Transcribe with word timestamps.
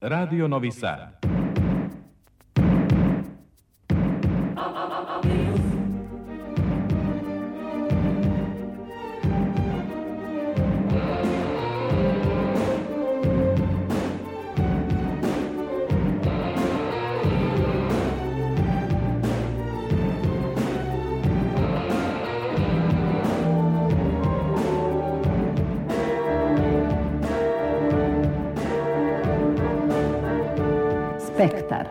Radio 0.00 0.46
Novi 0.46 0.70
Sad. 0.70 1.27
Spektar. 31.38 31.86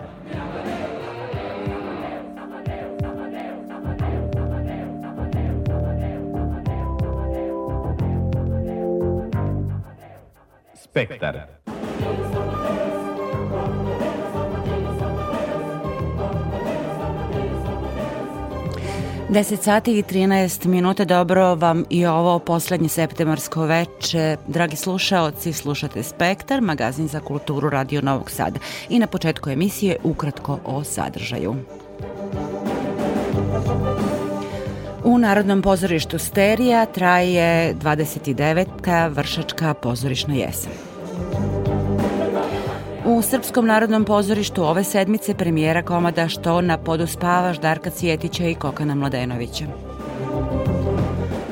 Spektar. 10.75 11.56
10 19.37 19.61
sati 19.61 19.97
i 19.97 20.03
13 20.03 20.65
minuta, 20.65 21.05
dobro 21.05 21.55
vam 21.55 21.83
i 21.89 22.05
ovo 22.05 22.39
poslednje 22.39 22.89
septemarsko 22.89 23.65
veče. 23.65 24.37
Dragi 24.47 24.75
slušaoci, 24.75 25.53
slušate 25.53 26.03
Spektar, 26.03 26.61
magazin 26.61 27.07
za 27.07 27.19
kulturu 27.19 27.69
Radio 27.69 28.01
Novog 28.01 28.31
Sada. 28.31 28.59
I 28.89 28.99
na 28.99 29.07
početku 29.07 29.49
emisije 29.49 29.97
ukratko 30.03 30.59
o 30.65 30.83
sadržaju. 30.83 31.55
U 35.03 35.17
Narodnom 35.17 35.61
pozorištu 35.61 36.19
Sterija 36.19 36.85
traje 36.85 37.75
29. 37.75 39.09
vršačka 39.09 39.73
pozorišna 39.73 40.33
jesen. 40.33 40.71
U 43.17 43.21
Srpskom 43.21 43.65
narodnom 43.65 44.03
pozorištu 44.05 44.63
ove 44.63 44.83
sedmice 44.83 45.33
premijera 45.33 45.81
komada 45.81 46.27
Što 46.27 46.61
na 46.61 46.77
podu 46.77 47.07
spavaš 47.07 47.59
Darka 47.59 47.89
Cijetića 47.89 48.47
i 48.47 48.55
Kokana 48.55 48.95
Mladenovića. 48.95 49.65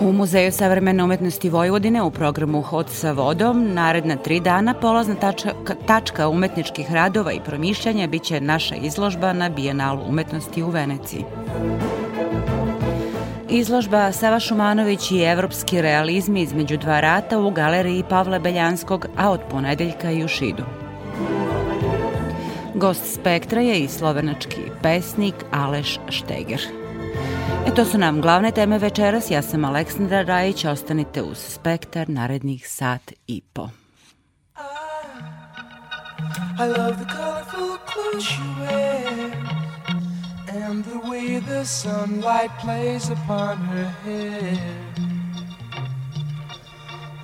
U 0.01 0.11
Muzeju 0.11 0.51
savremene 0.51 1.03
umetnosti 1.03 1.49
Vojvodine 1.49 2.03
u 2.03 2.11
programu 2.11 2.61
Hod 2.61 2.89
sa 2.89 3.11
vodom 3.11 3.73
naredna 3.73 4.15
tri 4.15 4.39
dana 4.39 4.73
polazna 4.73 5.15
tačka, 5.15 5.51
tačka 5.87 6.27
umetničkih 6.29 6.93
radova 6.93 7.31
i 7.31 7.39
promišljanja 7.45 8.07
biće 8.07 8.41
naša 8.41 8.75
izložba 8.75 9.33
na 9.33 9.49
Bijenalu 9.49 10.01
umetnosti 10.07 10.63
u 10.63 10.69
Veneciji. 10.69 11.23
Izložba 13.49 14.11
Sava 14.11 14.39
Šumanović 14.39 15.11
i 15.11 15.21
evropski 15.21 15.81
realizmi 15.81 16.41
između 16.41 16.77
dva 16.77 16.99
rata 16.99 17.39
u 17.39 17.51
galeriji 17.51 18.03
Pavla 18.09 18.39
Beljanskog, 18.39 19.05
a 19.17 19.31
od 19.31 19.39
ponedeljka 19.49 20.11
i 20.11 20.23
u 20.23 20.27
Šidu. 20.27 20.84
Gost 22.75 23.13
spektra 23.13 23.61
je 23.61 23.79
i 23.79 23.87
slovenački 23.87 24.61
pesnik 24.83 25.35
Aleš 25.51 25.99
Šteger. 26.09 26.61
E 27.67 27.75
to 27.75 27.85
su 27.85 27.97
nam 27.97 28.21
glavne 28.21 28.51
teme 28.51 28.77
večeras. 28.77 29.31
Ja 29.31 29.41
sam 29.41 29.65
Aleksandra 29.65 30.21
Rajić. 30.21 30.65
Ostanite 30.65 31.23
uz 31.23 31.37
spektar 31.37 32.09
narednih 32.09 32.69
sat 32.69 33.11
i 33.27 33.41
po. 33.53 33.69
I 36.59 36.67
love 36.67 36.97
the 36.97 37.15
colorful 37.15 37.77
clothes 37.85 38.31
you 38.37 38.65
wear 38.65 39.05
And 40.67 40.85
the 40.85 41.09
way 41.09 41.39
the 41.39 41.65
sunlight 41.65 42.51
plays 42.61 43.09
upon 43.09 43.57
her 43.57 43.85
hair 44.03 44.57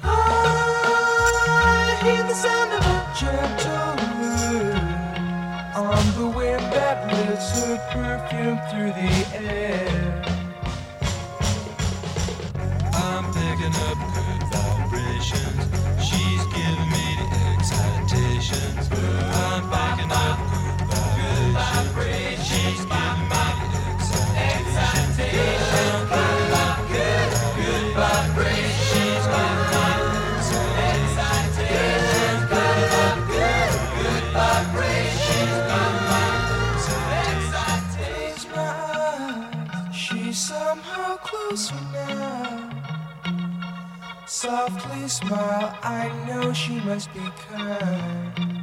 I 0.04 1.98
hear 2.04 2.24
the 2.28 2.36
sound 2.36 2.72
of 2.74 2.86
a 2.86 3.14
gentle 3.20 4.91
on 5.76 6.06
the 6.20 6.28
wind 6.28 6.62
that 6.74 7.08
lifts 7.08 7.52
her 7.64 7.78
perfume 7.92 8.60
through 8.70 8.92
the 8.92 9.12
air. 9.38 10.22
I'm 12.94 13.26
picking 13.32 13.76
up 13.88 13.98
good 14.12 14.44
vibrations. 14.52 15.64
She's 16.04 16.44
giving 16.52 16.90
me 16.92 17.06
the 17.20 17.28
excitations. 17.56 18.90
I'm 18.92 19.64
picking 19.72 20.12
up 20.12 20.40
good 21.16 21.54
vibrations. 21.54 22.48
She's 22.48 22.86
giving 22.86 23.21
closer 41.52 41.76
now. 41.92 42.70
Softly 44.26 45.10
smile, 45.10 45.78
I 45.84 46.10
know 46.26 46.54
she 46.54 46.80
must 46.80 47.14
be 47.14 47.20
kind. 47.50 48.61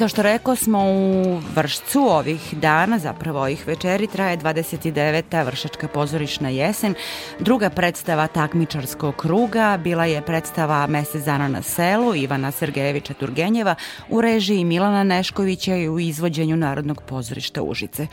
Kao 0.00 0.08
što 0.08 0.22
rekao 0.22 0.56
smo 0.56 0.78
u 0.84 1.40
Vršcu 1.54 2.00
ovih 2.00 2.54
dana, 2.54 2.98
zapravo 2.98 3.40
ovih 3.40 3.66
večeri, 3.66 4.06
traje 4.06 4.38
29. 4.38 5.44
Vršačka 5.44 5.88
pozorišna 5.88 6.48
jesen. 6.48 6.94
Druga 7.40 7.70
predstava 7.70 8.26
takmičarskog 8.26 9.16
kruga 9.16 9.78
bila 9.84 10.04
je 10.04 10.22
predstava 10.22 10.86
Mesec 10.86 11.24
dana 11.24 11.48
na 11.48 11.62
selu 11.62 12.14
Ivana 12.14 12.50
Sergejevića 12.50 13.14
Turgenjeva 13.14 13.74
u 14.08 14.20
režiji 14.20 14.64
Milana 14.64 15.04
Neškovića 15.04 15.76
i 15.76 15.88
u 15.88 15.98
izvođenju 15.98 16.56
Narodnog 16.56 17.02
pozorišta 17.02 17.62
Užice. 17.62 18.06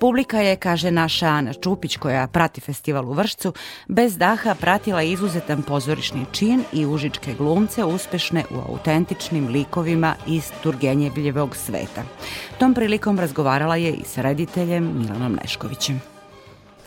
Publika 0.00 0.40
je, 0.40 0.56
kaže 0.56 0.90
naša 0.90 1.26
Ana 1.26 1.52
Čupić, 1.52 1.96
koja 1.96 2.26
prati 2.26 2.60
festival 2.60 3.08
u 3.10 3.12
Vršcu, 3.12 3.52
bez 3.88 4.18
daha 4.18 4.54
pratila 4.54 5.02
izuzetan 5.02 5.62
pozorišni 5.62 6.26
čin 6.32 6.64
i 6.72 6.86
užičke 6.86 7.34
glumce 7.34 7.84
uspešne 7.84 8.44
u 8.50 8.72
autentičnim 8.72 9.48
likovima 9.48 10.14
iz 10.26 10.50
Turgenjevljevog 11.28 11.56
sveta. 11.56 12.02
Tom 12.58 12.74
prilikom 12.74 13.18
razgovarala 13.18 13.76
je 13.76 13.92
i 13.92 14.04
sa 14.04 14.22
rediteljem 14.22 14.98
Milanom 14.98 15.38
Neškovićem 15.42 16.00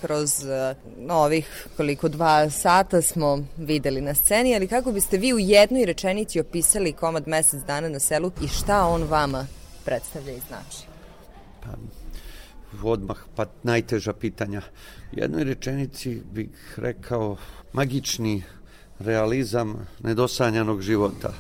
kroz 0.02 0.44
uh, 0.44 1.16
ovih 1.16 1.68
koliko 1.78 2.10
dva 2.10 2.50
sata 2.50 3.02
smo 3.02 3.40
videli 3.58 4.02
na 4.02 4.14
sceni, 4.14 4.56
ali 4.56 4.68
kako 4.68 4.92
biste 4.92 5.18
vi 5.18 5.34
u 5.34 5.40
jednoj 5.40 5.86
rečenici 5.86 6.40
opisali 6.40 6.94
komad 6.94 7.28
mesec 7.28 7.64
dana 7.64 7.90
na 7.90 8.00
selu 8.00 8.32
i 8.44 8.48
šta 8.48 8.86
on 8.86 9.04
vama 9.04 9.46
predstavlja 9.86 10.32
i 10.32 10.40
znači? 10.48 10.88
Pa, 11.64 11.70
odmah, 12.84 13.18
pa 13.36 13.46
najteža 13.64 14.14
pitanja. 14.14 14.62
U 15.12 15.20
jednoj 15.20 15.44
rečenici 15.44 16.22
bih 16.32 16.76
rekao 16.78 17.38
magični 17.74 18.44
realizam 19.00 19.88
nedosanjanog 20.00 20.82
života. 20.82 21.34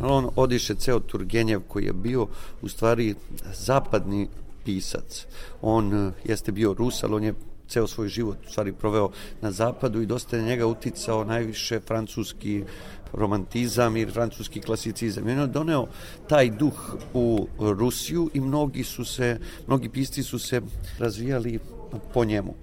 On 0.00 0.30
odiše 0.36 0.74
ceo 0.74 1.00
Turgenjev 1.00 1.60
koji 1.68 1.84
je 1.84 1.92
bio 1.92 2.26
u 2.62 2.68
stvari 2.68 3.14
zapadni 3.54 4.28
pisac. 4.64 5.26
On 5.62 5.94
eh, 5.94 6.12
jeste 6.24 6.52
bio 6.52 6.74
Rus, 6.74 7.02
ali 7.02 7.14
on 7.14 7.24
je 7.24 7.34
ceo 7.68 7.86
svoj 7.86 8.08
život 8.08 8.36
u 8.46 8.50
stvari 8.50 8.72
proveo 8.72 9.10
na 9.40 9.50
zapadu 9.50 10.02
i 10.02 10.06
dosta 10.06 10.36
je 10.36 10.42
njega 10.42 10.66
uticao 10.66 11.24
najviše 11.24 11.80
francuski 11.80 12.64
romantizam 13.12 13.96
i 13.96 14.06
francuski 14.06 14.60
klasicizam. 14.60 15.28
I 15.28 15.32
on 15.32 15.38
je 15.38 15.46
doneo 15.46 15.86
taj 16.28 16.50
duh 16.50 16.96
u 17.14 17.46
Rusiju 17.58 18.30
i 18.34 18.40
mnogi 18.40 18.84
su 18.84 19.04
se, 19.04 19.38
mnogi 19.66 19.88
pisci 19.88 20.22
su 20.22 20.38
se 20.38 20.60
razvijali 20.98 21.58
po 22.14 22.24
njemu. 22.24 22.54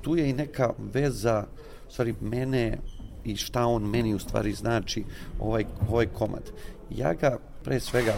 Tu 0.00 0.16
je 0.16 0.30
i 0.30 0.32
neka 0.32 0.72
veza, 0.92 1.46
u 1.88 1.92
stvari 1.92 2.14
mene 2.20 2.78
i 3.24 3.36
šta 3.36 3.66
on 3.66 3.82
meni 3.82 4.14
u 4.14 4.18
stvari 4.18 4.52
znači 4.52 5.04
ovaj, 5.40 5.64
ovaj 5.88 6.06
komad. 6.06 6.50
Ja 6.90 7.14
ga 7.14 7.38
pre 7.64 7.80
svega 7.80 8.14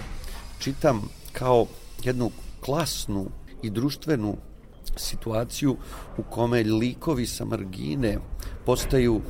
čitam 0.58 1.08
kao 1.32 1.66
jednu 2.04 2.30
klasnu 2.64 3.26
i 3.62 3.70
društvenu 3.70 4.36
situaciju 4.96 5.76
u 6.18 6.22
kome 6.22 6.62
likovi 6.62 7.26
sa 7.26 7.44
margine 7.44 8.18
postaju 8.66 9.20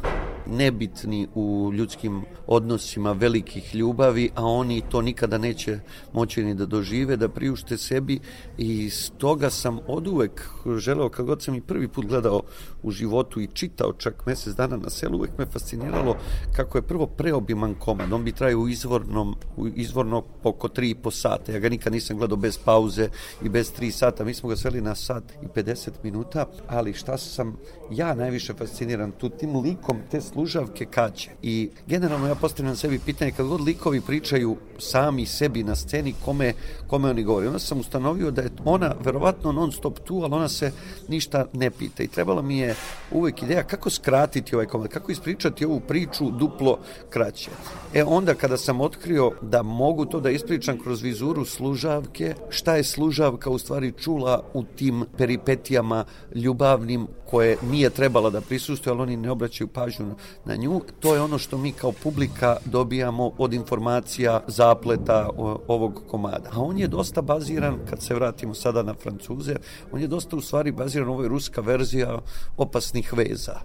nebitni 0.46 1.28
u 1.34 1.70
ljudskim 1.74 2.22
odnosima 2.46 3.12
velikih 3.12 3.74
ljubavi, 3.74 4.30
a 4.34 4.44
oni 4.44 4.82
to 4.90 5.02
nikada 5.02 5.38
neće 5.38 5.78
moći 6.12 6.44
ni 6.44 6.54
da 6.54 6.66
dožive, 6.66 7.16
da 7.16 7.28
priušte 7.28 7.78
sebi 7.78 8.20
i 8.58 8.90
stoga 8.90 9.50
sam 9.50 9.78
od 9.86 10.06
uvek 10.06 10.48
želeo, 10.76 11.08
kad 11.08 11.26
god 11.26 11.42
sam 11.42 11.54
i 11.54 11.60
prvi 11.60 11.88
put 11.88 12.06
gledao 12.06 12.42
u 12.82 12.90
životu 12.90 13.40
i 13.40 13.46
čitao 13.46 13.92
čak 13.92 14.26
mesec 14.26 14.54
dana 14.54 14.76
na 14.76 14.90
selu, 14.90 15.18
uvek 15.18 15.38
me 15.38 15.46
fasciniralo 15.46 16.16
kako 16.56 16.78
je 16.78 16.82
prvo 16.82 17.06
preobiman 17.06 17.74
komad. 17.74 18.12
On 18.12 18.24
bi 18.24 18.32
trajao 18.32 18.60
u 18.60 18.68
izvornom, 18.68 19.34
u 19.56 19.68
izvorno 19.68 20.22
oko 20.42 20.68
3,5 20.68 21.10
sata. 21.10 21.52
Ja 21.52 21.58
ga 21.58 21.68
nikad 21.68 21.92
nisam 21.92 22.18
gledao 22.18 22.36
bez 22.36 22.58
pauze 22.58 23.08
i 23.42 23.48
bez 23.48 23.72
3 23.80 23.90
sata. 23.90 24.24
Mi 24.24 24.34
smo 24.34 24.48
ga 24.48 24.56
sveli 24.56 24.80
na 24.80 24.94
sat 24.94 25.24
i 25.42 25.46
50 25.46 25.90
minuta, 26.02 26.46
ali 26.68 26.92
šta 26.92 27.18
sam 27.18 27.56
ja 27.90 28.14
najviše 28.14 28.54
fasciniran 28.54 29.12
tu 29.12 29.28
tim 29.28 29.60
likom 29.60 29.96
te 30.10 30.20
služavke 30.32 30.84
kaće. 30.84 31.30
I 31.42 31.70
generalno 31.86 32.28
ja 32.28 32.34
postavljam 32.34 32.76
sebi 32.76 32.98
pitanje 32.98 33.30
kad 33.30 33.46
god 33.46 33.60
likovi 33.60 34.00
pričaju 34.00 34.56
sami 34.78 35.26
sebi 35.26 35.62
na 35.62 35.76
sceni 35.76 36.14
kome, 36.24 36.52
kome 36.86 37.10
oni 37.10 37.22
govore. 37.22 37.46
Onda 37.46 37.58
sam 37.58 37.80
ustanovio 37.80 38.30
da 38.30 38.42
je 38.42 38.50
ona 38.64 38.94
verovatno 39.04 39.52
non 39.52 39.72
stop 39.72 39.98
tu, 40.04 40.20
ali 40.22 40.34
ona 40.34 40.48
se 40.48 40.72
ništa 41.08 41.46
ne 41.52 41.70
pita. 41.70 42.02
I 42.02 42.08
trebala 42.08 42.42
mi 42.42 42.58
je 42.58 42.74
uvek 43.10 43.42
ideja 43.42 43.62
kako 43.62 43.90
skratiti 43.90 44.54
ovaj 44.54 44.66
komad, 44.66 44.88
kako 44.88 45.12
ispričati 45.12 45.64
ovu 45.64 45.80
priču 45.80 46.30
duplo 46.30 46.78
kraće. 47.10 47.50
E 47.94 48.04
onda 48.04 48.34
kada 48.34 48.56
sam 48.56 48.80
otkrio 48.80 49.30
da 49.42 49.62
mogu 49.62 50.04
to 50.04 50.20
da 50.20 50.30
ispričam 50.30 50.78
kroz 50.78 51.02
vizuru 51.02 51.44
služavke, 51.44 52.34
šta 52.50 52.76
je 52.76 52.84
služavka 52.84 53.50
u 53.50 53.58
stvari 53.58 53.92
čula 53.92 54.42
u 54.54 54.64
tim 54.64 55.04
peripetijama 55.18 56.04
ljubavnim 56.34 57.06
koje 57.30 57.56
nije 57.62 57.90
trebala 57.90 58.30
da 58.30 58.40
prisustuje, 58.40 58.92
ali 58.92 59.02
oni 59.02 59.16
ne 59.16 59.30
obraćaju 59.30 59.68
pažnju 59.68 60.14
na 60.44 60.56
nju. 60.56 60.80
To 61.00 61.14
je 61.14 61.20
ono 61.20 61.38
što 61.38 61.58
mi 61.58 61.72
kao 61.72 61.92
publika 61.92 62.56
dobijamo 62.64 63.32
od 63.38 63.52
informacija 63.52 64.40
zapleta 64.46 65.28
ovog 65.68 66.02
komada. 66.10 66.50
A 66.52 66.60
on 66.60 66.78
je 66.78 66.88
dosta 66.88 67.22
baziran, 67.22 67.78
kad 67.90 68.02
se 68.02 68.14
vratimo 68.14 68.54
sada 68.54 68.82
na 68.82 68.94
Francuze, 68.94 69.56
on 69.92 70.00
je 70.00 70.06
dosta 70.06 70.36
u 70.36 70.40
stvari 70.40 70.72
baziran, 70.72 71.08
ovo 71.08 71.22
je 71.22 71.28
ruska 71.28 71.60
verzija 71.60 72.18
opasnih 72.56 73.12
veza 73.12 73.60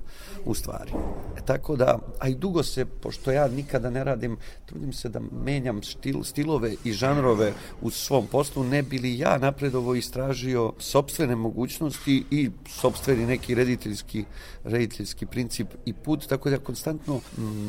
u 0.46 0.54
stvari. 0.54 0.92
E, 1.38 1.42
tako 1.46 1.76
da, 1.76 2.00
a 2.20 2.28
i 2.28 2.36
dugo 2.36 2.64
se, 2.64 2.86
pošto 2.86 3.32
ja 3.32 3.48
nikada 3.48 3.90
ne 3.90 4.04
radim, 4.04 4.38
trudim 4.66 4.94
se 4.94 5.10
da 5.10 5.20
menjam 5.46 5.84
stil, 5.84 6.24
stilove 6.24 6.76
i 6.84 6.92
žanrove 6.92 7.54
u 7.82 7.90
svom 7.90 8.28
poslu, 8.28 8.64
ne 8.64 8.84
bili 8.84 9.20
ja 9.20 9.38
napredovo 9.38 9.96
istražio 9.96 10.74
sobstvene 10.80 11.36
mogućnosti 11.36 12.24
i 12.32 12.50
sobstveni 12.70 13.26
neki 13.26 13.56
rediteljski, 13.56 14.26
rediteljski 14.64 15.26
princip 15.26 15.68
i 15.86 15.94
put, 15.94 16.28
tako 16.28 16.47
da 16.50 16.58
konstantno 16.58 17.20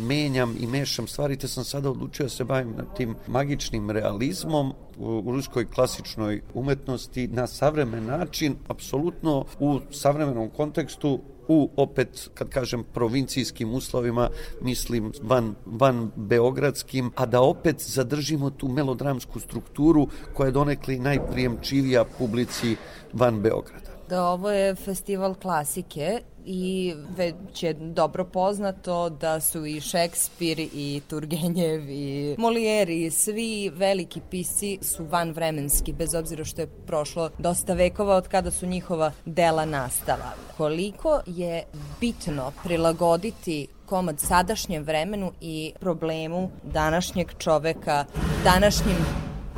menjam 0.07 0.57
i 0.61 0.67
mešam 0.67 1.07
stvari, 1.07 1.37
te 1.37 1.49
sam 1.49 1.65
sada 1.65 1.91
odlučio 1.91 2.25
da 2.25 2.31
se 2.31 2.45
bavim 2.45 2.75
na 2.77 2.85
tim 2.95 3.15
magičnim 3.27 3.91
realizmom 3.91 4.73
u, 4.99 5.23
u 5.27 5.33
ruskoj 5.33 5.71
klasičnoj 5.71 6.43
umetnosti 6.55 7.29
na 7.29 7.47
savremen 7.47 8.07
način, 8.07 8.57
apsolutno 8.69 9.45
u 9.61 9.81
savremenom 9.91 10.51
kontekstu 10.51 11.21
u 11.49 11.71
opet 11.77 12.31
kad 12.35 12.49
kažem 12.49 12.85
provincijskim 12.95 13.75
uslovima 13.75 14.31
mislim 14.61 15.13
van, 15.23 15.55
van 15.67 16.11
beogradskim 16.17 17.13
a 17.17 17.27
da 17.27 17.41
opet 17.41 17.81
zadržimo 17.81 18.51
tu 18.51 18.69
melodramsku 18.69 19.41
strukturu 19.41 20.09
koja 20.35 20.47
je 20.47 20.53
donekli 20.53 20.99
najprijemčivija 20.99 22.05
publici 22.19 22.77
van 23.13 23.41
Beograda. 23.41 23.89
Da 24.09 24.25
ovo 24.25 24.51
je 24.51 24.75
festival 24.75 25.35
klasike 25.35 26.21
i 26.51 26.95
već 27.17 27.63
je 27.63 27.73
dobro 27.73 28.25
poznato 28.25 29.11
da 29.11 29.41
su 29.41 29.67
i 29.67 29.81
Šekspir 29.81 30.61
i 30.61 31.01
Turgenjev 31.09 31.91
i 31.91 32.37
Molière 32.39 33.07
i 33.07 33.11
svi 33.11 33.71
veliki 33.75 34.21
pisci 34.31 34.79
su 34.83 35.05
vanvremenski, 35.05 35.93
bez 35.93 36.15
obzira 36.15 36.45
što 36.45 36.61
je 36.61 36.67
prošlo 36.87 37.31
dosta 37.39 37.75
vekova 37.75 38.17
od 38.17 38.29
kada 38.29 38.51
su 38.51 38.67
njihova 38.67 39.13
dela 39.25 39.65
nastala. 39.65 40.33
Koliko 40.57 41.21
je 41.27 41.65
bitno 42.01 42.53
prilagoditi 42.65 43.67
komad 43.87 44.21
sadašnjem 44.21 44.83
vremenu 44.83 45.33
i 45.41 45.73
problemu 45.81 46.51
današnjeg 46.63 47.29
čoveka, 47.39 48.05
današnjim 48.45 48.97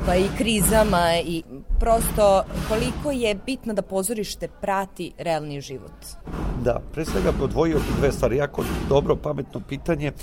pa 0.05 0.15
i 0.15 0.27
krizama 0.37 1.13
i 1.25 1.43
prosto 1.81 2.43
koliko 2.67 3.11
je 3.11 3.35
bitno 3.45 3.73
da 3.73 3.81
pozorište 3.81 4.47
prati 4.61 5.11
realni 5.17 5.61
život? 5.61 5.91
Da, 6.63 6.81
pre 6.93 7.05
svega 7.05 7.31
bi 7.31 7.43
odvojio 7.43 7.79
dve 7.99 8.11
stvari. 8.11 8.37
Jako 8.37 8.63
dobro, 8.89 9.15
pametno 9.15 9.61
pitanje. 9.69 10.07
E, 10.07 10.13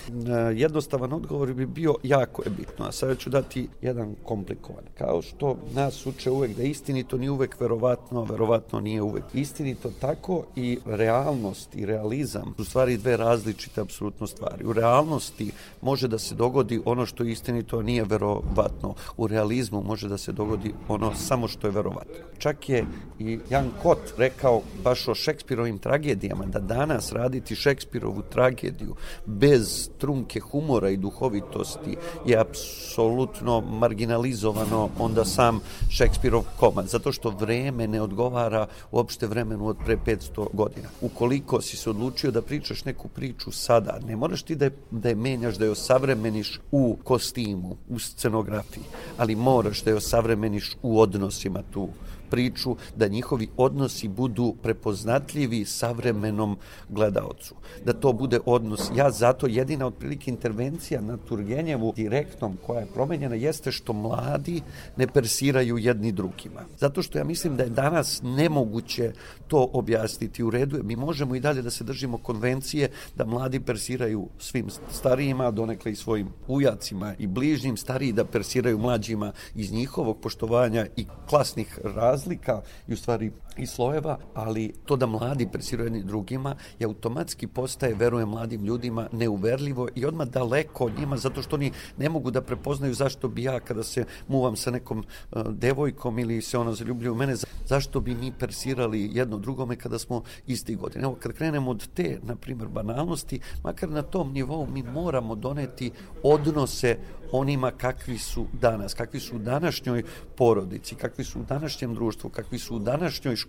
jednostavan 0.54 1.12
odgovor 1.12 1.52
bi 1.54 1.66
bio 1.66 1.94
jako 2.02 2.42
je 2.42 2.50
bitno, 2.50 2.84
a 2.86 2.92
sada 2.92 3.14
ću 3.14 3.30
dati 3.30 3.68
jedan 3.82 4.14
komplikovan. 4.24 4.84
Kao 4.98 5.22
što 5.22 5.56
nas 5.74 6.06
uče 6.06 6.30
uvek 6.30 6.56
da 6.56 6.62
istinito 6.62 7.18
nije 7.18 7.30
uvek 7.30 7.60
verovatno, 7.60 8.24
verovatno 8.24 8.80
nije 8.80 9.02
uvek 9.02 9.24
istinito, 9.34 9.90
tako 10.00 10.44
i 10.56 10.78
realnost 10.86 11.76
i 11.76 11.86
realizam 11.86 12.54
su 12.56 12.64
stvari 12.64 12.96
dve 12.96 13.16
različite 13.16 13.80
apsolutno 13.80 14.26
stvari. 14.26 14.64
U 14.64 14.72
realnosti 14.72 15.50
može 15.82 16.08
da 16.08 16.18
se 16.18 16.34
dogodi 16.34 16.80
ono 16.84 17.06
što 17.06 17.24
je 17.24 17.32
istinito, 17.32 17.78
a 17.78 17.82
nije 17.82 18.04
verovatno. 18.04 18.94
U 19.16 19.26
realizmu 19.26 19.82
može 19.82 20.08
da 20.08 20.18
se 20.18 20.32
dogodi 20.32 20.74
ono 20.88 21.14
samo 21.14 21.47
što 21.48 21.66
je 21.66 21.70
verovatno. 21.70 22.14
Čak 22.38 22.68
je 22.68 22.86
i 23.18 23.38
Jan 23.50 23.70
Kot 23.82 23.98
rekao 24.16 24.62
baš 24.84 25.08
o 25.08 25.14
Šekspirovim 25.14 25.78
tragedijama 25.78 26.44
da 26.46 26.58
danas 26.58 27.12
raditi 27.12 27.56
Šekspirovu 27.56 28.22
tragediju 28.22 28.94
bez 29.26 29.90
trunke 29.98 30.40
humora 30.40 30.90
i 30.90 30.96
duhovitosti 30.96 31.96
je 32.26 32.38
apsolutno 32.38 33.60
marginalizovano 33.60 34.88
onda 34.98 35.24
sam 35.24 35.60
Šekspirov 35.90 36.44
komad, 36.56 36.88
zato 36.88 37.12
što 37.12 37.30
vreme 37.30 37.86
ne 37.86 38.02
odgovara 38.02 38.66
uopšte 38.90 39.26
vremenu 39.26 39.66
od 39.66 39.76
pre 39.84 39.96
500 40.06 40.46
godina. 40.52 40.88
Ukoliko 41.00 41.60
si 41.60 41.76
se 41.76 41.90
odlučio 41.90 42.30
da 42.30 42.42
pričaš 42.42 42.84
neku 42.84 43.08
priču 43.08 43.52
sada, 43.52 43.98
ne 44.06 44.16
moraš 44.16 44.42
ti 44.42 44.54
da 44.54 44.64
je, 44.64 44.70
da 44.90 45.08
je 45.08 45.14
menjaš, 45.14 45.56
da 45.56 45.64
je 45.64 45.70
osavremeniš 45.70 46.60
u 46.72 46.96
kostimu, 47.04 47.76
u 47.88 47.98
scenografiji, 47.98 48.84
ali 49.16 49.36
moraš 49.36 49.82
da 49.82 49.90
je 49.90 49.96
osavremeniš 49.96 50.76
u 50.82 51.00
odnosima 51.38 51.62
tu 51.70 51.88
priču, 52.30 52.76
da 52.96 53.08
njihovi 53.08 53.48
odnosi 53.56 54.08
budu 54.08 54.54
prepoznatljivi 54.62 55.64
savremenom 55.64 56.56
gledaocu. 56.88 57.54
Da 57.84 57.92
to 57.92 58.12
bude 58.12 58.40
odnos. 58.46 58.90
Ja 58.96 59.10
zato 59.10 59.46
jedina 59.46 59.86
otprilike 59.86 60.30
intervencija 60.30 61.00
na 61.00 61.16
Turgenjevu 61.16 61.92
direktnom 61.96 62.58
koja 62.66 62.80
je 62.80 62.86
promenjena 62.94 63.34
jeste 63.34 63.72
što 63.72 63.92
mladi 63.92 64.60
ne 64.96 65.06
persiraju 65.06 65.78
jedni 65.78 66.12
drugima. 66.12 66.60
Zato 66.78 67.02
što 67.02 67.18
ja 67.18 67.24
mislim 67.24 67.56
da 67.56 67.62
je 67.62 67.70
danas 67.70 68.20
nemoguće 68.22 69.12
to 69.48 69.68
objasniti 69.72 70.42
u 70.42 70.50
redu. 70.50 70.80
Mi 70.84 70.96
možemo 70.96 71.34
i 71.34 71.40
dalje 71.40 71.62
da 71.62 71.70
se 71.70 71.84
držimo 71.84 72.18
konvencije 72.18 72.90
da 73.16 73.24
mladi 73.24 73.60
persiraju 73.60 74.28
svim 74.38 74.66
starijima, 74.92 75.50
donekle 75.50 75.92
i 75.92 75.96
svojim 75.96 76.28
ujacima 76.48 77.14
i 77.18 77.26
bližnjim, 77.26 77.76
stariji 77.76 78.12
da 78.12 78.24
persiraju 78.24 78.78
mlađima 78.78 79.32
iz 79.54 79.72
njihovog 79.72 80.20
poštovanja 80.20 80.86
i 80.96 81.06
klasnih 81.28 81.78
raz 81.84 82.17
razlika 82.18 82.62
i 82.88 82.92
u 82.92 82.96
stvari 82.96 83.32
i 83.58 83.66
slojeva, 83.66 84.18
ali 84.34 84.72
to 84.84 84.96
da 84.96 85.06
mladi 85.06 85.48
presiraju 85.52 85.86
jedni 85.86 86.02
drugima 86.02 86.56
je 86.78 86.86
automatski 86.86 87.46
postaje, 87.46 87.94
verujem 87.94 88.28
mladim 88.28 88.64
ljudima, 88.64 89.08
neuverljivo 89.12 89.88
i 89.94 90.06
odmah 90.06 90.28
daleko 90.28 90.84
od 90.84 90.98
njima, 90.98 91.16
zato 91.16 91.42
što 91.42 91.56
oni 91.56 91.72
ne 91.96 92.08
mogu 92.08 92.30
da 92.30 92.42
prepoznaju 92.42 92.94
zašto 92.94 93.28
bi 93.28 93.42
ja 93.42 93.60
kada 93.60 93.82
se 93.82 94.04
muvam 94.28 94.56
sa 94.56 94.70
nekom 94.70 94.98
uh, 94.98 95.42
devojkom 95.48 96.18
ili 96.18 96.42
se 96.42 96.58
ona 96.58 96.72
zaljubljuje 96.72 97.10
u 97.10 97.14
mene, 97.14 97.36
zašto 97.66 98.00
bi 98.00 98.14
mi 98.14 98.32
persirali 98.38 99.10
jedno 99.12 99.38
drugome 99.38 99.76
kada 99.76 99.98
smo 99.98 100.22
isti 100.46 100.74
godine. 100.74 101.04
Evo, 101.04 101.16
kad 101.20 101.32
krenemo 101.32 101.70
od 101.70 101.88
te, 101.94 102.18
na 102.22 102.36
primjer, 102.36 102.68
banalnosti, 102.68 103.40
makar 103.64 103.90
na 103.90 104.02
tom 104.02 104.32
nivou 104.32 104.66
mi 104.66 104.82
moramo 104.82 105.34
doneti 105.34 105.90
odnose 106.22 106.96
onima 107.32 107.70
kakvi 107.70 108.18
su 108.18 108.46
danas, 108.52 108.94
kakvi 108.94 109.20
su 109.20 109.36
u 109.36 109.38
današnjoj 109.38 110.02
porodici, 110.36 110.94
kakvi 110.94 111.24
su 111.24 111.40
u 111.40 111.44
današnjem 111.44 111.94
društvu, 111.94 112.30
kakvi 112.30 112.58
su 112.58 112.76
u 112.76 112.78
današnjoj 112.78 113.36
školi, 113.36 113.47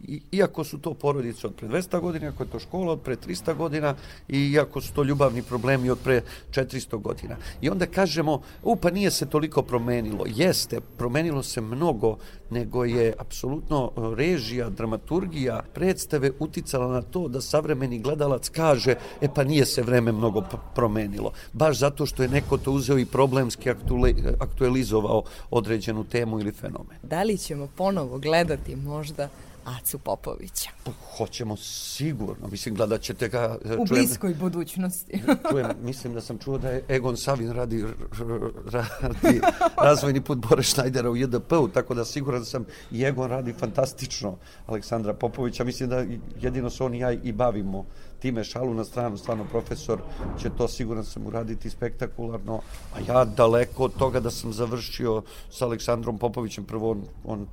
i, 0.00 0.20
iako 0.32 0.64
su 0.64 0.78
to 0.78 0.94
porodice 0.94 1.46
od 1.46 1.54
pre 1.54 1.68
200 1.68 2.00
godina, 2.00 2.28
ako 2.28 2.42
je 2.42 2.50
to 2.50 2.58
škola 2.58 2.92
od 2.92 3.00
pre 3.00 3.16
300 3.16 3.54
godina 3.54 3.94
i 4.28 4.52
iako 4.52 4.80
su 4.80 4.92
to 4.92 5.02
ljubavni 5.02 5.42
problemi 5.42 5.90
od 5.90 5.98
pre 5.98 6.22
400 6.50 7.00
godina. 7.00 7.36
I 7.60 7.70
onda 7.70 7.86
kažemo, 7.86 8.42
u 8.62 8.76
pa 8.76 8.90
nije 8.90 9.10
se 9.10 9.26
toliko 9.26 9.62
promenilo. 9.62 10.24
Jeste, 10.26 10.80
promenilo 10.80 11.42
se 11.42 11.60
mnogo, 11.60 12.18
nego 12.50 12.84
je 12.84 13.14
apsolutno 13.18 13.92
režija, 14.16 14.70
dramaturgija, 14.70 15.62
predstave 15.74 16.30
uticala 16.38 16.86
na 16.86 17.02
to 17.02 17.28
da 17.28 17.40
savremeni 17.40 17.98
gledalac 17.98 18.48
kaže, 18.48 18.94
e 19.20 19.28
pa 19.34 19.44
nije 19.44 19.66
se 19.66 19.82
vreme 19.82 20.12
mnogo 20.12 20.42
promenilo. 20.74 21.32
Baš 21.52 21.78
zato 21.78 22.06
što 22.06 22.22
je 22.22 22.28
neko 22.28 22.58
to 22.58 22.72
uzeo 22.72 22.98
i 22.98 23.06
problemski 23.06 23.70
aktualizovao 24.38 25.22
određenu 25.50 26.04
temu 26.04 26.40
ili 26.40 26.52
fenomen. 26.52 26.98
Da 27.02 27.22
li 27.22 27.38
ćemo 27.38 27.68
ponovo 27.76 28.18
gledati 28.18 28.76
možda 28.76 29.28
Acu 29.66 29.98
Popovića. 29.98 30.70
Pa, 30.84 30.90
hoćemo 31.16 31.56
sigurno. 31.56 32.48
Mislim, 32.48 32.74
gledat 32.74 33.00
ćete 33.00 33.28
ga... 33.28 33.58
U 33.64 33.68
čujem, 33.68 33.86
bliskoj 33.88 34.34
budućnosti. 34.34 35.22
čujem, 35.50 35.66
mislim 35.82 36.14
da 36.14 36.20
sam 36.20 36.38
čuo 36.38 36.58
da 36.58 36.68
je 36.68 36.84
Egon 36.88 37.16
Savin 37.16 37.50
radi, 37.52 37.84
radi 38.70 39.40
razvojni 39.82 40.20
put 40.20 40.38
Bore 40.38 40.62
Šnajdera 40.62 41.10
u 41.10 41.16
JDP-u, 41.16 41.68
tako 41.68 41.94
da 41.94 42.04
siguran 42.04 42.44
sam 42.44 42.64
i 42.90 43.02
Egon 43.02 43.30
radi 43.30 43.52
fantastično 43.52 44.36
Aleksandra 44.66 45.14
Popovića. 45.14 45.64
Mislim 45.64 45.88
da 45.88 46.04
jedino 46.40 46.70
se 46.70 46.84
on 46.84 46.94
i 46.94 46.98
ja 46.98 47.12
i 47.12 47.32
bavimo 47.32 47.84
time 48.18 48.44
šalu 48.44 48.74
na 48.74 48.84
stranu, 48.84 49.16
stvarno 49.16 49.44
profesor 49.44 50.00
će 50.42 50.50
to 50.50 50.68
siguran 50.68 51.04
sam 51.04 51.26
uraditi 51.26 51.70
spektakularno, 51.70 52.60
a 52.94 53.00
ja 53.08 53.24
daleko 53.24 53.84
od 53.84 53.94
toga 53.98 54.20
da 54.20 54.30
sam 54.30 54.52
završio 54.52 55.22
sa 55.50 55.64
Aleksandrom 55.64 56.18
Popovićem, 56.18 56.64
prvo 56.64 56.90
on, 56.90 57.04
on 57.24 57.46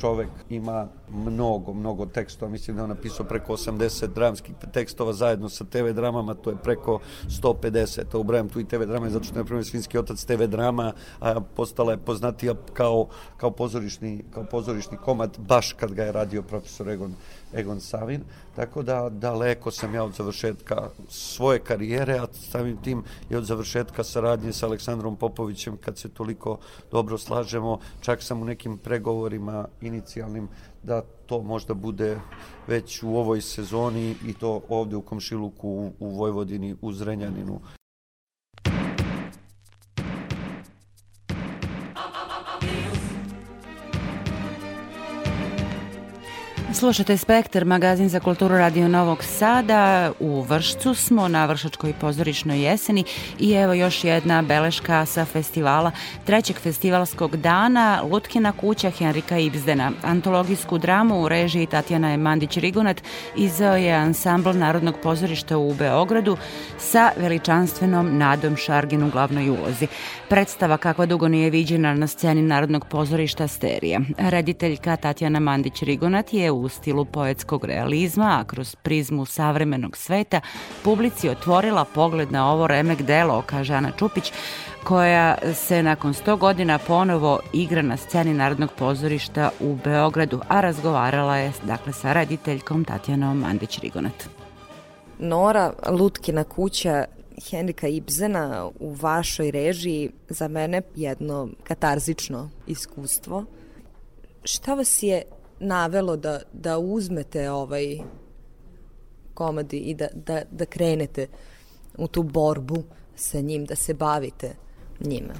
čovek 0.00 0.28
ima 0.50 0.88
mnogo, 1.10 1.72
mnogo 1.72 2.06
tekstova, 2.06 2.50
mislim 2.50 2.76
da 2.76 2.80
je 2.80 2.84
on 2.84 2.90
napisao 2.90 3.26
preko 3.26 3.52
80 3.52 4.06
dramskih 4.14 4.54
tekstova 4.72 5.12
zajedno 5.12 5.48
sa 5.48 5.64
TV 5.64 5.90
dramama, 5.94 6.34
to 6.34 6.50
je 6.50 6.56
preko 6.56 6.98
150, 7.28 8.00
a 8.12 8.18
ubrajam 8.18 8.48
tu 8.48 8.60
i 8.60 8.64
TV 8.64 8.84
drame 8.84 9.10
zato 9.10 9.24
što 9.24 9.34
je, 9.34 9.38
na 9.38 9.44
primjer, 9.44 9.64
Svinski 9.64 9.98
otac 9.98 10.24
TV 10.24 10.44
drama, 10.44 10.92
a 11.20 11.40
postala 11.40 11.92
je 11.92 11.98
poznatija 11.98 12.54
kao, 12.72 13.08
kao, 13.36 13.50
pozorišni, 13.50 14.24
kao 14.34 14.44
pozorišni 14.44 14.96
komad, 14.96 15.38
baš 15.38 15.72
kad 15.72 15.92
ga 15.92 16.04
je 16.04 16.12
radio 16.12 16.42
profesor 16.42 16.88
Egon 16.88 17.14
Egon 17.54 17.80
Savin, 17.80 18.20
tako 18.56 18.82
da 18.82 19.08
daleko 19.08 19.70
sam 19.70 19.94
ja 19.94 20.04
od 20.04 20.14
završetka 20.14 20.90
svoje 21.08 21.58
karijere, 21.58 22.18
a 22.18 22.26
samim 22.32 22.76
tim 22.76 23.04
i 23.30 23.36
od 23.36 23.44
završetka 23.44 24.04
saradnje 24.04 24.52
sa 24.52 24.66
Aleksandrom 24.66 25.16
Popovićem 25.16 25.76
kad 25.76 25.98
se 25.98 26.08
toliko 26.08 26.58
dobro 26.90 27.18
slažemo, 27.18 27.78
čak 28.00 28.22
sam 28.22 28.42
u 28.42 28.44
nekim 28.44 28.78
pregovorima 28.78 29.68
inicijalnim 29.80 30.48
da 30.82 31.02
to 31.26 31.42
možda 31.42 31.74
bude 31.74 32.20
već 32.66 33.02
u 33.02 33.16
ovoj 33.16 33.40
sezoni 33.40 34.16
i 34.26 34.34
to 34.34 34.60
ovde 34.68 34.96
u 34.96 35.02
Komšiluku 35.02 35.92
u, 36.00 36.08
Vojvodini 36.08 36.76
u 36.80 36.92
Zrenjaninu 36.92 37.60
Slušate 46.80 47.16
Spektar, 47.16 47.64
magazin 47.64 48.08
za 48.08 48.20
kulturu 48.20 48.54
Radio 48.58 48.88
Novog 48.88 49.24
Sada. 49.24 50.12
U 50.20 50.42
Vršcu 50.42 50.94
smo 50.94 51.28
na 51.28 51.46
Vršačkoj 51.46 51.92
pozorišnoj 52.00 52.62
jeseni 52.62 53.04
i 53.38 53.52
evo 53.52 53.72
još 53.72 54.04
jedna 54.04 54.42
beleška 54.42 55.06
sa 55.06 55.24
festivala, 55.24 55.90
trećeg 56.24 56.56
festivalskog 56.56 57.36
dana 57.36 58.02
Lutkina 58.10 58.52
kuća 58.52 58.90
Henrika 58.90 59.38
Ibzdena. 59.38 59.92
Antologijsku 60.02 60.78
dramu 60.78 61.22
u 61.22 61.28
režiji 61.28 61.66
Tatjana 61.66 62.16
Mandić-Rigonat 62.16 63.02
izveo 63.36 63.76
je 63.76 63.92
ansambl 63.92 64.50
Narodnog 64.50 64.94
pozorišta 65.02 65.58
u 65.58 65.74
Beogradu 65.74 66.36
sa 66.78 67.10
veličanstvenom 67.16 68.18
Nadom 68.18 68.56
Šargin 68.56 69.02
u 69.02 69.10
glavnoj 69.10 69.48
ulozi. 69.48 69.86
Predstava 70.28 70.76
kakva 70.76 71.06
dugo 71.06 71.28
nije 71.28 71.50
viđena 71.50 71.94
na 71.94 72.06
sceni 72.06 72.42
Narodnog 72.42 72.86
pozorišta 72.86 73.48
Sterija. 73.48 74.00
Rediteljka 74.18 74.96
Tatjana 74.96 75.40
Mandić-Rigonat 75.40 76.34
je 76.34 76.50
u 76.50 76.69
stilu 76.70 77.04
poetskog 77.04 77.64
realizma, 77.64 78.38
a 78.40 78.44
kroz 78.44 78.74
prizmu 78.74 79.24
savremenog 79.24 79.96
sveta, 79.96 80.40
publici 80.84 81.28
otvorila 81.28 81.84
pogled 81.84 82.32
na 82.32 82.52
ovo 82.52 82.66
remek 82.66 83.02
delo, 83.02 83.42
kaže 83.46 83.74
Ana 83.74 83.92
Čupić, 83.98 84.32
koja 84.84 85.38
se 85.54 85.82
nakon 85.82 86.14
100 86.14 86.38
godina 86.38 86.78
ponovo 86.78 87.40
igra 87.52 87.82
na 87.82 87.96
sceni 87.96 88.34
Narodnog 88.34 88.70
pozorišta 88.78 89.50
u 89.60 89.76
Beogradu, 89.84 90.40
a 90.48 90.60
razgovarala 90.60 91.36
je 91.36 91.52
dakle 91.62 91.92
sa 91.92 92.12
rediteljkom 92.12 92.84
Tatjanom 92.84 93.44
Mandić-Rigonat. 93.44 94.28
Nora 95.18 95.72
Lutkina 95.88 96.44
kuća 96.44 97.04
Henrika 97.50 97.88
Ibzena 97.88 98.68
u 98.80 98.94
vašoj 98.94 99.50
režiji 99.50 100.10
za 100.28 100.48
mene 100.48 100.82
jedno 100.96 101.48
katarzično 101.64 102.50
iskustvo. 102.66 103.44
Šta 104.44 104.74
vas 104.74 105.02
je 105.02 105.22
navelo 105.60 106.16
da, 106.16 106.40
da 106.52 106.78
uzmete 106.78 107.50
ovaj 107.50 107.98
komadi 109.34 109.78
i 109.78 109.94
da, 109.94 110.08
da, 110.14 110.42
da 110.50 110.66
krenete 110.66 111.26
u 111.98 112.08
tu 112.08 112.22
borbu 112.22 112.82
sa 113.16 113.40
njim, 113.40 113.64
da 113.64 113.76
se 113.76 113.94
bavite 113.94 114.54
njima? 115.00 115.34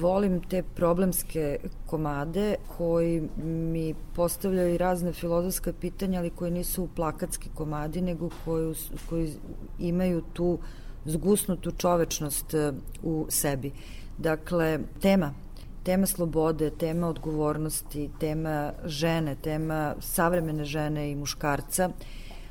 Volim 0.00 0.40
te 0.48 0.62
problemske 0.62 1.58
komade 1.86 2.54
koji 2.76 3.22
mi 3.44 3.94
postavljaju 4.14 4.78
razne 4.78 5.12
filozofske 5.12 5.72
pitanja, 5.72 6.18
ali 6.18 6.30
koji 6.30 6.50
nisu 6.50 6.88
plakatski 6.96 7.48
komadi, 7.54 8.00
nego 8.00 8.30
koji, 8.44 8.74
koji 9.08 9.32
imaju 9.78 10.22
tu 10.32 10.58
zgusnutu 11.04 11.72
čovečnost 11.72 12.54
e, 12.54 12.72
u 13.02 13.26
sebi. 13.28 13.72
Dakle, 14.18 14.78
tema 15.02 15.34
tema 15.86 16.06
slobode, 16.06 16.70
tema 16.70 17.08
odgovornosti, 17.08 18.10
tema 18.20 18.72
žene, 18.84 19.36
tema 19.42 19.94
savremene 20.00 20.64
žene 20.64 21.10
i 21.10 21.14
muškarca. 21.14 21.90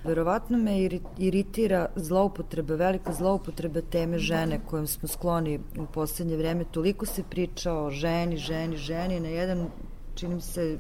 Verovatno 0.04 0.58
me 0.58 0.78
iritira 1.18 1.90
zloupotreba, 1.96 2.76
velika 2.76 3.14
zloupotreba 3.14 3.82
teme 3.82 4.20
žene 4.20 4.60
kojom 4.70 4.88
smo 4.88 5.08
skloni 5.08 5.60
u 5.80 5.86
poslednje 5.86 6.38
vreme. 6.38 6.64
Toliko 6.72 7.06
se 7.06 7.24
priča 7.24 7.74
o 7.74 7.92
ženi, 7.92 8.38
ženi, 8.38 8.78
ženi 8.78 9.20
na 9.20 9.28
jedan, 9.28 9.68
činim 10.16 10.42
se, 10.42 10.78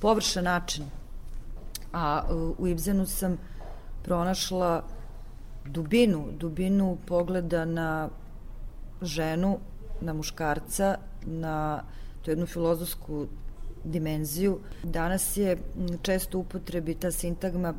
površan 0.00 0.44
način. 0.44 0.84
A 1.92 2.22
u 2.58 2.66
Ibzenu 2.66 3.06
sam 3.06 3.38
pronašla 4.04 4.82
dubinu, 5.64 6.24
dubinu 6.38 6.98
pogleda 7.06 7.64
na 7.64 8.08
ženu, 9.02 9.58
na 10.00 10.12
muškarca, 10.12 10.96
na 11.28 11.82
to 12.22 12.30
jednu 12.30 12.46
filozofsku 12.46 13.26
dimenziju. 13.84 14.58
Danas 14.82 15.36
je 15.36 15.56
često 16.02 16.38
upotrebi 16.38 16.94
ta 16.94 17.10
sintagma 17.10 17.74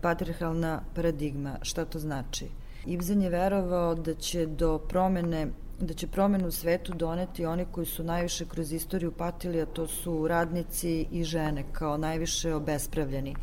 patriarhalna 0.00 0.82
paradigma. 0.94 1.58
Šta 1.62 1.84
to 1.84 1.98
znači? 1.98 2.48
Ibsen 2.86 3.22
je 3.22 3.30
verovao 3.30 3.94
da 3.94 4.14
će 4.14 4.46
do 4.46 4.78
promene 4.78 5.46
da 5.80 5.94
će 5.94 6.06
promenu 6.06 6.48
u 6.48 6.52
svetu 6.52 6.94
doneti 6.94 7.46
oni 7.46 7.64
koji 7.72 7.86
su 7.86 8.04
najviše 8.04 8.44
kroz 8.48 8.72
istoriju 8.72 9.12
patili, 9.12 9.62
a 9.62 9.66
to 9.66 9.86
su 9.86 10.28
radnici 10.28 11.06
i 11.10 11.24
žene, 11.24 11.64
kao 11.72 11.96
najviše 11.96 12.54
obespravljeni. 12.54 13.34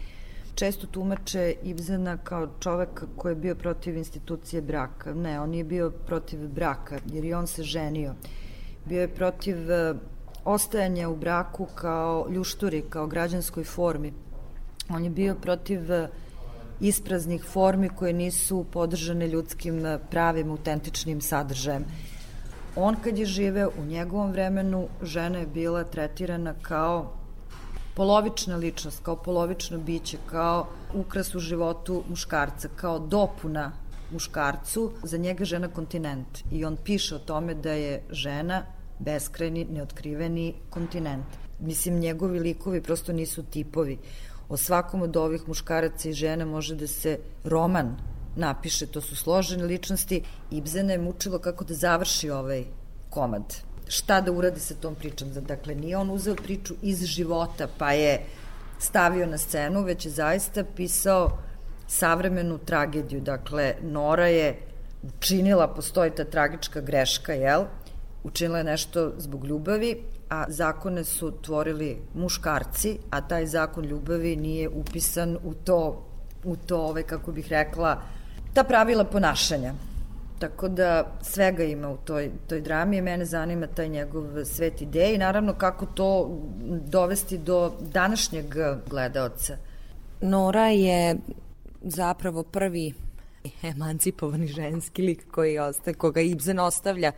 Često 0.55 0.87
tumače 0.87 1.55
Ibzena 1.63 2.17
kao 2.17 2.47
čovek 2.59 3.03
koji 3.15 3.31
je 3.31 3.35
bio 3.35 3.55
protiv 3.55 3.97
institucije 3.97 4.61
braka. 4.61 5.13
Ne, 5.13 5.39
on 5.39 5.53
je 5.53 5.63
bio 5.63 5.89
protiv 5.89 6.47
braka, 6.47 6.99
jer 7.05 7.25
i 7.25 7.33
on 7.33 7.47
se 7.47 7.63
ženio. 7.63 8.13
Bio 8.85 9.01
je 9.01 9.15
protiv 9.15 9.71
e, 9.71 9.93
ostajanja 10.45 11.09
u 11.09 11.15
braku 11.15 11.65
kao 11.75 12.27
ljušturi, 12.29 12.81
kao 12.89 13.07
građanskoj 13.07 13.63
formi. 13.63 14.13
On 14.89 15.03
je 15.03 15.09
bio 15.09 15.35
protiv 15.35 15.91
e, 15.91 16.07
ispraznih 16.79 17.43
formi 17.43 17.89
koje 17.89 18.13
nisu 18.13 18.65
podržane 18.71 19.27
ljudskim 19.27 19.85
e, 19.85 19.99
pravim, 20.11 20.51
autentičnim 20.51 21.21
sadržajem. 21.21 21.85
On 22.75 22.95
kad 23.03 23.17
je 23.17 23.25
živeo 23.25 23.69
u 23.81 23.85
njegovom 23.85 24.31
vremenu, 24.31 24.87
žena 25.01 25.39
je 25.39 25.47
bila 25.47 25.83
tretirana 25.83 26.53
kao 26.61 27.13
polovična 27.95 28.55
ličnost, 28.55 29.03
kao 29.03 29.15
polovično 29.15 29.77
biće, 29.77 30.17
kao 30.25 30.67
ukras 30.93 31.35
u 31.35 31.39
životu 31.39 32.03
muškarca, 32.09 32.67
kao 32.75 32.99
dopuna 32.99 33.71
muškarcu, 34.11 34.91
za 35.03 35.17
njega 35.17 35.45
žena 35.45 35.67
kontinent. 35.67 36.43
I 36.51 36.65
on 36.65 36.77
piše 36.83 37.15
o 37.15 37.19
tome 37.19 37.53
da 37.53 37.71
je 37.71 38.03
žena 38.09 38.63
beskrajni, 38.99 39.65
neotkriveni 39.65 40.53
kontinent. 40.69 41.25
Mislim, 41.59 41.99
njegovi 41.99 42.39
likovi 42.39 42.81
prosto 42.81 43.13
nisu 43.13 43.43
tipovi. 43.43 43.97
O 44.49 44.57
svakom 44.57 45.01
od 45.01 45.17
ovih 45.17 45.47
muškaraca 45.47 46.09
i 46.09 46.13
žena 46.13 46.45
može 46.45 46.75
da 46.75 46.87
se 46.87 47.19
roman 47.43 47.95
napiše, 48.35 48.85
to 48.85 49.01
su 49.01 49.15
složene 49.15 49.63
ličnosti. 49.63 50.23
Ibzena 50.51 50.91
je 50.91 50.99
mučilo 50.99 51.39
kako 51.39 51.63
da 51.63 51.73
završi 51.73 52.29
ovaj 52.29 52.63
komad. 53.09 53.55
Šta 53.87 54.21
da 54.21 54.31
uradi 54.31 54.59
sa 54.59 54.73
tom 54.73 54.95
pričom? 54.95 55.33
Dakle, 55.47 55.75
nije 55.75 55.97
on 55.97 56.09
uzeo 56.09 56.35
priču 56.35 56.75
iz 56.81 57.05
života, 57.05 57.67
pa 57.77 57.91
je 57.91 58.25
stavio 58.79 59.25
na 59.25 59.37
scenu, 59.37 59.83
već 59.83 60.05
je 60.05 60.11
zaista 60.11 60.63
pisao 60.75 61.37
savremenu 61.91 62.57
tragediju. 62.57 63.21
Dakle, 63.21 63.73
Nora 63.81 64.27
je 64.27 64.55
učinila, 65.03 65.67
postoji 65.67 66.11
ta 66.11 66.23
tragička 66.23 66.81
greška, 66.81 67.33
jel? 67.33 67.65
Učinila 68.23 68.57
je 68.57 68.63
nešto 68.63 69.11
zbog 69.17 69.45
ljubavi, 69.45 70.03
a 70.29 70.45
zakone 70.47 71.03
su 71.03 71.31
tvorili 71.41 71.97
muškarci, 72.13 72.97
a 73.09 73.21
taj 73.21 73.45
zakon 73.45 73.85
ljubavi 73.85 74.35
nije 74.35 74.69
upisan 74.69 75.37
u 75.43 75.53
to, 75.53 76.05
u 76.43 76.55
to 76.55 76.77
ove, 76.77 76.89
ovaj, 76.89 77.03
kako 77.03 77.31
bih 77.31 77.47
rekla, 77.49 78.01
ta 78.53 78.63
pravila 78.63 79.03
ponašanja. 79.03 79.73
Tako 80.39 80.67
da 80.67 81.17
svega 81.21 81.63
ima 81.63 81.89
u 81.89 81.97
toj, 81.97 82.31
toj 82.47 82.61
drami 82.61 82.97
i 82.97 83.01
mene 83.01 83.25
zanima 83.25 83.67
taj 83.67 83.89
njegov 83.89 84.45
svet 84.45 84.81
ideje 84.81 85.15
i 85.15 85.17
naravno 85.17 85.53
kako 85.53 85.85
to 85.85 86.39
dovesti 86.85 87.37
do 87.37 87.73
današnjeg 87.81 88.55
gledaoca. 88.89 89.57
Nora 90.21 90.67
je 90.67 91.15
zapravo 91.81 92.43
prvi 92.43 92.93
emancipovani 93.63 94.47
ženski 94.47 95.01
lik 95.01 95.31
koji 95.31 95.59
ostaje, 95.59 95.93
koga 95.93 96.21
Ibsen 96.21 96.59
ostavlja 96.59 97.11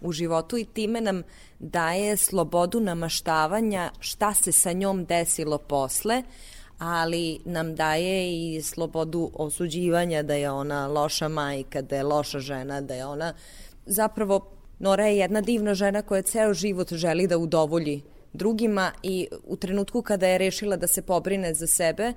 u 0.00 0.12
životu 0.12 0.58
i 0.58 0.64
time 0.64 1.00
nam 1.00 1.22
daje 1.58 2.16
slobodu 2.16 2.80
namaštavanja 2.80 3.90
šta 4.00 4.34
se 4.34 4.52
sa 4.52 4.72
njom 4.72 5.04
desilo 5.04 5.58
posle, 5.58 6.22
ali 6.78 7.38
nam 7.44 7.74
daje 7.74 8.32
i 8.32 8.62
slobodu 8.62 9.30
osuđivanja 9.34 10.22
da 10.22 10.34
je 10.34 10.50
ona 10.50 10.86
loša 10.86 11.28
majka, 11.28 11.82
da 11.82 11.96
je 11.96 12.02
loša 12.02 12.38
žena, 12.38 12.80
da 12.80 12.94
je 12.94 13.06
ona 13.06 13.34
zapravo 13.86 14.60
Nora 14.80 15.06
je 15.06 15.18
jedna 15.18 15.40
divna 15.40 15.74
žena 15.74 16.02
koja 16.02 16.22
ceo 16.22 16.54
život 16.54 16.92
želi 16.92 17.26
da 17.26 17.38
udovolji 17.38 18.02
drugima 18.32 18.92
i 19.02 19.28
u 19.46 19.56
trenutku 19.56 20.02
kada 20.02 20.26
je 20.26 20.38
rešila 20.38 20.76
da 20.76 20.86
se 20.86 21.02
pobrine 21.02 21.54
za 21.54 21.66
sebe, 21.66 22.12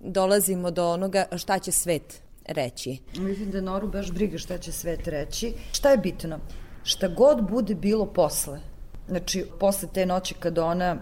dolazimo 0.00 0.70
do 0.70 0.90
onoga 0.92 1.24
šta 1.36 1.58
će 1.58 1.72
svet 1.72 2.22
reći. 2.48 2.98
Mislim 3.16 3.50
da 3.50 3.60
Noru 3.60 3.88
baš 3.88 4.10
briga 4.10 4.38
šta 4.38 4.58
će 4.58 4.72
svet 4.72 5.08
reći. 5.08 5.54
Šta 5.72 5.90
je 5.90 5.98
bitno? 5.98 6.38
Šta 6.82 7.08
god 7.08 7.50
bude 7.50 7.74
bilo 7.74 8.06
posle, 8.06 8.60
znači 9.08 9.46
posle 9.60 9.88
te 9.94 10.06
noći 10.06 10.34
kada 10.34 10.64
ona 10.64 10.96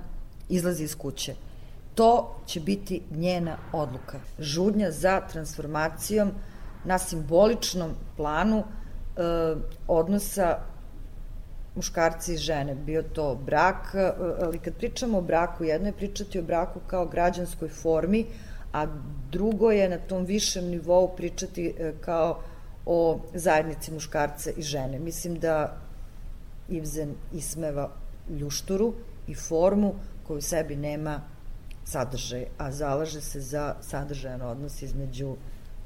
izlazi 0.49 0.85
iz 0.85 0.97
kuće, 0.97 1.35
to 1.95 2.41
će 2.47 2.61
biti 2.61 3.03
njena 3.11 3.57
odluka. 3.73 4.21
Žudnja 4.39 4.91
za 4.91 5.21
transformacijom 5.21 6.31
na 6.85 6.99
simboličnom 6.99 7.91
planu 8.17 8.59
e, 8.59 8.65
odnosa 9.89 10.59
muškarci 11.75 12.35
i 12.35 12.37
žene, 12.37 12.75
bio 12.75 13.03
to 13.03 13.35
brak, 13.47 13.95
e, 13.95 14.13
ali 14.43 14.59
kad 14.59 14.75
pričamo 14.75 15.19
o 15.19 15.23
braku, 15.23 15.65
jedno 15.65 15.89
je 15.89 15.93
pričati 15.93 16.39
o 16.39 16.43
braku 16.43 16.81
kao 16.87 17.07
građanskoj 17.07 17.69
formi, 17.69 18.27
a 18.73 18.87
drugo 19.31 19.71
je 19.71 19.89
na 19.89 19.99
tom 19.99 20.25
višem 20.25 20.65
nivou 20.65 21.09
pričati 21.17 21.75
e, 21.79 21.93
kao 22.01 22.41
o 22.87 23.21
zajednici 23.35 23.93
muškarca 23.93 24.51
i 24.51 24.63
žene. 24.63 24.99
Mislim 24.99 25.39
da 25.39 25.77
Ibsen 26.69 27.15
ismeva 27.33 27.91
ljušturu 28.31 28.95
i 29.27 29.35
formu 29.35 29.95
koju 30.27 30.43
sebi 30.43 30.77
nema 30.77 31.21
sadržaj, 31.85 32.47
a 32.59 32.73
zalaže 32.73 33.21
se 33.21 33.41
za 33.41 33.75
sadržajan 33.81 34.43
odnos 34.43 34.83
između 34.83 35.37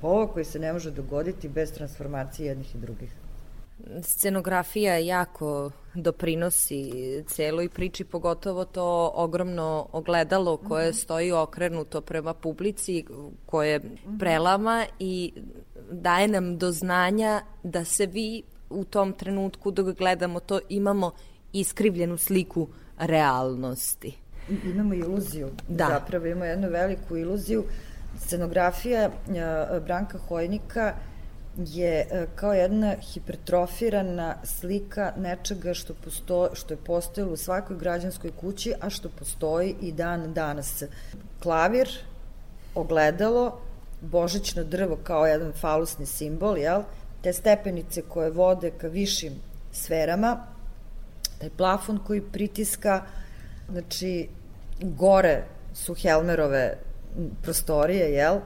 pola 0.01 0.27
koji 0.33 0.45
se 0.45 0.59
ne 0.59 0.73
može 0.73 0.91
dogoditi 0.91 1.49
bez 1.49 1.73
transformacije 1.73 2.47
jednih 2.47 2.75
i 2.75 2.79
drugih. 2.79 3.22
Scenografija 4.03 4.97
jako 4.97 5.71
doprinosi 5.95 6.93
celoj 7.27 7.69
priči, 7.69 8.05
pogotovo 8.05 8.65
to 8.65 9.13
ogromno 9.15 9.89
ogledalo 9.93 10.57
koje 10.57 10.89
mm 10.89 10.93
-hmm. 10.93 11.03
stoji 11.03 11.33
okrenuto 11.33 12.01
prema 12.01 12.35
publici, 12.35 13.05
koje 13.47 13.81
prelama 14.19 14.87
i 14.99 15.33
daje 15.91 16.29
nam 16.29 16.59
do 16.59 16.73
znanja 16.73 17.41
da 17.63 17.85
se 17.85 18.07
vi 18.07 18.43
u 18.71 18.85
tom 18.85 19.13
trenutku 19.13 19.71
dok 19.71 19.97
gledamo 19.99 20.41
to 20.41 20.61
imamo 20.69 21.11
iskrivljenu 21.53 22.17
sliku 22.17 22.69
realnosti 22.99 24.23
imamo 24.49 24.95
iluziju. 24.95 25.49
Da. 25.69 25.87
Zapravo 25.89 26.27
imamo 26.27 26.45
jednu 26.45 26.69
veliku 26.71 27.17
iluziju. 27.17 27.65
Scenografija 28.19 29.11
Branka 29.85 30.19
Hojnika 30.19 30.81
je 30.81 30.95
kao 32.35 32.55
jedna 32.55 32.95
hipertrofirana 33.13 34.37
slika 34.45 35.13
nečega 35.17 35.75
što, 35.75 35.95
posto, 35.95 36.51
što 36.55 36.75
je 36.75 36.79
postojalo 36.85 37.33
u 37.33 37.37
svakoj 37.37 37.77
građanskoj 37.77 38.31
kući, 38.41 38.75
a 38.81 38.91
što 38.91 39.09
postoji 39.09 39.77
i 39.81 39.93
dan 39.93 40.35
danas. 40.35 40.83
Klavir, 41.43 41.89
ogledalo, 42.75 43.61
božićno 44.01 44.65
drvo 44.65 44.99
kao 45.03 45.27
jedan 45.27 45.53
falusni 45.53 46.07
simbol, 46.07 46.59
jel? 46.59 46.83
te 47.23 47.33
stepenice 47.33 48.03
koje 48.03 48.31
vode 48.31 48.71
ka 48.71 48.89
višim 48.89 49.33
sferama, 49.73 50.47
taj 51.39 51.51
plafon 51.51 51.99
koji 52.07 52.21
pritiska 52.21 53.03
Znači, 53.73 54.29
gore 54.81 55.45
su 55.75 55.95
Helmerove 55.95 56.79
prostorije, 57.43 58.13
jel? 58.13 58.41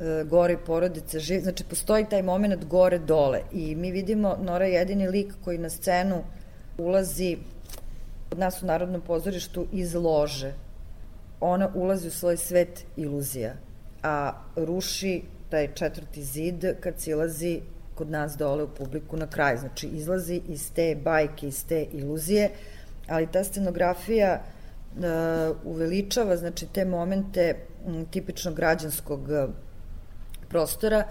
E, 0.00 0.24
gore 0.24 0.56
porodice 0.56 1.18
žive, 1.18 1.40
znači 1.40 1.64
postoji 1.64 2.06
taj 2.10 2.22
moment 2.22 2.64
gore-dole 2.64 3.40
i 3.52 3.74
mi 3.76 3.90
vidimo 3.90 4.36
Nora 4.42 4.64
je 4.64 4.72
jedini 4.72 5.08
lik 5.08 5.34
koji 5.44 5.58
na 5.58 5.70
scenu 5.70 6.24
ulazi 6.78 7.36
od 8.30 8.38
nas 8.38 8.62
u 8.62 8.66
Narodnom 8.66 9.00
pozorištu 9.00 9.66
iz 9.72 9.94
lože. 9.94 10.52
Ona 11.40 11.70
ulazi 11.74 12.08
u 12.08 12.10
svoj 12.10 12.36
svet 12.36 12.84
iluzija, 12.96 13.54
a 14.02 14.32
ruši 14.56 15.22
taj 15.50 15.74
četvrti 15.74 16.22
zid 16.22 16.64
kad 16.80 17.00
silazi 17.00 17.60
kod 17.94 18.10
nas 18.10 18.36
dole 18.36 18.64
u 18.64 18.68
publiku 18.68 19.16
na 19.16 19.26
kraj. 19.26 19.56
Znači, 19.56 19.86
izlazi 19.86 20.40
iz 20.48 20.72
te 20.72 20.96
bajke, 21.04 21.48
iz 21.48 21.66
te 21.66 21.86
iluzije, 21.92 22.50
ali 23.08 23.26
ta 23.26 23.44
scenografija 23.44 24.42
uh, 24.96 25.02
uveličava 25.64 26.36
znači 26.36 26.66
te 26.66 26.84
momente 26.84 27.54
m, 27.86 28.06
tipično 28.10 28.52
građanskog 28.52 29.28
prostora 30.50 31.04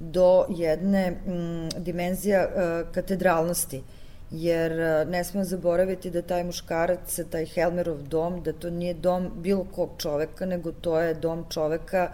do 0.00 0.46
jedne 0.48 1.06
m, 1.26 1.68
dimenzija 1.84 2.46
uh, 2.48 2.94
katedralnosti 2.94 3.82
jer 4.30 4.72
e, 4.72 5.04
ne 5.04 5.24
smemo 5.24 5.44
zaboraviti 5.44 6.10
da 6.10 6.22
taj 6.22 6.44
muškarac, 6.44 7.20
taj 7.30 7.46
Helmerov 7.46 8.02
dom, 8.02 8.42
da 8.42 8.52
to 8.52 8.70
nije 8.70 8.94
dom 8.94 9.30
bilo 9.36 9.64
kog 9.74 9.90
čoveka, 9.98 10.46
nego 10.46 10.72
to 10.72 11.00
je 11.00 11.14
dom 11.14 11.44
čoveka 11.50 12.10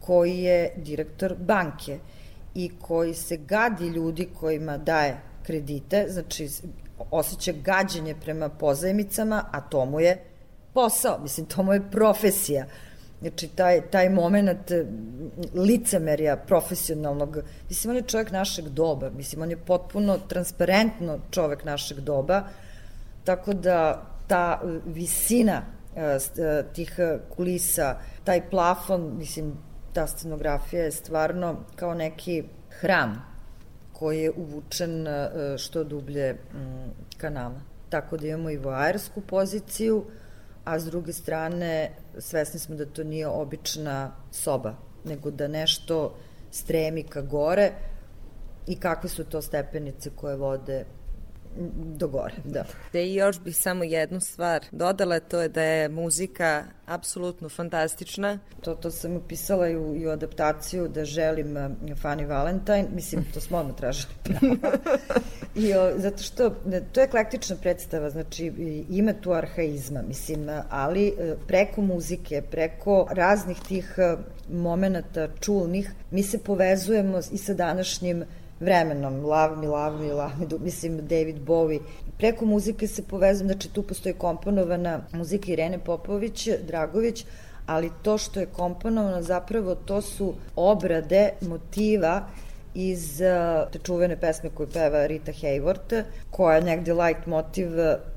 koji 0.00 0.38
je 0.38 0.72
direktor 0.76 1.34
banke 1.38 1.98
i 2.54 2.70
koji 2.80 3.14
se 3.14 3.36
gadi 3.36 3.88
ljudi 3.88 4.28
kojima 4.40 4.78
daje 4.78 5.16
kredite, 5.42 6.06
znači 6.08 6.48
osjeća 7.10 7.52
gađenje 7.52 8.14
prema 8.24 8.48
pozajmicama, 8.48 9.44
a 9.52 9.60
to 9.60 9.84
mu 9.84 10.00
je 10.00 10.18
posao, 10.74 11.18
mislim, 11.18 11.46
to 11.46 11.62
mu 11.62 11.72
je 11.72 11.90
profesija. 11.90 12.66
Znači, 13.24 13.48
taj, 13.48 13.80
taj 13.90 14.08
moment 14.08 14.70
eh, 14.70 14.84
licemerja 15.54 16.36
profesionalnog, 16.36 17.38
mislim, 17.68 17.90
on 17.90 17.96
je 17.96 18.02
čovjek 18.02 18.30
našeg 18.30 18.68
doba, 18.68 19.10
mislim, 19.10 19.42
on 19.42 19.50
je 19.50 19.56
potpuno 19.56 20.18
transparentno 20.28 21.18
čovjek 21.30 21.64
našeg 21.64 22.00
doba, 22.00 22.42
tako 23.24 23.52
da 23.52 24.06
ta 24.26 24.60
eh, 24.62 24.80
visina 24.86 25.62
eh, 25.96 26.18
tih 26.72 26.98
kulisa, 27.36 27.96
taj 28.24 28.50
plafon, 28.50 29.14
mislim, 29.18 29.56
ta 29.92 30.06
scenografija 30.06 30.84
je 30.84 30.92
stvarno 30.92 31.56
kao 31.76 31.94
neki 31.94 32.44
hram 32.80 33.24
koji 33.92 34.22
je 34.22 34.32
uvučen 34.36 35.06
što 35.58 35.84
dublje 35.84 36.32
mm, 36.32 36.90
kanala. 37.16 37.60
Tako 37.88 38.16
da 38.16 38.26
imamo 38.26 38.50
i 38.50 38.56
voajersku 38.56 39.20
poziciju, 39.20 40.04
a 40.64 40.78
s 40.78 40.84
druge 40.84 41.12
strane 41.12 41.90
svesni 42.18 42.60
smo 42.60 42.76
da 42.76 42.86
to 42.86 43.04
nije 43.04 43.28
obična 43.28 44.12
soba, 44.30 44.74
nego 45.04 45.30
da 45.30 45.48
nešto 45.48 46.14
stremi 46.50 47.02
ka 47.02 47.22
gore 47.22 47.72
i 48.66 48.76
kakve 48.80 49.08
su 49.10 49.24
to 49.24 49.42
stepenice 49.42 50.10
koje 50.10 50.36
vode 50.36 50.84
do 51.76 52.08
gore, 52.08 52.34
da. 52.44 52.64
Da 52.92 53.00
i 53.00 53.14
još 53.14 53.40
bih 53.40 53.56
samo 53.56 53.84
jednu 53.84 54.20
stvar 54.20 54.64
dodala, 54.72 55.20
to 55.20 55.40
je 55.40 55.48
da 55.48 55.62
je 55.62 55.88
muzika 55.88 56.64
apsolutno 56.86 57.48
fantastična. 57.48 58.38
To, 58.60 58.74
to 58.74 58.90
sam 58.90 59.16
upisala 59.16 59.68
i 59.68 59.76
u, 59.76 59.94
i 59.96 60.06
u 60.06 60.10
adaptaciju 60.10 60.88
da 60.88 61.04
želim 61.04 61.54
Fanny 62.02 62.26
Valentine, 62.26 62.86
mislim, 62.94 63.24
to 63.34 63.40
smo 63.40 63.58
odmah 63.58 63.76
tražili 63.76 64.14
I, 65.54 65.74
o, 65.74 65.92
zato 65.96 66.22
što 66.22 66.50
to 66.92 67.00
je 67.00 67.04
eklektična 67.04 67.56
predstava, 67.56 68.10
znači 68.10 68.52
ima 68.90 69.12
tu 69.12 69.32
arhaizma, 69.32 70.02
mislim, 70.02 70.46
ali 70.70 71.08
e, 71.08 71.34
preko 71.46 71.80
muzike, 71.80 72.42
preko 72.50 73.06
raznih 73.10 73.58
tih 73.68 73.94
e, 73.98 74.16
momenta 74.52 75.28
čulnih, 75.40 75.92
mi 76.10 76.22
se 76.22 76.38
povezujemo 76.38 77.18
i 77.32 77.38
sa 77.38 77.54
današnjim 77.54 78.24
vremenom, 78.60 79.24
Love 79.24 79.56
Me, 79.56 79.66
Love 79.66 79.98
Me, 79.98 80.12
Love 80.12 80.34
Me, 80.38 80.58
mislim 80.60 80.96
David 80.96 81.36
Bowie. 81.46 81.80
Preko 82.18 82.44
muzike 82.44 82.86
se 82.88 83.02
povezujem, 83.02 83.48
znači 83.48 83.68
tu 83.68 83.82
postoji 83.82 84.14
komponovana 84.14 85.00
muzika 85.12 85.52
Irene 85.52 85.78
Popović, 85.78 86.48
Dragović, 86.66 87.26
ali 87.66 87.90
to 88.02 88.18
što 88.18 88.40
je 88.40 88.46
komponovano 88.46 89.22
zapravo 89.22 89.74
to 89.74 90.02
su 90.02 90.34
obrade 90.56 91.30
motiva 91.40 92.26
iz 92.74 93.20
uh, 93.20 93.72
te 93.72 93.78
čuvene 93.78 94.16
pesme 94.20 94.50
koju 94.50 94.68
peva 94.68 95.06
Rita 95.06 95.32
Hayworth, 95.32 96.02
koja 96.30 96.56
je 96.56 96.62
negde 96.62 96.92
light 96.92 97.26
motiv 97.26 97.68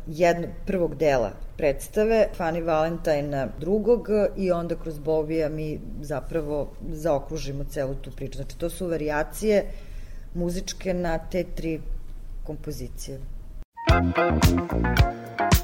jednog 0.07 0.49
prvog 0.65 0.95
dela 0.95 1.31
predstave, 1.57 2.27
Fanny 2.37 2.63
Valentine 2.65 3.47
drugog 3.59 4.07
i 4.37 4.51
onda 4.51 4.75
kroz 4.75 4.99
Bovija 4.99 5.49
mi 5.49 5.79
zapravo 6.01 6.71
zaokružimo 6.91 7.63
celu 7.63 7.95
tu 7.95 8.11
priču. 8.11 8.37
Znači 8.37 8.57
to 8.57 8.69
su 8.69 8.87
variacije 8.87 9.65
muzičke 10.37 10.93
na 10.93 11.17
te 11.17 11.43
tri 11.43 11.79
kompozicije. 12.43 13.19
never 13.89 14.31
mind 14.31 15.56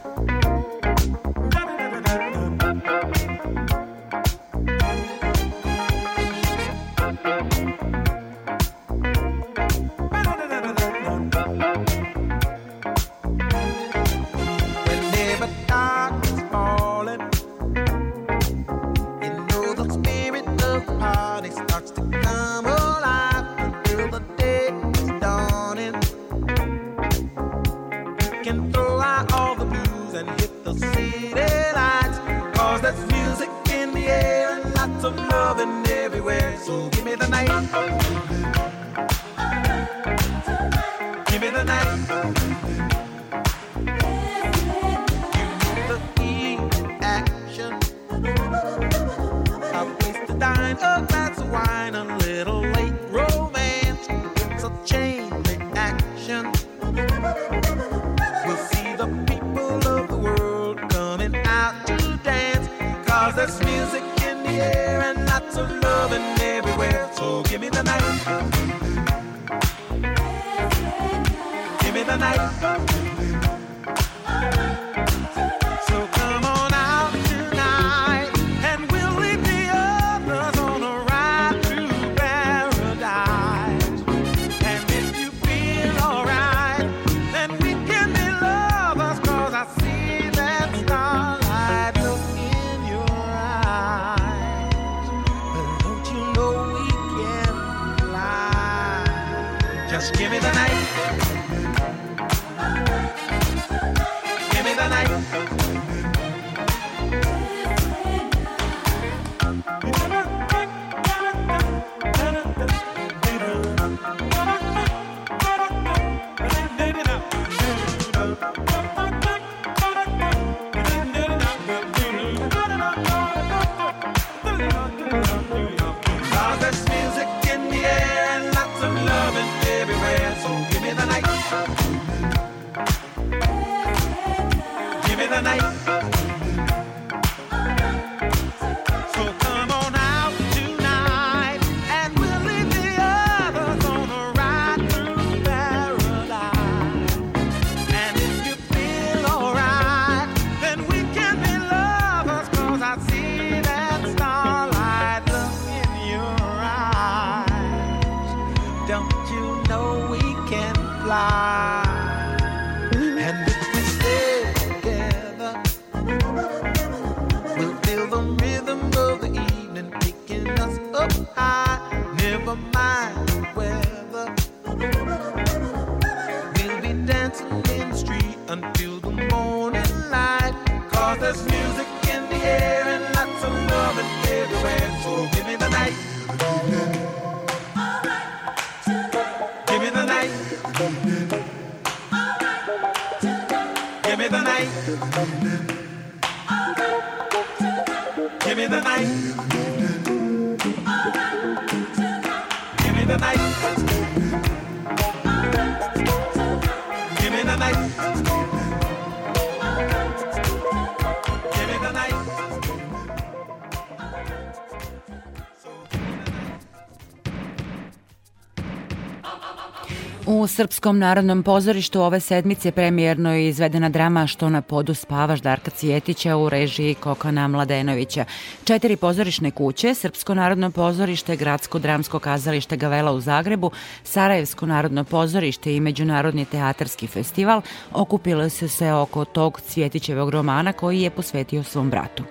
Srpskom 220.53 220.99
narodnom 220.99 221.43
pozorištu 221.43 222.01
ove 222.01 222.19
sedmice 222.19 222.71
premijerno 222.71 223.33
je 223.33 223.47
izvedena 223.47 223.89
drama 223.89 224.27
Što 224.27 224.49
na 224.49 224.61
podu 224.61 224.93
spavaš 224.93 225.39
Darka 225.41 225.71
Cijetića 225.71 226.35
u 226.37 226.49
režiji 226.49 226.93
Kokana 226.93 227.47
Mladenovića. 227.47 228.25
Četiri 228.63 228.95
pozorišne 228.95 229.51
kuće, 229.51 229.93
Srpsko 229.93 230.33
narodno 230.33 230.71
pozorište, 230.71 231.35
Gradsko 231.35 231.79
dramsko 231.79 232.19
kazalište 232.19 232.77
Gavela 232.77 233.11
u 233.11 233.19
Zagrebu, 233.19 233.71
Sarajevsko 234.03 234.65
narodno 234.65 235.03
pozorište 235.03 235.75
i 235.75 235.79
Međunarodni 235.79 236.45
teatarski 236.45 237.07
festival 237.07 237.61
okupile 237.91 238.49
su 238.49 238.69
se 238.69 238.91
oko 238.91 239.25
tog 239.25 239.61
Cvjetićevog 239.61 240.29
romana 240.29 240.73
koji 240.73 241.01
je 241.01 241.09
posvetio 241.09 241.63
svom 241.63 241.89
bratu. 241.89 242.23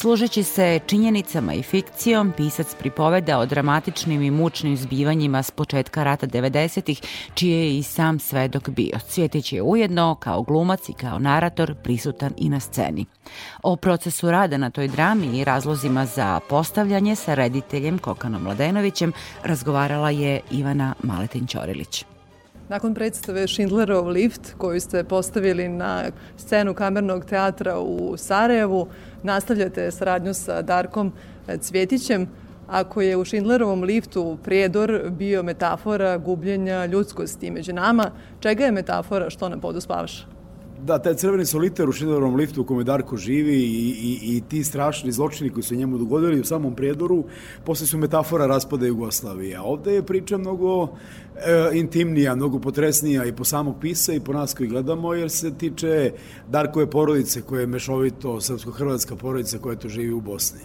Služeći 0.00 0.42
se 0.42 0.80
činjenicama 0.86 1.54
i 1.54 1.62
fikcijom, 1.62 2.32
pisac 2.36 2.74
pripoveda 2.74 3.38
o 3.38 3.46
dramatičnim 3.46 4.22
i 4.22 4.30
mučnim 4.30 4.76
zbivanjima 4.76 5.42
s 5.42 5.50
početka 5.50 6.04
rata 6.04 6.26
90-ih, 6.26 7.00
čije 7.34 7.64
je 7.64 7.78
i 7.78 7.82
sam 7.82 8.18
svedok 8.18 8.68
bio. 8.68 8.98
Cvjetić 9.08 9.52
je 9.52 9.62
ujedno, 9.62 10.14
kao 10.14 10.42
glumac 10.42 10.88
i 10.88 10.92
kao 10.92 11.18
narator, 11.18 11.74
prisutan 11.82 12.32
i 12.36 12.48
na 12.48 12.60
sceni. 12.60 13.06
O 13.62 13.76
procesu 13.76 14.30
rada 14.30 14.56
na 14.56 14.70
toj 14.70 14.88
drami 14.88 15.38
i 15.38 15.44
razlozima 15.44 16.06
za 16.06 16.40
postavljanje 16.48 17.14
sa 17.14 17.34
rediteljem 17.34 17.98
Kokanom 17.98 18.42
Mladenovićem 18.42 19.12
razgovarala 19.44 20.10
je 20.10 20.40
Ivana 20.50 20.94
Maletin-Ćorilić. 21.02 22.04
Nakon 22.68 22.94
predstave 22.94 23.48
Schindlerov 23.48 24.08
lift 24.08 24.54
koju 24.58 24.80
ste 24.80 25.04
postavili 25.04 25.68
na 25.68 26.04
scenu 26.36 26.74
kamernog 26.74 27.24
teatra 27.24 27.78
u 27.78 28.16
Sarajevu, 28.16 28.88
nastavljate 29.22 29.90
saradnju 29.90 30.34
sa 30.34 30.62
Darkom 30.62 31.12
Cvjetićem. 31.60 32.28
Ako 32.68 33.00
je 33.00 33.16
u 33.16 33.24
Schindlerovom 33.24 33.82
liftu 33.82 34.38
prijedor 34.44 35.10
bio 35.10 35.42
metafora 35.42 36.18
gubljenja 36.18 36.86
ljudskosti 36.86 37.50
među 37.50 37.72
nama, 37.72 38.10
čega 38.40 38.64
je 38.64 38.72
metafora 38.72 39.30
što 39.30 39.48
na 39.48 39.58
podu 39.58 39.80
spavaš? 39.80 40.26
Da, 40.84 40.98
taj 40.98 41.14
crveni 41.14 41.44
soliter 41.46 41.88
u 41.88 41.92
Schindlerovom 41.92 42.36
liftu 42.36 42.60
u 42.60 42.64
kome 42.64 42.84
Darko 42.84 43.16
živi 43.16 43.56
i, 43.56 43.88
i, 43.88 44.36
i 44.36 44.40
ti 44.48 44.64
strašni 44.64 45.12
zločini 45.12 45.50
koji 45.50 45.64
su 45.64 45.74
njemu 45.74 45.98
dogodili 45.98 46.40
u 46.40 46.44
samom 46.44 46.74
prijedoru, 46.74 47.24
posle 47.64 47.86
su 47.86 47.98
metafora 47.98 48.46
raspada 48.46 48.86
Jugoslavije. 48.86 49.56
A 49.56 49.62
ovde 49.62 49.94
je 49.94 50.02
priča 50.02 50.38
mnogo 50.38 50.88
e, 51.46 51.78
intimnija, 51.78 52.34
mnogo 52.34 52.58
potresnija 52.58 53.24
i 53.24 53.32
po 53.32 53.44
samog 53.44 53.76
pisa 53.80 54.12
i 54.12 54.20
po 54.20 54.32
nas 54.32 54.54
koji 54.54 54.68
gledamo, 54.68 55.14
jer 55.14 55.30
se 55.30 55.54
tiče 55.54 56.12
Darkove 56.48 56.90
porodice 56.90 57.42
koje 57.42 57.60
je 57.60 57.66
mešovito 57.66 58.40
srpsko-hrvatska 58.40 59.16
porodica 59.16 59.58
koja 59.58 59.76
to 59.76 59.88
živi 59.88 60.12
u 60.12 60.20
Bosni 60.20 60.60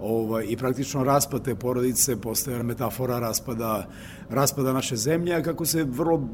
ovaj, 0.00 0.46
i 0.48 0.56
praktično 0.56 1.04
raspad 1.04 1.44
te 1.44 1.54
porodice 1.54 2.20
postaje 2.20 2.62
metafora 2.62 3.18
raspada, 3.18 3.86
raspada 4.30 4.72
naše 4.72 4.96
zemlje, 4.96 5.42
kako 5.42 5.64
se 5.64 5.84
vrlo 5.84 6.28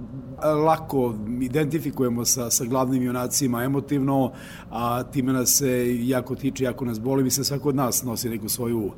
lako 0.66 1.14
identifikujemo 1.40 2.24
sa, 2.24 2.50
sa 2.50 2.64
glavnim 2.64 3.02
junacima 3.02 3.64
emotivno, 3.64 4.32
a 4.70 5.02
time 5.02 5.32
nas 5.32 5.48
se 5.48 5.98
jako 6.08 6.34
tiče, 6.34 6.64
jako 6.64 6.84
nas 6.84 7.00
boli, 7.00 7.24
mislim 7.24 7.44
svako 7.44 7.68
od 7.68 7.76
nas 7.76 8.02
nosi 8.02 8.28
neku 8.28 8.48
svoju 8.48 8.92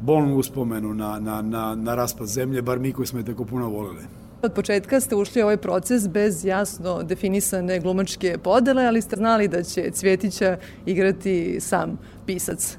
bolnu 0.00 0.36
uspomenu 0.36 0.94
na, 0.94 1.20
na, 1.20 1.42
na, 1.42 1.74
na 1.74 1.94
raspad 1.94 2.26
zemlje, 2.26 2.62
bar 2.62 2.78
mi 2.78 2.92
koji 2.92 3.06
smo 3.06 3.18
je 3.18 3.24
tako 3.24 3.44
puno 3.44 3.68
volili. 3.68 4.23
Od 4.44 4.52
početka 4.52 5.00
ste 5.00 5.16
ušli 5.16 5.42
u 5.42 5.44
ovaj 5.44 5.56
proces 5.56 6.08
bez 6.08 6.44
jasno 6.44 7.02
definisane 7.02 7.80
glumačke 7.80 8.38
podele, 8.38 8.86
ali 8.86 9.02
ste 9.02 9.16
znali 9.16 9.48
da 9.48 9.62
će 9.62 9.90
Cvjetića 9.90 10.56
igrati 10.86 11.60
sam 11.60 11.98
pisac. 12.26 12.78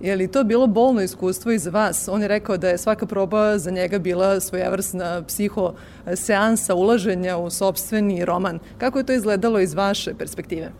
Je 0.00 0.16
li 0.16 0.28
to 0.28 0.44
bilo 0.44 0.66
bolno 0.66 1.02
iskustvo 1.02 1.52
i 1.52 1.58
za 1.58 1.70
vas? 1.70 2.08
On 2.08 2.22
je 2.22 2.28
rekao 2.28 2.56
da 2.56 2.68
je 2.68 2.78
svaka 2.78 3.06
proba 3.06 3.58
za 3.58 3.70
njega 3.70 3.98
bila 3.98 4.40
svojevrsna 4.40 5.22
psiho 5.22 5.74
seansa 6.14 6.74
ulaženja 6.74 7.36
u 7.36 7.50
sobstveni 7.50 8.24
roman. 8.24 8.58
Kako 8.78 8.98
je 8.98 9.06
to 9.06 9.12
izgledalo 9.12 9.60
iz 9.60 9.74
vaše 9.74 10.14
perspektive? 10.18 10.72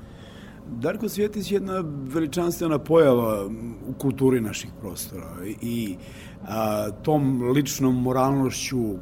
Darko 0.66 1.09
Svjetić 1.09 1.51
je 1.51 1.57
jedna 1.57 1.85
veličanstvena 1.87 2.79
pojava 2.79 3.47
u 3.88 3.92
kulturi 3.99 4.40
naših 4.40 4.70
prostora 4.81 5.37
i 5.62 5.97
a, 6.49 6.90
tom 6.90 7.51
ličnom 7.53 8.03
moralnošću 8.03 8.97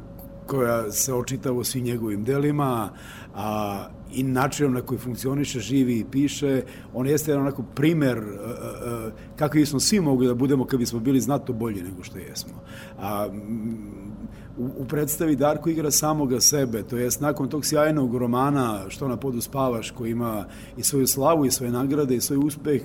koja 0.47 0.91
se 0.91 1.13
očitava 1.13 1.57
u 1.57 1.63
svim 1.63 1.83
njegovim 1.83 2.23
delima, 2.23 2.89
a 3.35 3.87
i 4.13 4.23
načinom 4.23 4.73
na 4.73 4.81
koji 4.81 4.99
funkcioniše, 4.99 5.59
živi 5.59 5.99
i 5.99 6.05
piše, 6.11 6.61
on 6.93 7.07
jeste 7.07 7.31
jedan 7.31 7.41
onako 7.41 7.63
primer 7.75 8.17
uh, 8.17 8.23
uh, 8.25 9.13
kakvi 9.35 9.65
smo 9.65 9.79
svi 9.79 9.99
mogli 9.99 10.27
da 10.27 10.33
budemo 10.33 10.65
kad 10.65 10.79
bismo 10.79 10.99
bili 10.99 11.19
znato 11.19 11.53
bolji 11.53 11.81
nego 11.81 12.03
što 12.03 12.17
jesmo. 12.17 12.53
A, 12.99 13.27
u, 14.57 14.69
u 14.77 14.85
predstavi 14.85 15.35
Darko 15.35 15.69
igra 15.69 15.91
samoga 15.91 16.39
sebe, 16.39 16.83
to 16.83 16.97
jest 16.97 17.21
nakon 17.21 17.49
tog 17.49 17.65
sjajnog 17.65 18.15
romana 18.15 18.79
Što 18.87 19.07
na 19.07 19.17
podu 19.17 19.41
spavaš, 19.41 19.91
koji 19.91 20.11
ima 20.11 20.45
i 20.77 20.83
svoju 20.83 21.07
slavu 21.07 21.45
i 21.45 21.51
svoje 21.51 21.71
nagrade 21.71 22.15
i 22.15 22.21
svoj 22.21 22.37
uspeh, 22.37 22.81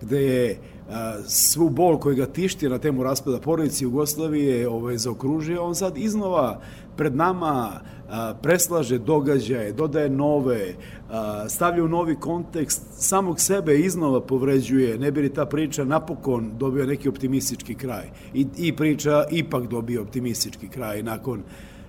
gde 0.00 0.22
je 0.22 0.58
a, 0.90 1.16
svu 1.26 1.70
bol 1.70 1.98
koja 1.98 2.14
ga 2.14 2.26
tišti 2.26 2.68
na 2.68 2.78
temu 2.78 3.02
raspada 3.02 3.40
porodice 3.40 3.84
Jugoslavije 3.84 4.68
ovaj, 4.68 4.96
zaokružio, 4.96 5.62
on 5.62 5.74
sad 5.74 5.98
iznova 5.98 6.60
pred 6.96 7.16
nama 7.16 7.80
a, 8.08 8.34
preslaže 8.42 8.98
događaje, 8.98 9.72
dodaje 9.72 10.10
nove, 10.10 10.74
a, 11.10 11.48
stavlja 11.48 11.84
u 11.84 11.88
novi 11.88 12.16
kontekst, 12.16 12.82
samog 12.92 13.40
sebe 13.40 13.78
iznova 13.78 14.20
povređuje, 14.20 14.98
ne 14.98 15.10
bi 15.10 15.20
li 15.20 15.34
ta 15.34 15.46
priča 15.46 15.84
napokon 15.84 16.52
dobio 16.58 16.86
neki 16.86 17.08
optimistički 17.08 17.74
kraj. 17.74 18.10
I, 18.34 18.46
i 18.56 18.76
priča 18.76 19.24
ipak 19.30 19.66
dobio 19.66 20.02
optimistički 20.02 20.68
kraj 20.68 21.02
nakon 21.02 21.42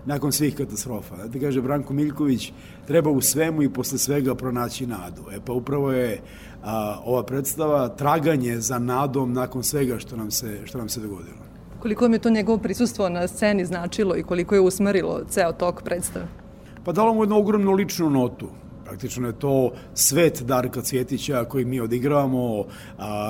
nakon 0.06 0.32
svih 0.32 0.56
katastrofa. 0.56 1.28
Da 1.28 1.40
kaže 1.40 1.62
Branko 1.62 1.94
Miljković, 1.94 2.52
treba 2.88 3.10
u 3.10 3.22
svemu 3.22 3.64
i 3.64 3.70
posle 3.70 3.98
svega 3.98 4.36
pronaći 4.36 4.88
nadu. 4.88 5.22
E 5.32 5.40
pa 5.46 5.54
upravo 5.54 5.92
je 5.92 6.22
a, 6.64 7.00
ova 7.06 7.24
predstava 7.24 7.90
traganje 7.90 8.60
za 8.60 8.80
nadom 8.80 9.34
nakon 9.34 9.64
svega 9.64 10.00
što 10.00 10.16
nam 10.16 10.32
se, 10.32 10.60
što 10.66 10.78
nam 10.78 10.90
se 10.90 11.00
dogodilo. 11.00 11.38
Koliko 11.80 12.06
vam 12.06 12.14
je 12.14 12.20
to 12.20 12.30
njegovo 12.30 12.58
prisustvo 12.58 13.10
na 13.10 13.28
sceni 13.28 13.66
značilo 13.66 14.18
i 14.18 14.24
koliko 14.24 14.56
je 14.56 14.62
usmerilo 14.62 15.22
ceo 15.30 15.52
tok 15.52 15.82
predstave? 15.82 16.28
Pa 16.84 16.92
dalo 16.92 17.14
mu 17.14 17.24
jednu 17.24 17.38
ogromnu 17.38 17.72
ličnu 17.72 18.10
notu. 18.10 18.48
Praktično 18.86 19.28
je 19.28 19.40
to 19.40 19.72
svet 19.94 20.42
Darka 20.42 20.82
Cvjetića 20.82 21.46
koji 21.46 21.66
mi 21.66 21.82
odigravamo, 21.82 22.64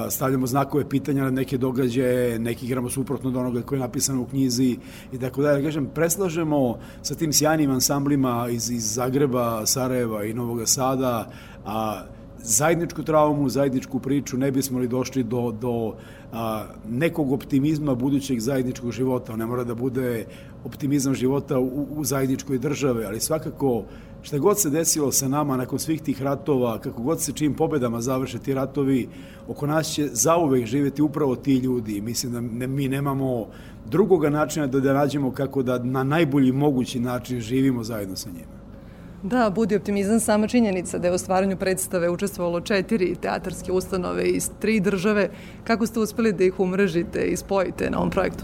stavljamo 0.10 0.48
znakove 0.48 0.90
pitanja 0.90 1.24
na 1.24 1.32
neke 1.32 1.58
događaje, 1.58 2.40
neki 2.40 2.66
igramo 2.66 2.90
suprotno 2.90 3.30
od 3.30 3.36
onoga 3.36 3.62
koje 3.62 3.78
je 3.78 3.82
napisano 3.82 4.22
u 4.22 4.26
knjizi 4.26 4.78
i 5.12 5.20
tako 5.20 5.42
dalje. 5.42 5.64
Kažem, 5.64 5.90
preslažemo 5.94 6.80
sa 7.02 7.16
tim 7.16 7.34
sjajnim 7.34 7.72
ansamblima 7.72 8.48
iz, 8.50 8.72
iz 8.72 8.94
Zagreba, 8.94 9.66
Sarajeva 9.66 10.24
i 10.24 10.34
Novog 10.34 10.62
Sada, 10.66 11.30
a 11.66 12.04
zajedničku 12.44 13.04
traumu, 13.04 13.50
zajedničku 13.50 14.00
priču, 14.00 14.38
ne 14.38 14.52
bismo 14.52 14.80
li 14.80 14.88
došli 14.88 15.24
do, 15.24 15.52
do 15.62 15.94
a, 16.32 16.66
nekog 16.90 17.32
optimizma 17.32 17.96
budućeg 17.96 18.40
zajedničkog 18.40 18.92
života. 18.92 19.36
Ne 19.36 19.46
mora 19.46 19.64
da 19.64 19.76
bude 19.76 20.26
optimizam 20.66 21.16
života 21.16 21.60
u, 21.60 21.88
u 21.96 22.04
zajedničkoj 22.04 22.58
države, 22.58 23.06
ali 23.06 23.20
svakako 23.20 23.84
šta 24.22 24.38
god 24.38 24.60
se 24.60 24.70
desilo 24.70 25.12
sa 25.12 25.28
nama 25.28 25.58
nakon 25.58 25.80
svih 25.80 26.02
tih 26.02 26.22
ratova, 26.22 26.80
kako 26.80 27.02
god 27.02 27.22
se 27.22 27.34
čim 27.34 27.54
pobedama 27.54 28.02
završe 28.02 28.40
ti 28.40 28.54
ratovi, 28.54 29.08
oko 29.48 29.68
nas 29.68 29.88
će 29.88 30.08
zauvek 30.08 30.66
živeti 30.66 31.02
upravo 31.02 31.36
ti 31.36 31.56
ljudi. 31.58 32.02
Mislim 32.02 32.32
da 32.32 32.42
ne, 32.42 32.68
mi 32.68 32.88
nemamo 32.88 33.48
drugoga 33.90 34.30
načina 34.30 34.68
da 34.68 34.80
da 34.80 34.94
nađemo 34.94 35.32
kako 35.32 35.64
da 35.64 35.84
na 35.84 36.04
najbolji 36.04 36.52
mogući 36.52 37.00
način 37.00 37.40
živimo 37.40 37.84
zajedno 37.84 38.16
sa 38.16 38.30
njima. 38.30 38.61
Da, 39.24 39.50
budi 39.56 39.76
optimizam 39.76 40.20
sama 40.20 40.48
činjenica 40.48 40.98
da 40.98 41.08
je 41.08 41.14
u 41.14 41.18
stvaranju 41.18 41.58
predstave 41.58 42.10
učestvovalo 42.10 42.62
četiri 42.62 43.16
teatarske 43.16 43.72
ustanove 43.72 44.24
iz 44.24 44.50
tri 44.60 44.80
države. 44.80 45.30
Kako 45.64 45.86
ste 45.86 46.00
uspeli 46.00 46.34
da 46.34 46.44
ih 46.44 46.60
umrežite 46.60 47.22
i 47.22 47.38
spojite 47.38 47.90
na 47.90 47.98
ovom 47.98 48.10
projektu? 48.10 48.44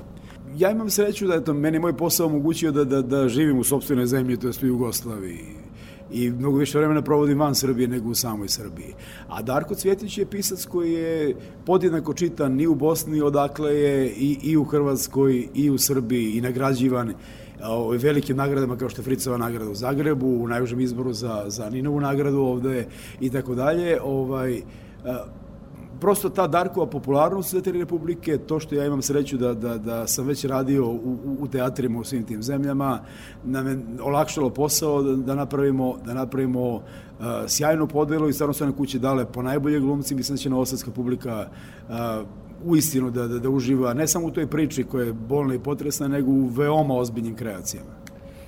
Ja 0.56 0.72
imam 0.72 0.90
sreću 0.90 1.28
da 1.28 1.34
je 1.34 1.44
to 1.44 1.54
meni 1.54 1.80
moj 1.80 1.98
posao 1.98 2.28
omogućio 2.28 2.72
da, 2.72 2.84
da, 2.84 3.02
da 3.02 3.30
živim 3.30 3.60
u 3.60 3.64
sobstvenoj 3.64 4.06
zemlji, 4.06 4.38
to 4.38 4.48
je 4.48 4.54
u 4.64 4.68
Jugoslaviji. 4.68 5.40
i 6.12 6.30
mnogo 6.32 6.58
više 6.58 6.78
vremena 6.78 7.02
provodim 7.02 7.40
van 7.40 7.56
Srbije 7.56 7.88
nego 7.88 8.10
u 8.10 8.16
samoj 8.16 8.48
Srbiji. 8.48 8.94
A 9.28 9.42
Darko 9.42 9.76
Cvjetić 9.76 10.18
je 10.18 10.26
pisac 10.26 10.66
koji 10.66 10.94
je 10.94 11.36
podjednako 11.66 12.14
čitan 12.14 12.62
i 12.62 12.68
u 12.68 12.76
Bosni, 12.76 13.22
odakle 13.22 13.76
je 13.76 14.10
i, 14.10 14.38
i 14.44 14.58
u 14.58 14.64
Hrvatskoj 14.64 15.48
i 15.54 15.70
u 15.70 15.78
Srbiji 15.78 16.32
i 16.32 16.42
nagrađivan 16.42 17.14
velikim 18.00 18.38
nagradama 18.38 18.78
kao 18.78 18.90
što 18.90 19.02
je 19.02 19.04
Fricova 19.04 19.38
nagrada 19.38 19.72
u 19.72 19.76
Zagrebu, 19.76 20.28
u 20.28 20.48
najužem 20.48 20.80
izboru 20.80 21.14
za, 21.14 21.44
za 21.48 21.70
Ninovu 21.70 22.00
nagradu 22.00 22.38
ovde 22.38 22.88
i 23.20 23.30
tako 23.30 23.56
dalje. 23.56 24.02
Ovaj, 24.02 24.62
prosto 26.00 26.30
ta 26.30 26.48
Darkova 26.48 26.86
popularnost 26.86 27.52
za 27.52 27.62
Republike, 27.66 28.38
to 28.38 28.60
što 28.60 28.76
ja 28.76 28.86
imam 28.86 29.02
sreću 29.02 29.38
da, 29.38 29.54
da, 29.54 29.78
da 29.78 30.08
sam 30.08 30.28
već 30.28 30.46
radio 30.46 30.88
u, 30.88 31.18
u 31.40 31.48
teatrima 31.48 32.00
u 32.00 32.04
svim 32.04 32.24
tim 32.24 32.44
zemljama, 32.44 33.00
nam 33.44 33.68
je 33.68 33.80
olakšalo 34.02 34.50
posao 34.50 35.04
da, 35.04 35.16
da 35.16 35.36
napravimo, 35.36 35.96
da 36.06 36.14
napravimo 36.14 36.74
uh, 36.74 36.82
sjajnu 37.48 37.88
podelu 37.88 38.30
i 38.30 38.34
stvarno 38.34 38.54
su 38.54 38.66
na 38.66 38.72
kuće 38.72 39.00
dale 39.00 39.26
po 39.26 39.42
najbolje 39.42 39.80
glumci, 39.80 40.16
mislim 40.16 40.36
da 40.36 40.42
će 40.42 40.50
novosadska 40.50 40.92
publika 40.92 41.48
uh, 41.90 41.96
u 42.66 42.76
istinu 42.76 43.12
da, 43.12 43.28
da, 43.28 43.40
da 43.40 43.50
uživa 43.50 43.94
ne 43.94 44.08
samo 44.08 44.28
u 44.28 44.32
toj 44.32 44.48
priči 44.48 44.84
koja 44.84 45.06
je 45.06 45.14
bolna 45.14 45.54
i 45.54 45.60
potresna, 45.60 46.08
nego 46.08 46.32
u 46.32 46.46
veoma 46.46 46.94
ozbiljnim 46.94 47.36
kreacijama. 47.36 47.90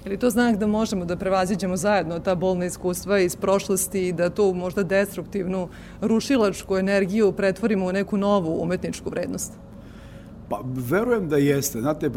Je 0.06 0.12
li 0.12 0.17
to 0.17 0.30
znak 0.30 0.58
da 0.58 0.67
možemo 0.67 1.06
da 1.06 1.15
prevaziđemo 1.15 1.78
zajedno 1.78 2.19
ta 2.19 2.36
bolna 2.36 2.65
iskustva 2.65 3.19
iz 3.19 3.36
prošlosti 3.36 4.08
i 4.08 4.13
da 4.13 4.30
tu 4.30 4.54
možda 4.54 4.84
destruktivnu 4.84 5.69
rušilačku 6.02 6.78
energiju 6.78 7.32
pretvorimo 7.32 7.86
u 7.86 7.91
neku 7.91 8.17
novu 8.17 8.63
umetničku 8.63 9.10
vrednost? 9.10 9.54
Pa, 10.50 10.62
verujem 10.90 11.30
da 11.30 11.38
jeste. 11.38 11.82
Znate, 11.82 12.12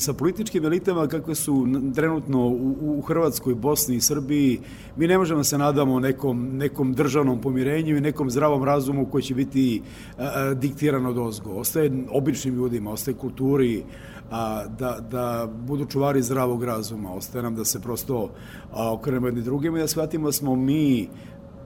sa 0.00 0.12
političkim 0.12 0.64
elitama 0.64 1.06
kakve 1.06 1.34
su 1.34 1.66
trenutno 1.94 2.46
u, 2.46 2.74
u 2.98 3.00
Hrvatskoj, 3.00 3.54
Bosni 3.54 3.96
i 3.96 4.00
Srbiji, 4.00 4.60
mi 4.96 5.06
ne 5.06 5.18
možemo 5.18 5.38
da 5.38 5.44
se 5.44 5.58
nadamo 5.58 6.00
nekom, 6.00 6.48
nekom 6.56 6.92
državnom 6.94 7.40
pomirenju 7.40 7.96
i 7.96 8.00
nekom 8.00 8.30
zdravom 8.30 8.64
razumu 8.64 9.06
koji 9.06 9.22
će 9.22 9.34
biti 9.34 9.82
a, 10.18 10.30
a, 10.34 10.54
diktiran 10.54 11.06
od 11.06 11.18
ozgo. 11.18 11.50
Ostaje 11.50 12.04
običnim 12.10 12.54
ljudima, 12.54 12.90
ostaje 12.90 13.14
kulturi, 13.14 13.84
a, 14.30 14.66
da, 14.66 14.98
da 15.10 15.48
budu 15.66 15.84
čuvari 15.84 16.22
zdravog 16.22 16.64
razuma. 16.64 17.12
Ostaje 17.12 17.42
nam 17.42 17.54
da 17.54 17.64
se 17.64 17.80
prosto 17.80 18.30
a, 18.72 18.92
okrenemo 18.92 19.26
jedni 19.26 19.42
drugima 19.42 19.78
i 19.78 19.80
da 19.80 19.88
shvatimo 19.88 20.28
da 20.28 20.32
smo 20.32 20.56
mi 20.56 21.08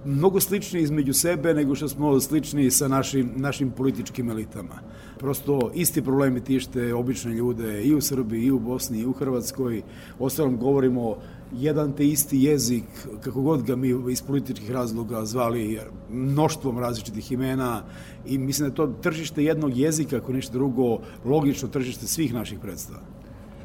mnogo 0.05 0.41
slični 0.41 0.81
između 0.81 1.13
sebe 1.13 1.55
nego 1.55 1.75
što 1.75 1.89
smo 1.89 2.21
slični 2.21 2.71
sa 2.71 2.89
našim, 2.89 3.31
našim 3.37 3.71
političkim 3.71 4.31
elitama. 4.31 4.81
Prosto 5.19 5.71
isti 5.75 6.03
problemi 6.03 6.45
tište 6.45 6.95
obične 6.95 7.35
ljude 7.35 7.83
i 7.83 7.95
u 7.95 8.01
Srbiji, 8.01 8.43
i 8.43 8.51
u 8.51 8.59
Bosni, 8.59 8.99
i 8.99 9.07
u 9.07 9.13
Hrvatskoj. 9.13 9.83
Ostalom 10.19 10.57
govorimo 10.57 11.17
jedan 11.53 11.93
te 11.93 12.07
isti 12.07 12.43
jezik, 12.43 12.85
kako 13.21 13.43
god 13.43 13.63
ga 13.63 13.77
mi 13.77 13.95
iz 14.11 14.23
političkih 14.23 14.71
razloga 14.71 15.25
zvali 15.25 15.79
mnoštvom 16.11 16.79
različitih 16.79 17.33
imena 17.33 17.85
i 18.27 18.39
mislim 18.39 18.69
da 18.69 18.73
je 18.73 18.77
to 18.77 18.87
tržište 19.03 19.45
jednog 19.45 19.77
jezika, 19.77 20.17
ako 20.17 20.33
ništa 20.33 20.53
drugo, 20.53 20.99
logično 21.25 21.69
tržište 21.69 22.07
svih 22.07 22.35
naših 22.35 22.59
predstava. 22.59 23.22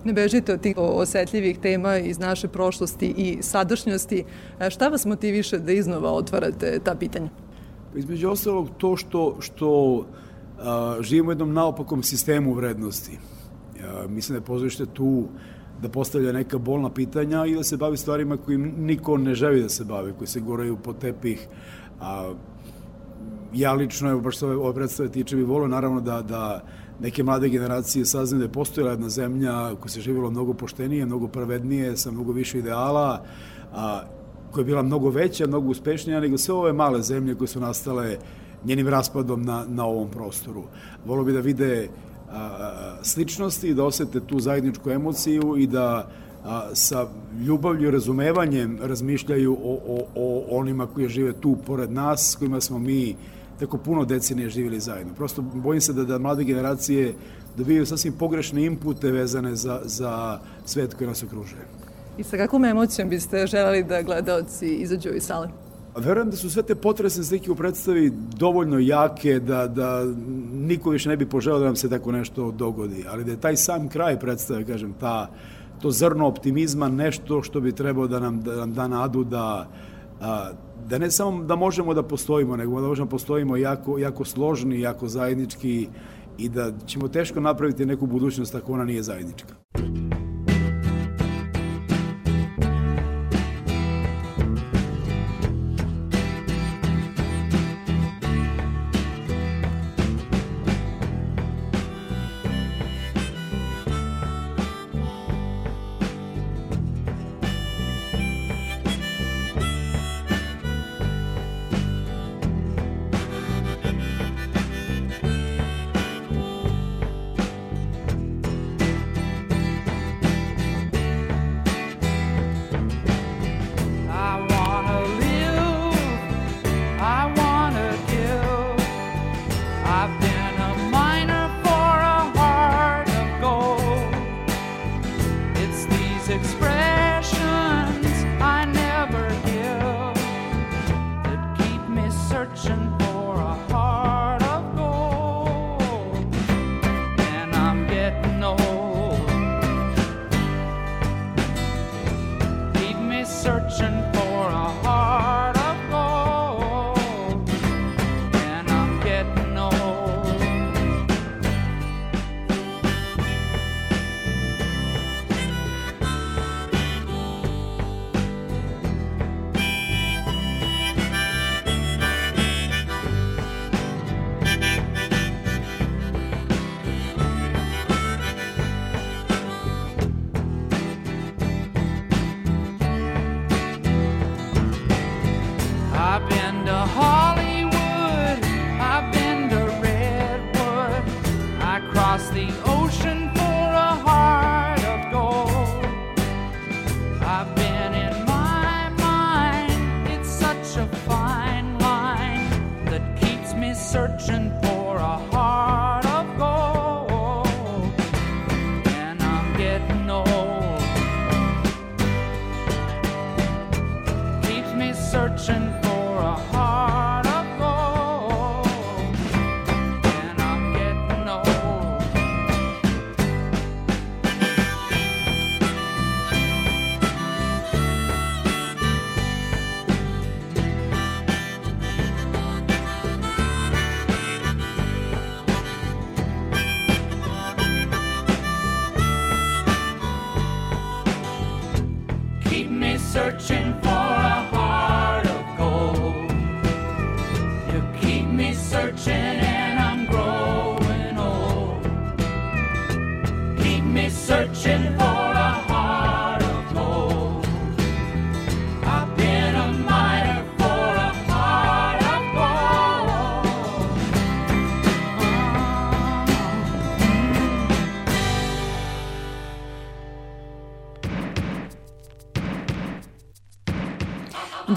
Ne 0.07 0.13
bežite 0.13 0.53
od 0.53 0.61
tih 0.61 0.77
osetljivih 0.77 1.57
tema 1.59 1.97
iz 1.97 2.19
naše 2.19 2.47
prošlosti 2.47 3.07
i 3.17 3.37
sadašnjosti. 3.41 4.23
E, 4.59 4.69
šta 4.69 4.87
vas 4.87 5.05
motiviše 5.05 5.57
da 5.59 5.71
iznova 5.71 6.11
otvarate 6.11 6.79
ta 6.83 6.95
pitanja? 6.95 7.29
Između 7.95 8.29
ostalog 8.29 8.69
to 8.77 8.95
što, 8.95 9.37
što 9.39 10.05
a, 10.59 10.97
živimo 11.01 11.29
u 11.29 11.31
jednom 11.31 11.53
naopakom 11.53 12.03
sistemu 12.03 12.53
vrednosti. 12.53 13.19
A, 13.83 14.07
mislim 14.07 14.37
da 14.37 14.41
je 14.41 14.45
pozorište 14.45 14.85
tu 14.85 15.27
da 15.81 15.89
postavlja 15.89 16.31
neka 16.31 16.57
bolna 16.57 16.89
pitanja 16.89 17.45
i 17.45 17.55
da 17.55 17.63
se 17.63 17.77
bavi 17.77 17.97
stvarima 17.97 18.37
kojim 18.37 18.73
niko 18.77 19.17
ne 19.17 19.35
želi 19.35 19.61
da 19.61 19.69
se 19.69 19.83
bavi, 19.83 20.13
koji 20.17 20.27
se 20.27 20.39
goraju 20.39 20.77
po 20.83 20.93
tepih. 20.93 21.47
A, 21.99 22.33
ja 23.53 23.73
lično, 23.73 24.09
evo 24.09 24.21
baš 24.21 24.37
se 24.37 24.45
ove, 24.45 24.73
predstave 24.73 25.09
tiče, 25.09 25.35
bi 25.35 25.43
volio 25.43 25.67
naravno 25.67 26.01
da, 26.01 26.21
da 26.21 26.63
neke 26.99 27.23
mlade 27.23 27.49
generacije 27.49 28.05
saznaju 28.05 28.39
da 28.39 28.45
je 28.45 28.51
postojala 28.51 28.91
jedna 28.91 29.09
zemlja 29.09 29.75
koja 29.75 29.89
se 29.89 30.01
živjela 30.01 30.29
mnogo 30.29 30.53
poštenije, 30.53 31.05
mnogo 31.05 31.27
pravednije, 31.27 31.97
sa 31.97 32.11
mnogo 32.11 32.31
više 32.31 32.59
ideala, 32.59 33.23
a, 33.73 34.01
koja 34.51 34.61
je 34.61 34.65
bila 34.65 34.81
mnogo 34.81 35.09
veća, 35.09 35.47
mnogo 35.47 35.69
uspešnija 35.69 36.19
nego 36.19 36.37
sve 36.37 36.53
ove 36.53 36.73
male 36.73 37.01
zemlje 37.01 37.35
koje 37.35 37.47
su 37.47 37.59
nastale 37.59 38.17
njenim 38.65 38.87
raspadom 38.87 39.43
na, 39.43 39.65
na 39.67 39.85
ovom 39.85 40.09
prostoru. 40.09 40.63
Volio 41.05 41.23
bi 41.23 41.33
da 41.33 41.39
vide 41.39 41.89
a, 42.31 42.95
sličnosti, 43.01 43.73
da 43.73 43.83
osete 43.83 44.19
tu 44.19 44.39
zajedničku 44.39 44.91
emociju 44.91 45.57
i 45.57 45.67
da 45.67 46.09
a, 46.45 46.69
sa 46.73 47.07
ljubavlju 47.45 47.87
i 47.87 47.91
razumevanjem 47.91 48.79
razmišljaju 48.81 49.53
o, 49.53 49.79
o, 49.87 50.07
o 50.15 50.57
onima 50.59 50.87
koji 50.87 51.09
žive 51.09 51.33
tu 51.33 51.57
pored 51.65 51.91
nas, 51.91 52.31
s 52.31 52.35
kojima 52.35 52.61
smo 52.61 52.79
mi 52.79 53.15
tako 53.59 53.77
puno 53.77 54.05
decenije 54.05 54.49
živjeli 54.49 54.79
zajedno. 54.79 55.13
Prosto 55.13 55.41
bojim 55.41 55.81
se 55.81 55.93
da, 55.93 56.03
da 56.03 56.17
mlade 56.17 56.43
generacije 56.43 57.13
dobijaju 57.57 57.85
sasvim 57.85 58.13
pogrešne 58.13 58.65
impute 58.65 59.11
vezane 59.11 59.55
za, 59.55 59.81
za 59.83 60.39
svet 60.65 60.93
koji 60.93 61.07
nas 61.07 61.23
okružuje. 61.23 61.61
I 62.17 62.23
sa 62.23 62.37
kakvom 62.37 62.65
emocijom 62.65 63.09
biste 63.09 63.47
želeli 63.47 63.83
da 63.83 64.01
gledalci 64.01 64.67
izađu 64.67 65.09
iz 65.09 65.23
sale? 65.23 65.49
Verujem 65.97 66.29
da 66.29 66.37
su 66.37 66.49
sve 66.49 66.63
te 66.63 66.75
potresne 66.75 67.23
slike 67.23 67.51
u 67.51 67.55
predstavi 67.55 68.11
dovoljno 68.37 68.79
jake 68.79 69.39
da, 69.39 69.67
da 69.67 70.05
niko 70.53 70.89
više 70.89 71.09
ne 71.09 71.17
bi 71.17 71.29
poželao 71.29 71.59
da 71.59 71.65
nam 71.65 71.75
se 71.75 71.89
tako 71.89 72.11
nešto 72.11 72.51
dogodi, 72.51 73.05
ali 73.09 73.23
da 73.23 73.31
je 73.31 73.41
taj 73.41 73.55
sam 73.55 73.89
kraj 73.89 74.19
predstave, 74.19 74.65
kažem, 74.65 74.93
ta, 74.99 75.29
to 75.81 75.91
zrno 75.91 76.27
optimizma 76.27 76.89
nešto 76.89 77.41
što 77.41 77.59
bi 77.59 77.71
trebao 77.71 78.07
da 78.07 78.19
nam 78.19 78.41
da, 78.41 78.55
nam 78.55 78.73
da 78.73 78.87
nadu 78.87 79.23
da 79.23 79.69
a, 80.21 80.51
da 80.89 80.97
ne 80.97 81.11
samo 81.11 81.43
da 81.43 81.55
možemo 81.55 81.93
da 81.93 82.03
postojimo, 82.03 82.57
nego 82.57 82.81
da 82.81 82.87
možemo 82.87 83.05
da 83.05 83.09
postojimo 83.09 83.57
jako, 83.57 83.97
jako 83.97 84.25
složni, 84.25 84.81
jako 84.81 85.07
zajednički 85.07 85.87
i 86.37 86.49
da 86.49 86.71
ćemo 86.85 87.07
teško 87.07 87.39
napraviti 87.39 87.85
neku 87.85 88.05
budućnost 88.05 88.55
ako 88.55 88.73
ona 88.73 88.85
nije 88.85 89.03
zajednička. 89.03 89.55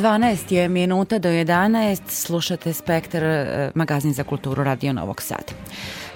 12 0.01 0.53
je 0.53 0.69
minuta 0.69 1.19
do 1.19 1.29
11, 1.29 2.03
slušate 2.09 2.73
Spektar, 2.73 3.25
eh, 3.25 3.71
magazin 3.75 4.13
za 4.13 4.25
kulturu 4.25 4.65
Radio 4.65 4.93
Novog 4.93 5.23
Sada. 5.23 5.53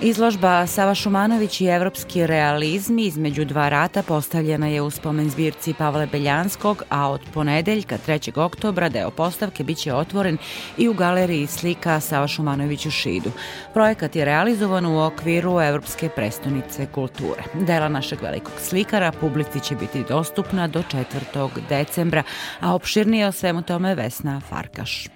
Izložba 0.01 0.67
Sava 0.67 0.95
Šumanović 0.95 1.61
i 1.61 1.67
evropski 1.67 2.27
realizmi 2.27 3.03
između 3.03 3.45
dva 3.45 3.69
rata 3.69 4.03
postavljena 4.03 4.69
je 4.69 4.83
u 4.83 4.91
spomen 4.91 5.31
zbirci 5.31 5.75
Pavle 5.75 6.07
Beljanskog, 6.07 6.83
a 6.91 7.11
od 7.11 7.21
ponedeljka 7.35 7.99
3. 8.07 8.41
oktobra 8.41 8.89
deo 8.89 9.11
postavke 9.11 9.65
biće 9.65 9.95
otvoren 9.95 10.39
i 10.79 10.89
u 10.89 10.95
galeriji 10.95 11.47
slika 11.47 12.01
Sava 12.01 12.29
Šumanović 12.29 12.87
u 12.87 12.91
Šidu. 12.91 13.31
Projekat 13.75 14.17
je 14.17 14.25
realizovan 14.25 14.87
u 14.87 15.07
okviru 15.07 15.61
Evropske 15.61 16.09
prestonice 16.09 16.87
kulture. 16.87 17.43
Dela 17.55 17.89
našeg 17.89 18.23
velikog 18.23 18.55
slikara 18.59 19.13
publici 19.13 19.61
će 19.61 19.77
biti 19.77 20.05
dostupna 20.09 20.69
do 20.69 20.83
4. 20.83 21.49
decembra, 21.69 22.23
a 22.61 22.75
opširnije 22.75 23.27
o 23.27 23.33
svemu 23.33 23.63
tome 23.63 23.95
Vesna 23.95 24.41
Farkaš. 24.41 25.09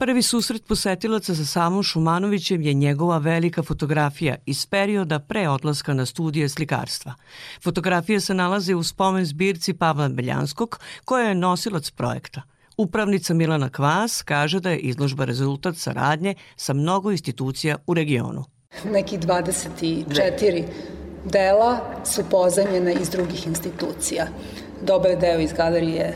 Prvi 0.00 0.22
susret 0.22 0.64
posetilaca 0.66 1.34
sa 1.34 1.44
samom 1.44 1.82
Šumanovićem 1.82 2.62
je 2.62 2.74
njegova 2.74 3.18
velika 3.18 3.62
fotografija 3.62 4.36
iz 4.46 4.66
perioda 4.66 5.18
pre 5.18 5.48
odlaska 5.48 5.94
na 5.94 6.06
studije 6.06 6.48
slikarstva. 6.48 7.14
Fotografije 7.62 8.20
se 8.20 8.34
nalaze 8.34 8.74
u 8.74 8.82
spomen 8.82 9.24
zbirci 9.24 9.72
Pavla 9.72 10.08
Beljanskog, 10.08 10.78
koja 11.04 11.28
je 11.28 11.34
nosilac 11.34 11.90
projekta. 11.90 12.42
Upravnica 12.76 13.34
Milana 13.34 13.68
Kvas 13.68 14.22
kaže 14.22 14.60
da 14.60 14.70
je 14.70 14.78
izložba 14.78 15.24
rezultat 15.24 15.76
saradnje 15.76 16.34
sa 16.56 16.72
mnogo 16.72 17.10
institucija 17.10 17.76
u 17.86 17.94
regionu. 17.94 18.44
Neki 18.84 19.18
24 19.18 20.64
dela 21.24 22.02
su 22.04 22.22
pozajmljena 22.30 22.92
iz 22.92 23.10
drugih 23.10 23.46
institucija. 23.46 24.26
Dobar 24.82 25.16
deo 25.16 25.40
iz 25.40 25.52
galerije 25.52 26.04
e, 26.04 26.14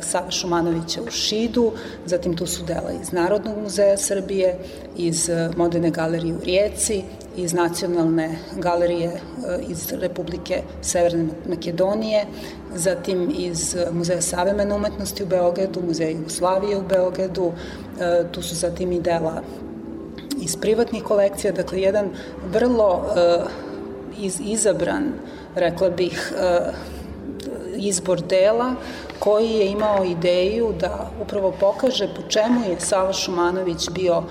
Sava 0.00 0.30
Šumanovića 0.30 1.02
u 1.02 1.10
Šidu, 1.10 1.72
zatim 2.06 2.36
tu 2.36 2.46
su 2.46 2.64
dela 2.64 2.92
iz 3.02 3.12
Narodnog 3.12 3.58
muzeja 3.62 3.96
Srbije, 3.96 4.56
iz 4.96 5.28
e, 5.28 5.50
Moderne 5.56 5.90
galerije 5.90 6.34
u 6.34 6.40
Rijeci, 6.44 7.02
iz 7.36 7.52
Nacionalne 7.52 8.38
galerije 8.56 9.08
e, 9.08 9.20
iz 9.68 9.92
Republike 9.92 10.62
Severne 10.82 11.28
Makedonije, 11.48 12.26
zatim 12.74 13.32
iz 13.38 13.76
Muzeja 13.92 14.20
savremene 14.20 14.74
umetnosti 14.74 15.22
u 15.22 15.26
Beogradu, 15.26 15.82
Muzeja 15.86 16.10
Jugoslavije 16.10 16.78
u 16.78 16.82
Beogradu, 16.88 17.52
tu 18.32 18.42
su 18.42 18.54
zatim 18.54 18.92
i 18.92 19.00
dela 19.00 19.42
iz 20.42 20.56
privatnih 20.56 21.02
kolekcija, 21.02 21.52
dakle 21.52 21.80
jedan 21.80 22.10
vrlo 22.52 23.04
iz, 24.18 24.40
izabran, 24.44 25.12
rekla 25.54 25.90
bih, 25.90 26.32
izbor 27.80 28.20
dela 28.20 28.74
koji 29.18 29.50
je 29.50 29.70
imao 29.70 30.04
ideju 30.04 30.74
da 30.80 31.10
upravo 31.22 31.52
pokaže 31.60 32.08
po 32.16 32.22
čemu 32.28 32.60
je 32.70 32.80
Sava 32.80 33.12
Šumanović 33.12 33.90
bio 33.90 34.22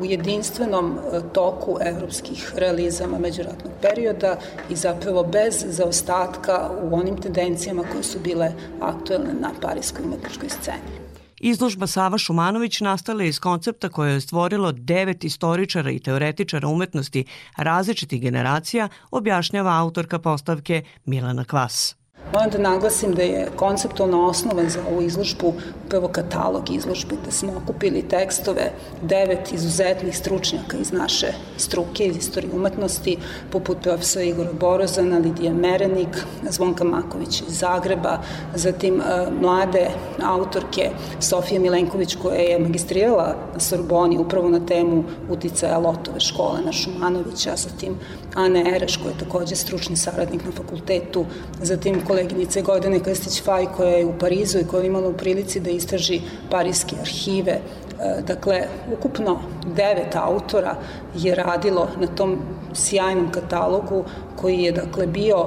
u 0.00 0.04
jedinstvenom 0.04 0.98
e, 0.98 1.20
toku 1.32 1.78
evropskih 1.80 2.52
realizama 2.56 3.18
međuratnog 3.18 3.72
perioda 3.82 4.36
i 4.70 4.76
zapravo 4.76 5.22
bez 5.22 5.64
zaostatka 5.68 6.70
u 6.82 6.96
onim 6.96 7.16
tendencijama 7.16 7.82
koje 7.92 8.02
su 8.02 8.18
bile 8.20 8.52
aktuelne 8.80 9.34
na 9.40 9.50
parijskoj 9.62 10.04
umetničkoj 10.04 10.48
sceni. 10.48 11.06
Izložba 11.40 11.86
Sava 11.86 12.18
Šumanović 12.18 12.80
nastala 12.80 13.22
je 13.22 13.28
iz 13.28 13.40
koncepta 13.40 13.88
koje 13.88 14.12
je 14.12 14.20
stvorilo 14.20 14.72
devet 14.72 15.24
istoričara 15.24 15.90
i 15.90 15.98
teoretičara 15.98 16.68
umetnosti 16.68 17.24
različitih 17.56 18.22
generacija, 18.22 18.88
objašnjava 19.10 19.78
autorka 19.78 20.18
postavke 20.18 20.82
Milana 21.04 21.44
Kvas. 21.44 21.95
Moram 22.32 22.50
da 22.50 22.58
naglasim 22.58 23.14
da 23.14 23.22
je 23.22 23.48
konceptualna 23.56 24.26
osnova 24.26 24.68
za 24.68 24.80
ovu 24.90 25.02
izložbu 25.02 25.52
upravo 25.86 26.08
katalog 26.08 26.70
izložbe, 26.70 27.16
da 27.24 27.30
smo 27.30 27.52
okupili 27.62 28.02
tekstove 28.08 28.72
devet 29.02 29.52
izuzetnih 29.52 30.18
stručnjaka 30.18 30.76
iz 30.76 30.92
naše 30.92 31.26
struke, 31.56 32.06
iz 32.06 32.16
istorije 32.16 32.54
umetnosti, 32.54 33.16
poput 33.52 33.82
profesora 33.82 34.24
Igora 34.24 34.52
Borozana, 34.52 35.18
Lidija 35.18 35.54
Merenik, 35.54 36.24
Zvonka 36.50 36.84
Maković 36.84 37.40
iz 37.40 37.58
Zagreba, 37.58 38.18
zatim 38.54 39.00
e, 39.00 39.30
mlade 39.40 39.88
autorke 40.22 40.90
Sofija 41.20 41.60
Milenković 41.60 42.16
koja 42.22 42.40
je 42.40 42.58
magistrirala 42.58 43.36
na 43.54 43.60
Sorboni 43.60 44.18
upravo 44.18 44.48
na 44.48 44.66
temu 44.66 45.04
uticaja 45.30 45.78
Lotove 45.78 46.20
škole 46.20 46.60
na 46.64 46.72
Šumanovića, 46.72 47.56
zatim 47.56 47.98
Ane 48.36 48.74
Ereš 48.74 48.96
koja 48.96 49.10
je 49.10 49.18
takođe 49.18 49.56
stručni 49.56 49.96
saradnik 49.96 50.44
na 50.44 50.52
fakultetu, 50.52 51.24
zatim 51.62 52.00
koleginice 52.06 52.62
Gordane 52.62 53.00
Krstić-Faj 53.00 53.66
koja 53.76 53.90
je 53.90 54.06
u 54.06 54.18
Parizu 54.18 54.58
i 54.58 54.64
koja 54.64 54.80
je 54.80 54.86
imala 54.86 55.08
u 55.08 55.16
prilici 55.16 55.60
da 55.60 55.70
istraži 55.70 56.20
parijske 56.50 56.96
arhive. 57.00 57.52
E, 57.52 58.22
dakle, 58.26 58.62
ukupno 58.98 59.38
devet 59.76 60.16
autora 60.16 60.76
je 61.14 61.34
radilo 61.34 61.88
na 62.00 62.06
tom 62.06 62.38
sjajnom 62.74 63.30
katalogu 63.32 64.04
koji 64.36 64.58
je 64.58 64.72
dakle 64.72 65.06
bio 65.06 65.46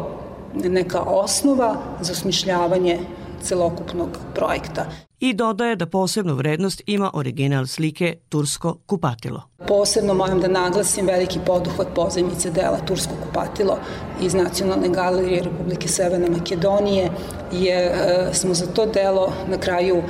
neka 0.54 1.02
osnova 1.02 1.76
za 2.02 2.12
osmišljavanje 2.12 3.00
celokupnog 3.42 4.10
projekta 4.36 4.86
i 5.20 5.34
dodaje 5.34 5.76
da 5.76 5.86
posebnu 5.86 6.34
vrednost 6.34 6.82
ima 6.86 7.12
original 7.14 7.68
slike 7.68 8.16
Tursko 8.30 8.78
kupatilo. 8.86 9.42
Posebno 9.68 10.14
moram 10.14 10.42
da 10.42 10.48
naglasim 10.48 11.08
veliki 11.08 11.40
poduhvat 11.46 11.88
pozajmice 11.96 12.52
dela 12.52 12.78
Tursko 12.88 13.14
kupatilo 13.26 13.78
iz 14.22 14.34
Nacionalne 14.34 14.90
galerije 14.90 15.44
Republike 15.44 15.88
Severne 15.88 16.30
Makedonije, 16.30 17.12
jer 17.52 17.84
e, 17.84 18.30
smo 18.34 18.54
za 18.54 18.66
to 18.66 18.86
delo 18.86 19.34
na 19.48 19.58
kraju 19.58 19.98
e, 19.98 20.04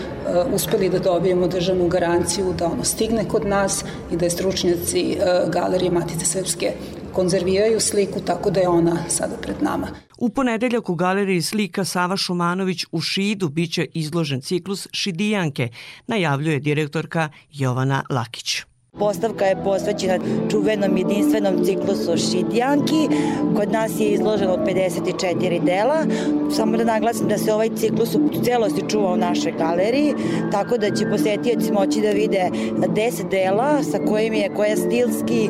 uspeli 0.54 0.90
da 0.90 1.00
dobijemo 1.00 1.48
državnu 1.48 1.88
garanciju 1.88 2.54
da 2.54 2.66
ono 2.66 2.84
stigne 2.84 3.26
kod 3.28 3.46
nas 3.46 3.86
i 4.12 4.18
da 4.18 4.26
je 4.26 4.30
stručnjaci 4.30 5.12
e, 5.12 5.18
Galerije 5.48 5.92
Matice 5.92 6.26
Srpske 6.26 6.74
konzerviraju 7.10 7.80
sliku, 7.80 8.20
tako 8.20 8.52
da 8.52 8.60
je 8.60 8.68
ona 8.68 8.98
sada 9.10 9.36
pred 9.42 9.56
nama. 9.62 9.88
U 10.18 10.30
ponedeljak 10.30 10.90
u 10.90 10.96
galeriji 10.96 11.42
slika 11.42 11.86
Sava 11.86 12.18
Šumanović 12.18 12.86
u 12.92 13.02
Šidu 13.02 13.50
biće 13.50 13.88
izložen 13.94 14.42
ciklus 14.42 14.88
Šidijanke, 14.92 15.70
najavljuje 16.08 16.60
direktorka 16.60 17.30
Jovana 17.52 18.04
Lakić. 18.10 18.64
Postavka 18.98 19.46
je 19.46 19.64
posvećena 19.64 20.18
čuvenom 20.52 20.98
jedinstvenom 20.98 21.66
ciklusu 21.66 22.18
Šidjanki. 22.18 23.08
Kod 23.56 23.72
nas 23.72 24.00
je 24.00 24.08
izloženo 24.08 24.58
54 24.58 25.64
dela. 25.64 26.06
Samo 26.52 26.78
da 26.78 26.84
naglasim 26.84 27.28
da 27.28 27.38
se 27.38 27.54
ovaj 27.54 27.70
ciklus 27.76 28.16
u 28.16 28.44
celosti 28.44 28.90
čuva 28.90 29.14
u 29.14 29.18
našoj 29.18 29.52
galeriji, 29.52 30.14
tako 30.52 30.78
da 30.78 30.96
će 30.96 31.10
posetioci 31.10 31.72
moći 31.72 32.02
da 32.02 32.10
vide 32.10 32.50
10 32.52 33.30
dela 33.30 33.84
sa 33.84 34.00
kojim 34.08 34.34
je 34.34 34.54
koja 34.56 34.78
stilski 34.78 35.50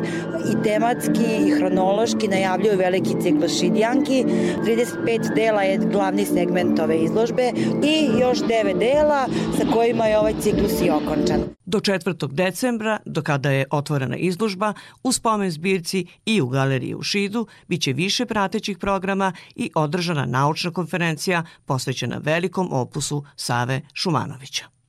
i 0.52 0.62
tematski 0.64 1.46
i 1.46 1.50
hronološki 1.50 2.28
najavljuju 2.28 2.78
veliki 2.78 3.20
ciklus 3.22 3.58
Šidjanki. 3.60 4.24
35 4.64 5.34
dela 5.34 5.62
je 5.62 5.78
glavni 5.78 6.24
segment 6.24 6.80
ove 6.80 6.98
izložbe 6.98 7.52
i 7.84 8.20
još 8.20 8.38
9 8.38 8.78
dela 8.78 9.26
sa 9.58 9.72
kojima 9.72 10.06
je 10.06 10.18
ovaj 10.18 10.34
ciklus 10.40 10.82
i 10.82 10.90
okončan. 10.90 11.59
Do 11.70 11.78
4. 11.78 12.28
decembra, 12.32 12.98
do 13.06 13.22
kada 13.22 13.50
je 13.50 13.66
otvorena 13.70 14.16
izložba, 14.16 14.72
u 15.02 15.12
spomen 15.12 15.50
zbirci 15.50 16.06
i 16.26 16.40
u 16.40 16.48
galeriji 16.48 16.94
u 16.94 17.02
Šidu 17.02 17.46
biće 17.68 17.92
više 17.92 18.26
pratećih 18.26 18.78
programa 18.78 19.32
i 19.54 19.70
održana 19.74 20.26
naučna 20.26 20.70
konferencija 20.70 21.44
posvećena 21.64 22.20
velikom 22.22 22.68
opusu 22.72 23.24
Save 23.36 23.80
Šumanovića. 23.94 24.79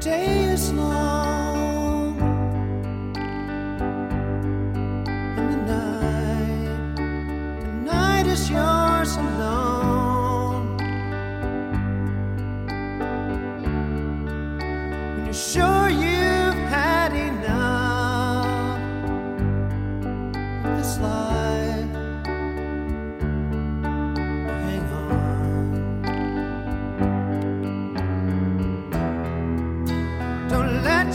The 0.00 0.08
day 0.08 0.44
is 0.44 0.72
long. 0.72 2.18
And 5.36 5.68
the 5.68 5.76
night 5.76 6.96
the 7.60 7.72
night 7.84 8.26
is 8.26 8.48
yours 8.48 9.16
alone. 9.16 10.78
When 15.16 15.24
you're 15.26 15.34
sure 15.34 15.90
you've 15.90 16.62
had 16.72 17.12
enough 17.12 18.78
of 20.64 20.78
this 20.78 20.98
life. 20.98 21.39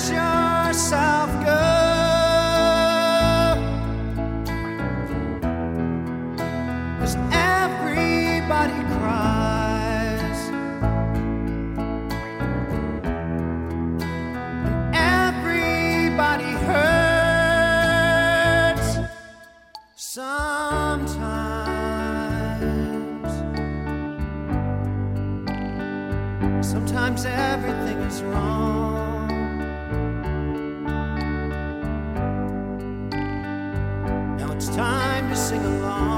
yourself 0.04 1.30
go. 1.46 1.64
Cause 7.00 7.16
everybody 7.32 8.80
cries, 8.98 10.40
everybody 14.94 16.52
hurts 16.68 17.70
sometimes. 19.96 21.46
Sometimes 26.68 27.26
everything. 27.26 27.85
It's 34.68 34.76
time 34.76 35.30
to 35.30 35.36
sing 35.36 35.64
along. 35.64 36.15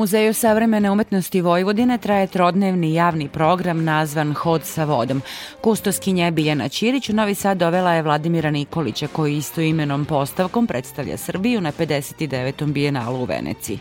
Muzeju 0.00 0.34
savremene 0.34 0.90
umetnosti 0.90 1.40
Vojvodine 1.40 1.98
traje 1.98 2.26
trodnevni 2.26 2.94
javni 2.94 3.28
program 3.28 3.84
nazvan 3.84 4.34
Hod 4.34 4.64
sa 4.64 4.84
vodom. 4.84 5.22
Kustoskinja 5.60 6.30
Biljana 6.30 6.68
Ćirić 6.68 7.08
u 7.08 7.12
Novi 7.12 7.34
Sad 7.34 7.58
dovela 7.58 7.92
je 7.92 8.02
Vladimira 8.02 8.50
Nikolića 8.50 9.06
koji 9.06 9.36
isto 9.36 9.60
imenom 9.60 10.04
postavkom 10.04 10.66
predstavlja 10.66 11.16
Srbiju 11.16 11.60
na 11.60 11.72
59. 11.72 12.72
bijenalu 12.72 13.20
u 13.20 13.24
Veneciji. 13.24 13.78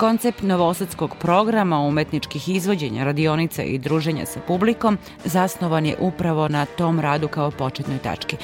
Koncept 0.00 0.42
novosadskog 0.42 1.16
programa 1.16 1.80
umetničkih 1.80 2.48
izvođenja, 2.48 3.04
radionica 3.04 3.62
i 3.62 3.78
druženja 3.78 4.26
sa 4.26 4.40
publikom 4.46 4.98
zasnovan 5.24 5.86
je 5.86 5.96
upravo 5.98 6.48
na 6.48 6.64
tom 6.66 7.00
radu 7.00 7.28
kao 7.28 7.50
početnoj 7.50 7.98
tački. 7.98 8.36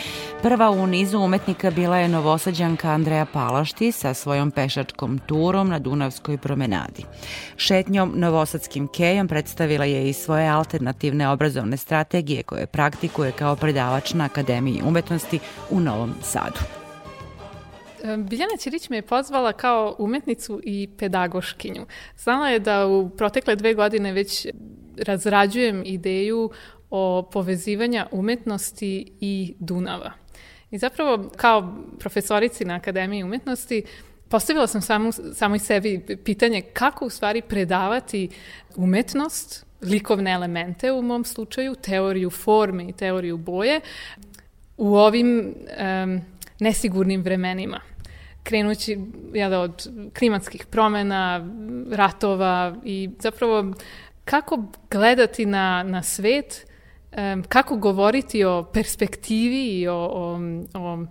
Prva 0.42 0.70
u 0.70 0.86
nizu 0.86 1.18
umetnika 1.18 1.70
bila 1.70 1.98
je 1.98 2.08
novosađanka 2.08 2.88
Andreja 2.88 3.26
Palašti 3.32 3.92
sa 3.92 4.14
svojom 4.14 4.50
pešačkom 4.50 5.18
turom 5.18 5.68
na 5.68 5.78
Dunavskoj 5.78 6.38
promenadi. 6.38 7.04
Šetnjom 7.56 8.12
novosadskim 8.14 8.88
kejom 8.88 9.28
predstavila 9.28 9.84
je 9.84 10.08
i 10.08 10.12
svoje 10.12 10.48
alternativne 10.48 11.28
obrazovne 11.28 11.76
strategije 11.76 12.42
koje 12.42 12.66
praktikuje 12.66 13.32
kao 13.32 13.56
predavač 13.56 14.14
na 14.14 14.24
Akademiji 14.24 14.82
umetnosti 14.84 15.38
u 15.70 15.80
Novom 15.80 16.14
Sadu. 16.22 16.75
Biljana 18.18 18.56
Ćirić 18.58 18.88
me 18.90 18.96
je 18.96 19.02
pozvala 19.02 19.52
kao 19.52 19.96
umetnicu 19.98 20.60
i 20.64 20.88
pedagoškinju. 20.98 21.86
Znala 22.18 22.48
je 22.48 22.58
da 22.58 22.86
u 22.86 23.10
protekle 23.10 23.56
dve 23.56 23.74
godine 23.74 24.12
već 24.12 24.46
razrađujem 24.96 25.82
ideju 25.86 26.50
o 26.90 27.28
povezivanja 27.32 28.06
umetnosti 28.12 29.12
i 29.20 29.54
Dunava. 29.58 30.12
I 30.70 30.78
zapravo 30.78 31.30
kao 31.36 31.76
profesorici 31.98 32.64
na 32.64 32.74
Akademiji 32.74 33.22
umetnosti 33.22 33.82
postavila 34.28 34.66
sam 34.66 34.82
samu, 34.82 35.12
samoj 35.34 35.58
sebi 35.58 36.18
pitanje 36.24 36.62
kako 36.72 37.06
u 37.06 37.10
stvari 37.10 37.42
predavati 37.42 38.28
umetnost, 38.76 39.66
likovne 39.82 40.32
elemente 40.32 40.92
u 40.92 41.02
mom 41.02 41.24
slučaju, 41.24 41.74
teoriju 41.74 42.30
forme 42.30 42.88
i 42.88 42.92
teoriju 42.92 43.36
boje 43.36 43.80
u 44.76 44.96
ovim 44.96 45.38
um, 45.38 46.20
nesigurnim 46.60 47.22
vremenima 47.22 47.80
krenući 48.46 48.98
jel, 49.34 49.54
od 49.54 49.88
klimatskih 50.18 50.66
promena, 50.66 51.48
ratova 51.90 52.76
i 52.84 53.10
zapravo 53.18 53.72
kako 54.24 54.64
gledati 54.90 55.46
na, 55.46 55.82
na 55.82 56.02
svet, 56.02 56.66
um, 57.16 57.44
kako 57.48 57.76
govoriti 57.76 58.44
o 58.44 58.64
perspektivi 58.72 59.80
i 59.80 59.88
o, 59.88 59.94
o, 59.94 60.38
o 60.74 61.06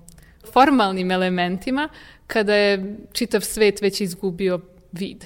formalnim 0.53 1.11
elementima 1.11 1.89
kada 2.27 2.55
je 2.55 2.97
čitav 3.13 3.41
svet 3.41 3.81
već 3.81 4.01
izgubio 4.01 4.59
vid. 4.91 5.25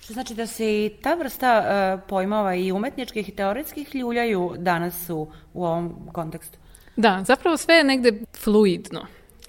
Što 0.00 0.12
znači 0.12 0.34
da 0.34 0.46
se 0.46 0.86
i 0.86 0.90
ta 1.02 1.14
vrsta 1.14 1.58
uh, 1.58 2.08
pojmova 2.08 2.54
i 2.54 2.72
umetničkih 2.72 3.28
i 3.28 3.32
teoretskih 3.32 3.94
ljuljaju 3.94 4.54
danas 4.58 5.10
u, 5.10 5.28
u 5.54 5.64
ovom 5.64 6.08
kontekstu? 6.12 6.58
Da, 6.96 7.24
zapravo 7.26 7.56
sve 7.56 7.74
je 7.74 7.84
negde 7.84 8.12
fluidno 8.34 9.06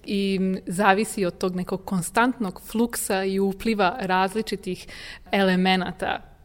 i 0.08 0.40
zavisi 0.66 1.26
od 1.26 1.38
tog 1.38 1.56
nekog 1.56 1.86
konstantnog 1.86 2.62
fluksa 2.62 3.24
i 3.24 3.40
upliva 3.40 3.98
različitih 4.00 4.88
elemenata 5.32 6.38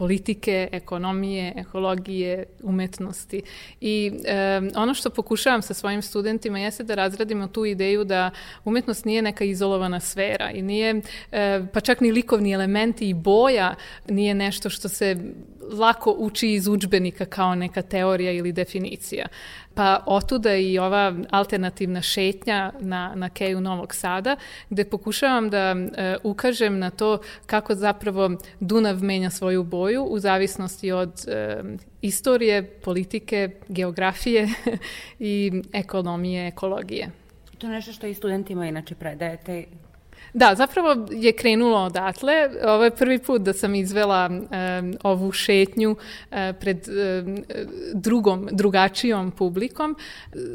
politike, 0.00 0.68
ekonomije, 0.72 1.52
ekologije, 1.56 2.44
umetnosti. 2.62 3.42
I 3.80 4.12
e, 4.24 4.60
ono 4.76 4.94
što 4.94 5.10
pokušavam 5.10 5.62
sa 5.62 5.74
svojim 5.74 6.02
studentima 6.02 6.58
jeste 6.58 6.84
da 6.84 6.94
razradimo 6.94 7.46
tu 7.46 7.64
ideju 7.64 8.04
da 8.04 8.30
umetnost 8.64 9.04
nije 9.04 9.22
neka 9.22 9.44
izolovana 9.44 10.00
sfera 10.00 10.50
i 10.50 10.62
nije, 10.62 11.02
e, 11.32 11.62
pa 11.72 11.80
čak 11.80 12.00
ni 12.00 12.12
likovni 12.12 12.52
elementi 12.52 13.08
i 13.08 13.14
boja 13.14 13.74
nije 14.08 14.34
nešto 14.34 14.70
što 14.70 14.88
se 14.88 15.16
lako 15.72 16.14
uči 16.18 16.52
iz 16.52 16.68
učbenika 16.68 17.24
kao 17.24 17.54
neka 17.54 17.82
teorija 17.82 18.32
ili 18.32 18.52
definicija. 18.52 19.26
Pa 19.74 20.02
otuda 20.06 20.56
i 20.56 20.78
ova 20.78 21.14
alternativna 21.30 22.02
šetnja 22.02 22.72
na, 22.80 23.12
na 23.14 23.28
Keju 23.28 23.60
Novog 23.60 23.94
Sada, 23.94 24.36
gde 24.70 24.84
pokušavam 24.84 25.50
da 25.50 25.58
e, 25.58 26.16
ukažem 26.22 26.78
na 26.78 26.90
to 26.90 27.18
kako 27.46 27.74
zapravo 27.74 28.30
Dunav 28.60 29.02
menja 29.02 29.30
svoju 29.30 29.64
boju 29.64 30.04
u 30.04 30.18
zavisnosti 30.18 30.92
od 30.92 31.12
e, 31.28 31.62
istorije, 32.02 32.62
politike, 32.62 33.50
geografije 33.68 34.48
i 35.18 35.62
ekonomije, 35.72 36.48
ekologije. 36.48 37.10
To 37.58 37.66
je 37.66 37.72
nešto 37.72 37.92
što 37.92 38.06
i 38.06 38.14
studentima 38.14 38.66
inače 38.66 38.94
predajete 38.94 39.64
Da, 40.34 40.54
zapravo 40.54 41.06
je 41.10 41.32
krenulo 41.32 41.78
odatle. 41.78 42.50
Ovo 42.64 42.84
je 42.84 42.90
prvi 42.90 43.18
put 43.18 43.42
da 43.42 43.52
sam 43.52 43.74
izvela 43.74 44.28
um, 44.30 44.96
ovu 45.02 45.32
šetnju 45.32 45.90
uh, 45.90 46.36
pred 46.60 46.88
um, 46.88 47.44
drugom, 47.94 48.48
drugačijom 48.52 49.30
publikom. 49.30 49.96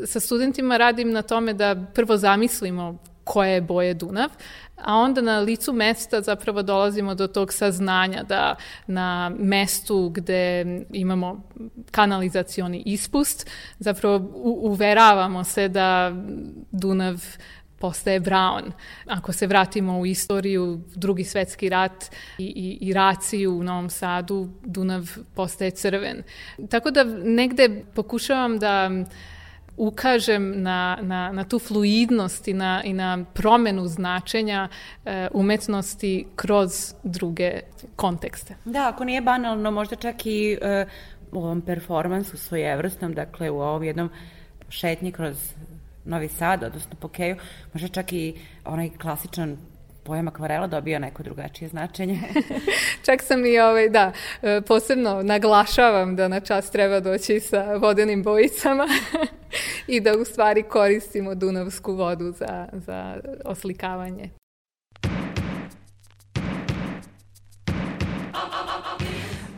Sa 0.06 0.20
studentima 0.20 0.78
radim 0.78 1.12
na 1.12 1.22
tome 1.22 1.54
da 1.54 1.76
prvo 1.94 2.18
zamislimo 2.18 2.98
koje 3.26 3.54
je 3.54 3.62
boje 3.62 3.94
Dunav, 3.94 4.30
a 4.76 4.96
onda 4.96 5.22
na 5.22 5.40
licu 5.40 5.74
mesta 5.74 6.22
zapravo 6.22 6.62
dolazimo 6.62 7.16
do 7.16 7.28
tog 7.28 7.54
saznanja 7.54 8.24
da 8.24 8.56
na 8.88 9.32
mestu 9.40 10.10
gde 10.10 10.66
imamo 10.94 11.42
kanalizacioni 11.92 12.84
ispust, 12.86 13.50
zapravo 13.80 14.32
uveravamo 14.44 15.44
se 15.44 15.68
da 15.68 16.12
Dunav 16.72 17.24
postaje 17.86 18.20
brown. 18.20 18.72
Ako 19.06 19.34
se 19.34 19.48
vratimo 19.48 20.00
u 20.00 20.06
istoriju, 20.06 20.82
drugi 20.96 21.24
svetski 21.24 21.70
rat 21.70 22.06
i, 22.38 22.46
i, 22.46 22.88
i 22.90 22.94
raciju 22.94 23.58
u 23.58 23.64
Novom 23.64 23.90
Sadu, 23.90 24.50
Dunav 24.64 25.10
postaje 25.36 25.72
crven. 25.72 26.24
Tako 26.70 26.92
da 26.92 27.04
negde 27.24 27.84
pokušavam 27.94 28.60
da 28.60 28.90
ukažem 29.78 30.64
na, 30.64 30.98
na, 31.02 31.32
na 31.32 31.44
tu 31.44 31.60
fluidnost 31.60 32.48
i 32.48 32.54
na, 32.54 32.82
i 32.84 32.94
na 32.94 33.26
promenu 33.34 33.88
značenja 33.88 34.68
e, 35.06 35.28
umetnosti 35.34 36.26
kroz 36.36 36.94
druge 37.04 37.60
kontekste. 37.96 38.56
Da, 38.66 38.90
ako 38.90 39.04
nije 39.04 39.22
banalno, 39.22 39.72
možda 39.72 39.96
čak 39.96 40.26
i 40.26 40.58
e, 40.62 40.86
u 41.32 41.38
ovom 41.38 41.62
performansu 41.62 42.38
svojevrsnom, 42.38 43.14
dakle 43.14 43.50
u 43.50 43.62
ovom 43.62 43.84
jednom 43.84 44.10
šetnji 44.70 45.12
kroz 45.12 45.38
Novi 46.06 46.28
Sad, 46.28 46.64
odnosno 46.64 46.92
po 47.00 47.08
Keju, 47.08 47.36
možda 47.74 47.88
čak 47.88 48.14
i 48.14 48.34
onaj 48.66 48.90
klasičan 49.02 49.58
pojam 50.04 50.28
akvarela 50.28 50.68
dobio 50.68 51.00
neko 51.00 51.24
drugačije 51.24 51.70
značenje. 51.70 52.20
Čak 53.06 53.22
sam 53.22 53.46
i, 53.46 53.60
ovaj, 53.60 53.90
da, 53.90 54.12
e, 54.42 54.62
posebno 54.62 55.22
naglašavam 55.24 56.16
da 56.16 56.28
na 56.28 56.40
čas 56.40 56.72
treba 56.72 57.00
doći 57.00 57.40
sa 57.40 57.74
vodenim 57.76 58.24
bojicama 58.24 58.88
i 59.88 60.00
da 60.00 60.18
u 60.18 60.26
stvari 60.26 60.64
koristimo 60.64 61.36
dunavsku 61.36 61.94
vodu 61.94 62.32
za, 62.32 62.68
za 62.74 63.18
oslikavanje. 63.46 64.30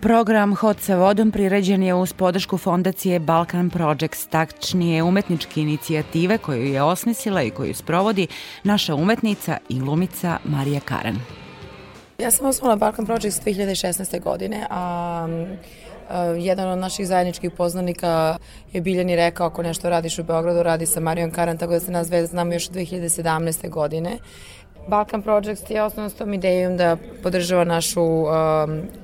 Program 0.07 0.55
Hod 0.55 0.79
sa 0.79 0.95
vodom 0.95 1.31
priređen 1.31 1.83
je 1.83 1.93
uz 1.93 2.13
podršku 2.13 2.57
fondacije 2.57 3.19
Balkan 3.19 3.69
Projects, 3.69 4.27
tačnije 4.27 5.03
umetničke 5.03 5.61
inicijative 5.61 6.37
koju 6.37 6.65
je 6.65 6.83
osmislila 6.83 7.41
i 7.43 7.49
koju 7.49 7.73
sprovodi 7.73 8.27
naša 8.63 8.95
umetnica 8.95 9.57
i 9.69 9.79
glumica 9.79 10.37
Marija 10.43 10.79
Karan. 10.79 11.15
Ja 12.17 12.31
sam 12.31 12.45
osnovala 12.45 12.75
Balkan 12.75 13.05
Projects 13.05 13.45
2016. 13.45 14.23
godine, 14.23 14.67
a 14.69 15.27
jedan 16.37 16.69
od 16.69 16.79
naših 16.79 17.07
zajedničkih 17.07 17.51
poznanika 17.51 18.37
je 18.73 18.81
Biljani 18.81 19.15
rekao 19.15 19.47
ako 19.47 19.63
nešto 19.63 19.89
radiš 19.89 20.19
u 20.19 20.23
Beogradu, 20.23 20.63
radi 20.63 20.85
sa 20.85 20.99
Marijom 20.99 21.31
Karan, 21.31 21.57
tako 21.57 21.73
da 21.73 21.79
se 21.79 21.91
nas 21.91 22.07
znamo 22.07 22.53
još 22.53 22.69
2017. 22.69 23.69
godine 23.69 24.17
Balkan 24.87 25.21
Project 25.21 25.71
je 25.71 25.83
osnovno 25.83 26.09
s 26.09 26.13
tom 26.13 26.33
idejom 26.33 26.77
da 26.77 26.97
podržava 27.23 27.63
našu 27.63 28.03
um, 28.03 28.27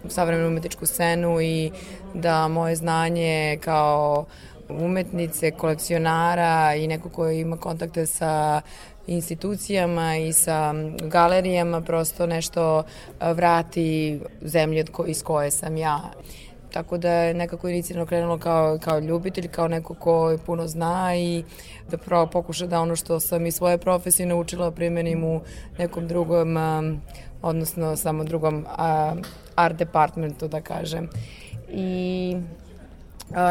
savremenu 0.07 0.47
umetničku 0.47 0.85
scenu 0.85 1.41
i 1.41 1.71
da 2.13 2.47
moje 2.47 2.75
znanje 2.75 3.57
kao 3.61 4.25
umetnice, 4.69 5.51
kolekcionara 5.51 6.75
i 6.75 6.87
neko 6.87 7.09
ko 7.09 7.29
ima 7.29 7.57
kontakte 7.57 8.05
sa 8.05 8.61
institucijama 9.07 10.17
i 10.17 10.33
sa 10.33 10.73
galerijama 11.01 11.81
prosto 11.81 12.25
nešto 12.25 12.77
uh, 12.77 12.83
vrati 13.31 14.19
zemlji 14.41 14.85
iz 15.07 15.23
koje 15.23 15.51
sam 15.51 15.77
ja. 15.77 15.99
Tako 16.73 16.97
da 16.97 17.11
je 17.11 17.33
nekako 17.33 17.69
inicijalno 17.69 18.05
krenulo 18.05 18.37
kao, 18.37 18.79
kao 18.83 18.99
ljubitelj, 18.99 19.47
kao 19.47 19.67
neko 19.67 19.93
ko 19.93 20.37
puno 20.45 20.67
zna 20.67 21.15
i 21.15 21.43
da 21.91 21.97
pravo 21.97 22.27
pokuša 22.27 22.67
da 22.67 22.81
ono 22.81 22.95
što 22.95 23.19
sam 23.19 23.45
i 23.45 23.51
svoje 23.51 23.77
profesije 23.77 24.25
naučila 24.25 24.71
primenim 24.71 25.23
u 25.23 25.41
nekom 25.77 26.07
drugom, 26.07 26.57
um, 26.57 27.01
odnosno 27.41 27.95
samo 27.95 28.23
drugom 28.23 28.55
um, 28.55 29.21
art 29.55 29.75
departmentu, 29.75 30.47
da 30.47 30.61
kažem. 30.61 31.09
I 31.69 32.37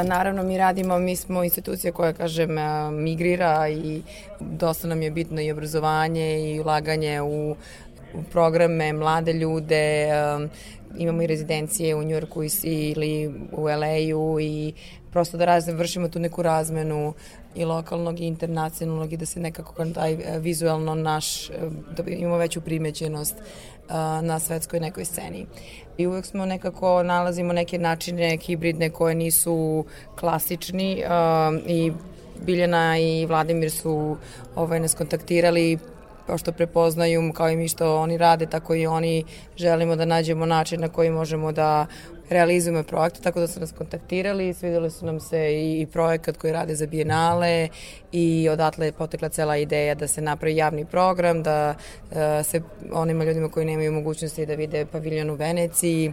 naravno, 0.04 0.42
mi 0.42 0.58
radimo, 0.58 0.98
mi 0.98 1.16
smo 1.16 1.44
institucija 1.44 1.92
koja, 1.92 2.12
kažem, 2.12 2.50
migrira 2.92 3.68
i 3.68 4.02
dosta 4.40 4.88
nam 4.88 5.02
je 5.02 5.10
bitno 5.10 5.40
i 5.40 5.52
obrazovanje 5.52 6.54
i 6.54 6.60
ulaganje 6.60 7.22
u 7.22 7.56
programe, 8.30 8.92
mlade 8.92 9.32
ljude, 9.32 10.08
imamo 10.98 11.22
i 11.22 11.26
rezidencije 11.26 11.94
u 11.94 12.02
Njurku 12.02 12.42
ili 12.62 13.34
u 13.52 13.62
LA-u 13.62 14.40
i 14.40 14.72
prosto 15.12 15.36
da 15.36 15.44
razne, 15.44 15.72
vršimo 15.72 16.08
tu 16.08 16.18
neku 16.18 16.42
razmenu 16.42 17.14
i 17.54 17.64
lokalnog 17.64 18.20
i 18.20 18.26
internacionalnog 18.26 19.12
i 19.12 19.16
da 19.16 19.26
se 19.26 19.40
nekako 19.40 19.84
taj 19.84 20.12
e, 20.12 20.38
vizualno 20.38 20.94
naš, 20.94 21.50
e, 21.50 21.52
da 21.96 22.10
imamo 22.10 22.36
veću 22.36 22.60
primećenost 22.60 23.36
e, 23.36 23.42
na 24.22 24.38
svetskoj 24.38 24.80
nekoj 24.80 25.04
sceni. 25.04 25.46
I 25.98 26.06
uvek 26.06 26.26
smo 26.26 26.46
nekako 26.46 27.02
nalazimo 27.02 27.52
neke 27.52 27.78
načine 27.78 28.36
hibridne 28.36 28.90
koje 28.90 29.14
nisu 29.14 29.84
klasični 30.18 31.04
i 31.66 31.92
Biljana 32.40 32.98
i 32.98 33.26
Vladimir 33.26 33.70
su 33.70 34.16
ovaj, 34.54 34.80
nas 34.80 34.94
kontaktirali 34.94 35.78
pošto 36.26 36.52
prepoznaju 36.52 37.32
kao 37.34 37.50
i 37.50 37.56
mi 37.56 37.68
što 37.68 37.96
oni 37.96 38.18
rade, 38.18 38.46
tako 38.46 38.74
i 38.74 38.86
oni 38.86 39.24
želimo 39.56 39.96
da 39.96 40.04
nađemo 40.04 40.46
način 40.46 40.80
na 40.80 40.88
koji 40.88 41.10
možemo 41.10 41.52
da 41.52 41.86
realizujemo 42.32 42.82
projekte, 42.82 43.20
tako 43.20 43.40
da 43.40 43.46
su 43.46 43.60
nas 43.60 43.72
kontaktirali, 43.72 44.54
svidjeli 44.54 44.90
su 44.90 45.06
nam 45.06 45.20
se 45.20 45.52
i, 45.52 45.80
i 45.80 45.86
projekat 45.86 46.36
koji 46.36 46.52
rade 46.52 46.74
za 46.74 46.86
bijenale 46.86 47.68
i 48.12 48.48
odatle 48.48 48.86
je 48.86 48.92
potekla 48.92 49.28
cela 49.28 49.56
ideja 49.56 49.94
da 49.94 50.08
se 50.08 50.20
napravi 50.20 50.56
javni 50.56 50.84
program, 50.84 51.42
da 51.42 51.74
uh, 52.10 52.16
se 52.44 52.60
onima 52.92 53.24
ljudima 53.24 53.48
koji 53.48 53.66
nemaju 53.66 53.92
mogućnosti 53.92 54.46
da 54.46 54.54
vide 54.54 54.86
paviljon 54.86 55.30
u 55.30 55.34
Veneciji, 55.34 56.12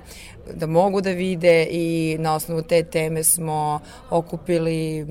da 0.54 0.66
mogu 0.66 1.02
da 1.02 1.10
vide 1.10 1.68
i 1.72 2.18
na 2.20 2.36
osnovu 2.36 2.62
te 2.62 2.84
teme 2.84 3.24
smo 3.24 3.80
okupili 4.10 5.08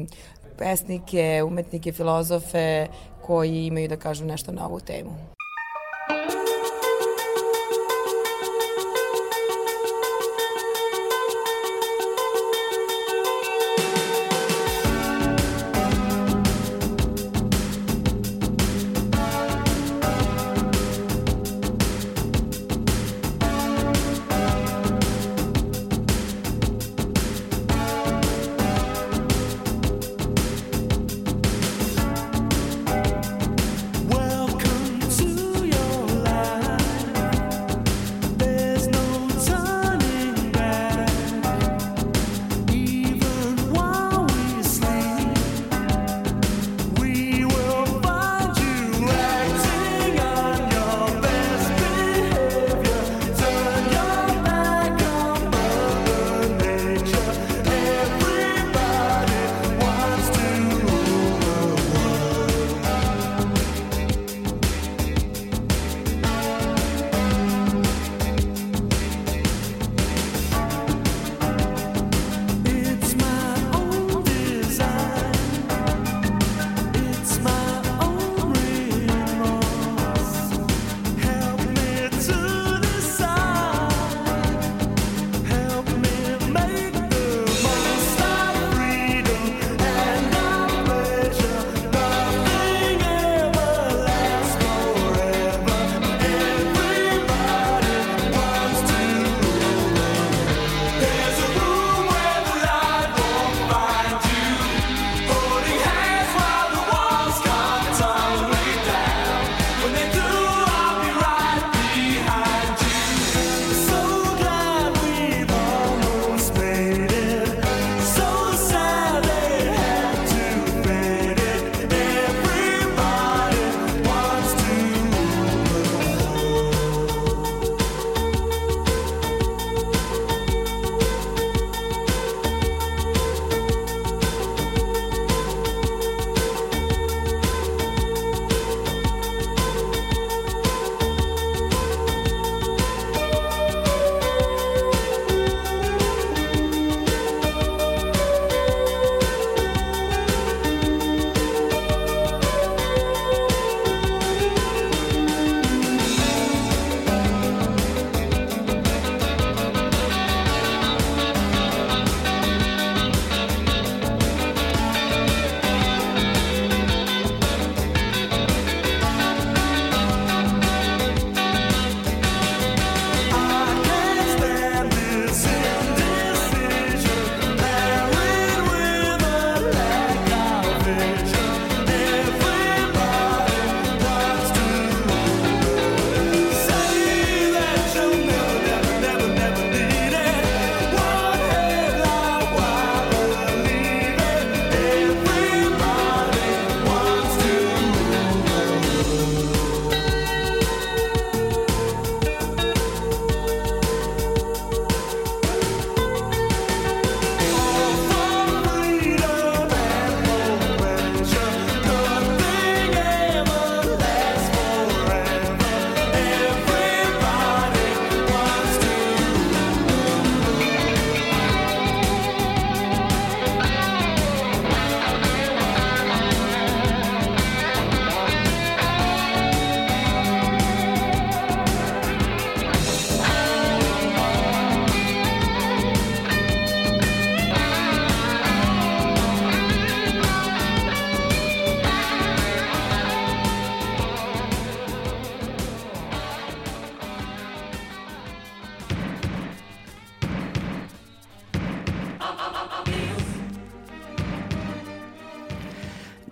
pesnike, 0.58 1.42
umetnike, 1.46 1.92
filozofe 1.92 2.86
koji 3.22 3.66
imaju 3.66 3.88
da 3.88 3.96
kažu 3.96 4.24
nešto 4.24 4.52
na 4.52 4.66
ovu 4.66 4.80
temu. 4.80 5.37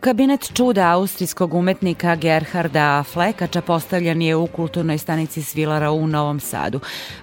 Kabinet 0.06 0.52
čuda 0.54 0.90
austrijskog 0.90 1.54
umetnika 1.54 2.14
Gerharda 2.14 3.02
Flekača 3.02 3.60
postavljen 3.60 4.22
je 4.22 4.36
u 4.36 4.46
kulturnoj 4.46 4.98
stanici 4.98 5.42
Svilara 5.42 5.90
u 5.90 6.06
Novom 6.06 6.40
Sadu. 6.40 6.80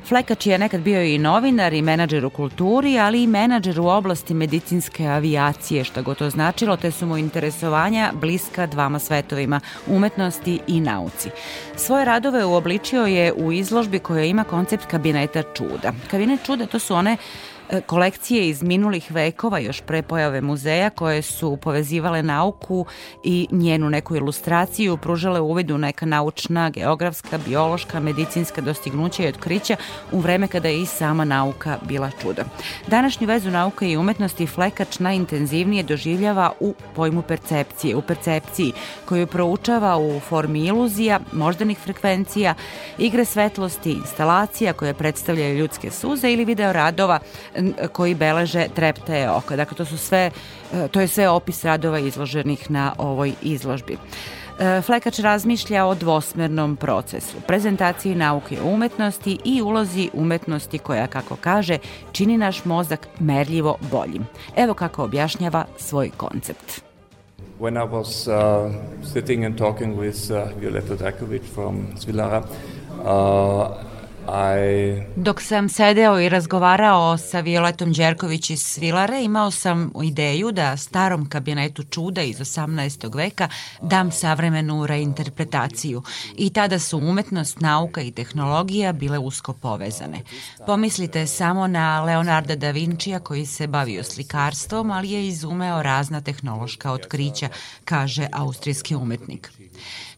Flekač 0.07 0.45
je 0.45 0.57
nekad 0.57 0.81
bio 0.81 1.03
i 1.03 1.17
novinar 1.17 1.73
i 1.73 1.81
menadžer 1.81 2.25
u 2.25 2.29
kulturi, 2.29 2.99
ali 2.99 3.23
i 3.23 3.27
menadžer 3.27 3.79
u 3.79 3.87
oblasti 3.87 4.33
medicinske 4.33 5.07
avijacije, 5.07 5.83
što 5.83 6.03
go 6.03 6.13
to 6.13 6.29
značilo, 6.29 6.77
te 6.77 6.91
su 6.91 7.05
mu 7.05 7.17
interesovanja 7.17 8.11
bliska 8.13 8.67
dvama 8.67 8.99
svetovima, 8.99 9.59
umetnosti 9.87 10.59
i 10.67 10.81
nauci. 10.81 11.29
Svoje 11.75 12.05
radove 12.05 12.45
uobličio 12.45 13.05
je 13.05 13.33
u 13.33 13.51
izložbi 13.51 13.99
koja 13.99 14.23
ima 14.23 14.43
koncept 14.43 14.85
kabineta 14.85 15.43
čuda. 15.53 15.93
Kabinet 16.11 16.45
čuda 16.45 16.65
to 16.65 16.79
su 16.79 16.95
one 16.95 17.17
kolekcije 17.81 18.49
iz 18.49 18.63
minulih 18.63 19.11
vekova 19.11 19.59
još 19.59 19.81
pre 19.81 20.01
pojave 20.01 20.41
muzeja 20.41 20.89
koje 20.89 21.21
su 21.21 21.57
povezivale 21.57 22.23
nauku 22.23 22.85
i 23.23 23.47
njenu 23.51 23.89
neku 23.89 24.15
ilustraciju, 24.15 24.97
pružale 24.97 25.39
uvid 25.39 25.71
u 25.71 25.77
neka 25.77 26.05
naučna, 26.05 26.69
geografska, 26.69 27.37
biološka, 27.45 27.99
medicinska 27.99 28.61
dostignuća 28.61 29.23
i 29.23 29.27
otkrića 29.27 29.75
u 30.11 30.19
vreme 30.19 30.47
kada 30.47 30.67
je 30.67 30.81
i 30.81 30.85
sama 30.85 31.25
nauka 31.25 31.77
bila 31.81 32.11
čudo. 32.21 32.43
Današnju 32.87 33.27
vezu 33.27 33.51
nauke 33.51 33.89
i 33.89 33.97
umetnosti 33.97 34.47
Flekač 34.47 34.99
najintenzivnije 34.99 35.83
doživljava 35.83 36.51
u 36.59 36.73
pojmu 36.95 37.21
percepcije, 37.21 37.95
u 37.95 38.01
percepciji 38.01 38.73
koju 39.05 39.27
proučava 39.27 39.97
u 39.97 40.19
formi 40.19 40.65
iluzija, 40.65 41.19
moždanih 41.31 41.77
frekvencija, 41.77 42.55
igre 42.97 43.25
svetlosti, 43.25 43.91
instalacija 43.91 44.73
koje 44.73 44.93
predstavljaju 44.93 45.57
ljudske 45.57 45.91
suze 45.91 46.31
ili 46.31 46.45
video 46.45 46.73
radova 46.73 47.19
koji 47.91 48.15
beleže 48.15 48.67
treptaje 48.75 49.29
oka. 49.31 49.55
Dakle, 49.55 49.77
to 49.77 49.85
su 49.85 49.97
sve, 49.97 50.31
e, 50.73 50.87
to 50.87 51.01
je 51.01 51.07
sve 51.07 51.29
opis 51.29 51.63
radova 51.65 51.99
izloženih 51.99 52.71
na 52.71 52.93
ovoj 52.97 53.33
izložbi. 53.41 53.97
E, 54.59 54.81
Flekač 54.81 55.19
razmišlja 55.19 55.85
o 55.85 55.95
dvosmernom 55.95 56.75
procesu, 56.75 57.37
prezentaciji 57.47 58.15
nauke 58.15 58.61
o 58.61 58.67
umetnosti 58.67 59.37
i 59.45 59.61
ulozi 59.61 60.09
umetnosti 60.13 60.77
koja, 60.77 61.07
kako 61.07 61.35
kaže, 61.35 61.77
čini 62.11 62.37
naš 62.37 62.65
mozak 62.65 63.07
merljivo 63.19 63.77
boljim. 63.91 64.25
Evo 64.55 64.73
kako 64.73 65.03
objašnjava 65.03 65.65
svoj 65.77 66.11
koncept. 66.17 66.81
When 67.59 67.77
I 67.77 67.87
was 67.87 68.27
uh, 68.27 68.71
sitting 69.13 69.45
and 69.45 69.57
talking 69.57 69.97
with 69.99 70.31
uh, 70.31 70.59
Violetta 70.59 70.95
Drakovic 70.95 71.41
from 71.53 71.87
Svilara, 71.97 72.43
uh. 72.99 73.92
Dok 75.15 75.41
sam 75.41 75.69
sedeo 75.69 76.19
i 76.19 76.29
razgovarao 76.29 77.17
sa 77.17 77.39
Violetom 77.39 77.93
Đerković 77.93 78.49
iz 78.49 78.61
Svilare, 78.61 79.23
imao 79.23 79.51
sam 79.51 79.91
ideju 80.03 80.51
da 80.51 80.77
starom 80.77 81.29
kabinetu 81.29 81.83
čuda 81.83 82.21
iz 82.21 82.37
18. 82.37 83.15
veka 83.15 83.49
dam 83.81 84.11
savremenu 84.11 84.85
reinterpretaciju. 84.85 86.01
I 86.37 86.49
tada 86.49 86.79
su 86.79 86.97
umetnost, 86.97 87.59
nauka 87.59 88.01
i 88.01 88.11
tehnologija 88.11 88.93
bile 88.93 89.17
usko 89.17 89.53
povezane. 89.53 90.21
Pomislite 90.65 91.27
samo 91.27 91.67
na 91.67 92.03
Leonarda 92.03 92.55
da 92.55 92.71
Vincija 92.71 93.19
koji 93.19 93.45
se 93.45 93.67
bavio 93.67 94.03
slikarstvom, 94.03 94.91
ali 94.91 95.11
je 95.11 95.27
izumeo 95.27 95.83
razna 95.83 96.21
tehnološka 96.21 96.91
otkrića, 96.91 97.49
kaže 97.85 98.27
austrijski 98.31 98.95
umetnik. 98.95 99.51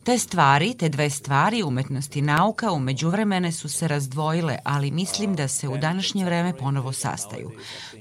Te 0.06 0.18
stvari, 0.18 0.74
te 0.74 0.89
dve 0.89 1.10
stvari, 1.10 1.64
umetnost 1.64 2.16
i 2.16 2.22
nauka, 2.22 2.72
umeđu 2.72 3.10
vremene 3.10 3.51
su 3.51 3.70
se 3.70 3.88
razdvojile, 3.88 4.58
ali 4.64 4.91
mislim 4.91 5.36
da 5.36 5.47
se 5.47 5.68
u 5.68 5.78
današnje 5.78 6.26
vreme 6.26 6.53
ponovo 6.58 6.93
sastaju. 6.93 7.51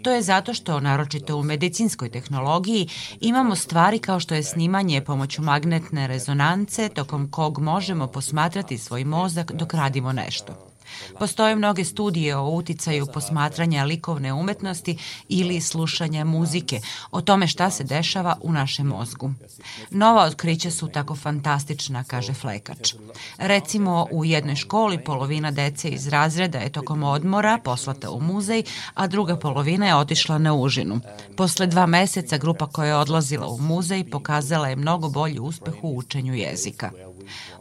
To 0.02 0.10
je 0.10 0.22
zato 0.22 0.54
što, 0.54 0.80
naročito 0.80 1.36
u 1.36 1.42
medicinskoj 1.42 2.10
tehnologiji, 2.10 2.88
imamo 3.20 3.56
stvari 3.56 3.98
kao 3.98 4.20
što 4.20 4.34
je 4.34 4.42
snimanje 4.42 5.00
pomoću 5.00 5.42
magnetne 5.42 6.06
rezonance, 6.06 6.88
tokom 6.88 7.30
kog 7.30 7.58
možemo 7.58 8.06
posmatrati 8.06 8.78
svoj 8.78 9.04
mozak 9.04 9.52
dok 9.52 9.74
radimo 9.74 10.12
nešto. 10.12 10.73
Postoje 11.18 11.56
mnoge 11.56 11.84
studije 11.84 12.36
o 12.36 12.50
uticaju 12.50 13.06
posmatranja 13.06 13.84
likovne 13.84 14.32
umetnosti 14.32 14.98
ili 15.28 15.60
slušanja 15.60 16.24
muzike, 16.24 16.80
o 17.10 17.20
tome 17.20 17.46
šta 17.46 17.70
se 17.70 17.84
dešava 17.84 18.36
u 18.42 18.52
našem 18.52 18.86
mozgu. 18.86 19.32
Nova 19.90 20.22
otkrića 20.24 20.70
su 20.70 20.88
tako 20.88 21.16
fantastična, 21.16 22.04
kaže 22.04 22.32
Flekač. 22.32 22.94
Recimo, 23.38 24.06
u 24.10 24.24
jednoj 24.24 24.56
školi 24.56 25.04
polovina 25.04 25.50
dece 25.50 25.88
iz 25.88 26.08
razreda 26.08 26.58
je 26.58 26.72
tokom 26.72 27.02
odmora 27.02 27.58
poslata 27.64 28.10
u 28.10 28.20
muzej, 28.20 28.62
a 28.94 29.06
druga 29.06 29.36
polovina 29.36 29.86
je 29.86 29.96
otišla 29.96 30.38
na 30.38 30.54
užinu. 30.54 31.00
Posle 31.36 31.66
dva 31.66 31.86
meseca 31.86 32.38
grupa 32.38 32.66
koja 32.66 32.88
je 32.88 32.96
odlazila 32.96 33.46
u 33.48 33.58
muzej 33.58 34.10
pokazala 34.10 34.68
je 34.68 34.76
mnogo 34.76 35.08
bolji 35.08 35.38
uspeh 35.38 35.74
u 35.82 35.96
učenju 35.96 36.34
jezika. 36.34 36.90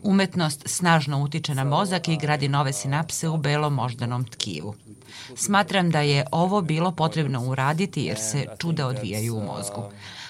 Umetnost 0.03 0.64
snažno 0.66 1.24
utiče 1.24 1.55
na 1.55 1.64
mozak 1.64 2.07
i 2.07 2.18
gradi 2.18 2.47
nove 2.47 2.74
sinapse 2.74 3.30
u 3.30 3.38
belom 3.38 3.74
moždanom 3.74 4.26
tkivu. 4.26 4.76
Smatram 5.36 5.91
da 5.91 6.01
je 6.01 6.26
ovo 6.32 6.61
bilo 6.61 6.91
potrebno 6.91 7.41
uraditi 7.41 8.03
jer 8.03 8.18
se 8.18 8.45
čuda 8.59 8.88
odvijaju 8.88 9.36
u 9.36 9.43
mozgu. 9.43 9.84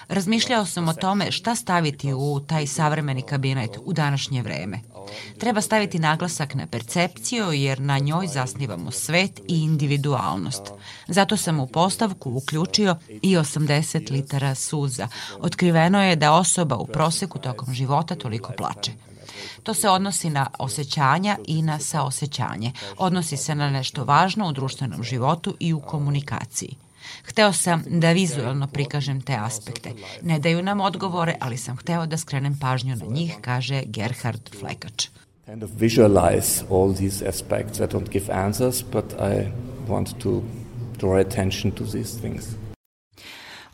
Razmišljao 0.08 0.66
sam 0.66 0.88
o 0.88 0.94
tome 0.94 1.32
šta 1.32 1.56
staviti 1.56 2.14
u 2.14 2.40
taj 2.48 2.68
savremeni 2.68 3.22
kabinet 3.22 3.78
u 3.86 3.94
današnje 3.94 4.42
vreme. 4.42 4.80
Treba 5.40 5.62
staviti 5.62 6.00
naglasak 6.00 6.56
na 6.56 6.68
percepciju 6.68 7.52
jer 7.52 7.80
na 7.80 8.00
njoj 8.00 8.28
zasnivamo 8.28 8.92
svet 8.92 9.40
i 9.40 9.64
individualnost. 9.64 10.62
Zato 11.08 11.38
sam 11.38 11.60
u 11.60 11.68
postavku 11.68 12.32
uključio 12.32 12.96
i 13.22 13.38
80 13.38 14.12
litara 14.12 14.56
suza. 14.56 15.08
Otkriveno 15.40 16.04
je 16.04 16.16
da 16.16 16.34
osoba 16.34 16.78
u 16.78 16.86
proseku 16.86 17.40
tokom 17.40 17.74
života 17.74 18.16
toliko 18.16 18.54
plače. 18.58 18.92
To 19.64 19.74
se 19.74 19.90
odnosi 19.90 20.30
na 20.30 20.48
osjećanja 20.60 21.38
i 21.48 21.62
na 21.62 21.80
saosećanje. 21.80 22.72
Odnosi 22.98 23.38
se 23.38 23.56
na 23.56 23.70
nešto 23.70 24.06
važno 24.06 24.48
u 24.48 24.52
društvenom 24.52 25.04
životu 25.04 25.56
i 25.60 25.74
u 25.74 25.80
komunikaciji. 25.80 26.76
Hteo 27.24 27.54
sam 27.54 27.84
da 27.88 28.12
vizualno 28.12 28.68
prikažem 28.68 29.22
te 29.22 29.36
aspekte. 29.40 29.92
Ne 30.22 30.40
daju 30.40 30.64
nam 30.64 30.82
odgovore, 30.82 31.36
ali 31.40 31.58
sam 31.58 31.78
hteo 31.78 32.06
da 32.06 32.18
skrenem 32.18 32.60
pažnju 32.62 32.96
na 32.96 33.06
njih, 33.06 33.36
kaže 33.42 33.84
Gerhard 33.86 34.50
Flekač. 34.60 35.08
kind 35.46 35.64
of 35.64 35.70
visualize 35.72 36.64
all 36.70 36.94
these 36.94 37.22
aspects. 37.22 37.82
I 37.82 37.86
don't 37.86 38.10
give 38.10 38.30
answers, 38.30 38.82
but 38.82 39.14
I 39.20 39.52
want 39.88 40.20
to 40.22 40.44
draw 40.98 41.18
attention 41.18 41.72
to 41.72 41.84
these 41.84 42.16
things. 42.16 42.56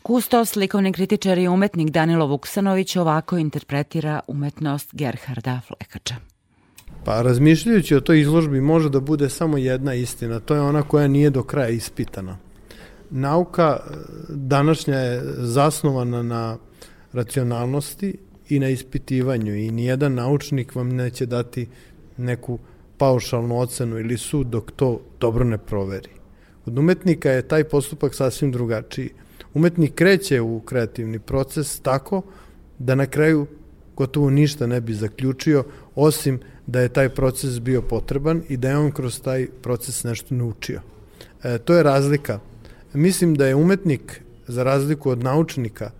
Kustos, 0.02 0.56
likovni 0.56 0.92
kritičar 0.92 1.38
i 1.38 1.48
umetnik 1.48 1.90
Danilo 1.90 2.26
Vuksanović 2.26 2.96
ovako 2.96 3.38
interpretira 3.38 4.20
umetnost 4.26 4.88
Gerharda 4.92 5.60
Flekača. 5.66 6.14
Pa 7.04 7.22
razmišljajući 7.22 7.94
o 7.94 8.00
toj 8.00 8.20
izložbi 8.20 8.60
može 8.60 8.90
da 8.90 9.00
bude 9.00 9.28
samo 9.28 9.58
jedna 9.58 9.94
istina, 9.94 10.40
to 10.40 10.54
je 10.54 10.60
ona 10.60 10.82
koja 10.82 11.08
nije 11.08 11.30
do 11.30 11.42
kraja 11.42 11.68
ispitana. 11.68 12.38
Nauka 13.10 13.76
e, 13.80 13.94
današnja 14.28 14.96
je 14.96 15.22
zasnovana 15.38 16.22
na 16.22 16.56
racionalnosti 17.12 18.16
i 18.48 18.58
na 18.58 18.68
ispitivanju 18.68 19.54
i 19.56 19.70
nijedan 19.70 20.14
naučnik 20.14 20.74
vam 20.74 20.88
neće 20.88 21.26
dati 21.26 21.68
neku 22.16 22.58
paušalnu 22.98 23.58
ocenu 23.58 23.98
ili 23.98 24.18
sud 24.18 24.46
dok 24.46 24.70
to 24.70 25.00
dobro 25.20 25.44
ne 25.44 25.58
proveri. 25.58 26.08
Kod 26.64 26.78
umetnika 26.78 27.30
je 27.30 27.48
taj 27.48 27.64
postupak 27.64 28.14
sasvim 28.14 28.52
drugačiji. 28.52 29.10
Umetnik 29.54 29.94
kreće 29.94 30.40
u 30.40 30.60
kreativni 30.60 31.18
proces 31.18 31.80
tako 31.80 32.22
da 32.78 32.94
na 32.94 33.06
kraju 33.06 33.46
gotovo 33.96 34.30
ništa 34.30 34.66
ne 34.66 34.80
bi 34.80 34.94
zaključio, 34.94 35.64
osim 35.94 36.40
da 36.66 36.80
je 36.80 36.88
taj 36.88 37.08
proces 37.08 37.60
bio 37.60 37.82
potreban 37.82 38.42
i 38.48 38.56
da 38.56 38.68
je 38.68 38.78
on 38.78 38.92
kroz 38.92 39.20
taj 39.20 39.46
proces 39.62 40.04
nešto 40.04 40.34
naučio. 40.34 40.80
E, 41.42 41.58
to 41.58 41.74
je 41.74 41.82
razlika. 41.82 42.38
Mislim 42.92 43.34
da 43.34 43.46
je 43.46 43.54
umetnik, 43.54 44.22
za 44.46 44.62
razliku 44.62 45.10
od 45.10 45.22
naučnika, 45.24 45.90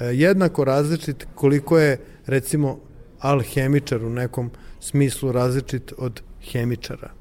e, 0.00 0.04
jednako 0.04 0.64
različit 0.64 1.26
koliko 1.34 1.78
je, 1.78 1.98
recimo, 2.26 2.78
alhemičar 3.18 4.04
u 4.04 4.10
nekom 4.10 4.50
smislu 4.80 5.32
različit 5.32 5.92
od 5.98 6.22
hemičara. 6.52 7.17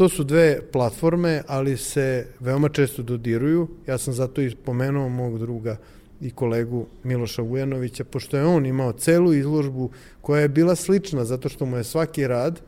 To 0.00 0.08
su 0.08 0.24
dve 0.24 0.60
platforme, 0.72 1.42
ali 1.46 1.76
se 1.76 2.26
veoma 2.40 2.68
često 2.68 3.02
dodiruju. 3.02 3.68
Ja 3.86 3.98
sam 3.98 4.14
zato 4.14 4.42
i 4.42 4.54
pomenuo 4.64 5.08
mog 5.08 5.38
druga 5.38 5.76
i 6.20 6.30
kolegu 6.30 6.86
Miloša 7.04 7.42
Vujanovića, 7.42 8.04
pošto 8.04 8.36
je 8.36 8.44
on 8.44 8.66
imao 8.66 8.92
celu 8.92 9.34
izložbu 9.34 9.90
koja 10.20 10.40
je 10.40 10.48
bila 10.48 10.74
slična, 10.76 11.24
zato 11.24 11.48
što 11.48 11.66
mu 11.66 11.76
je 11.76 11.84
svaki 11.84 12.26
rad 12.26 12.60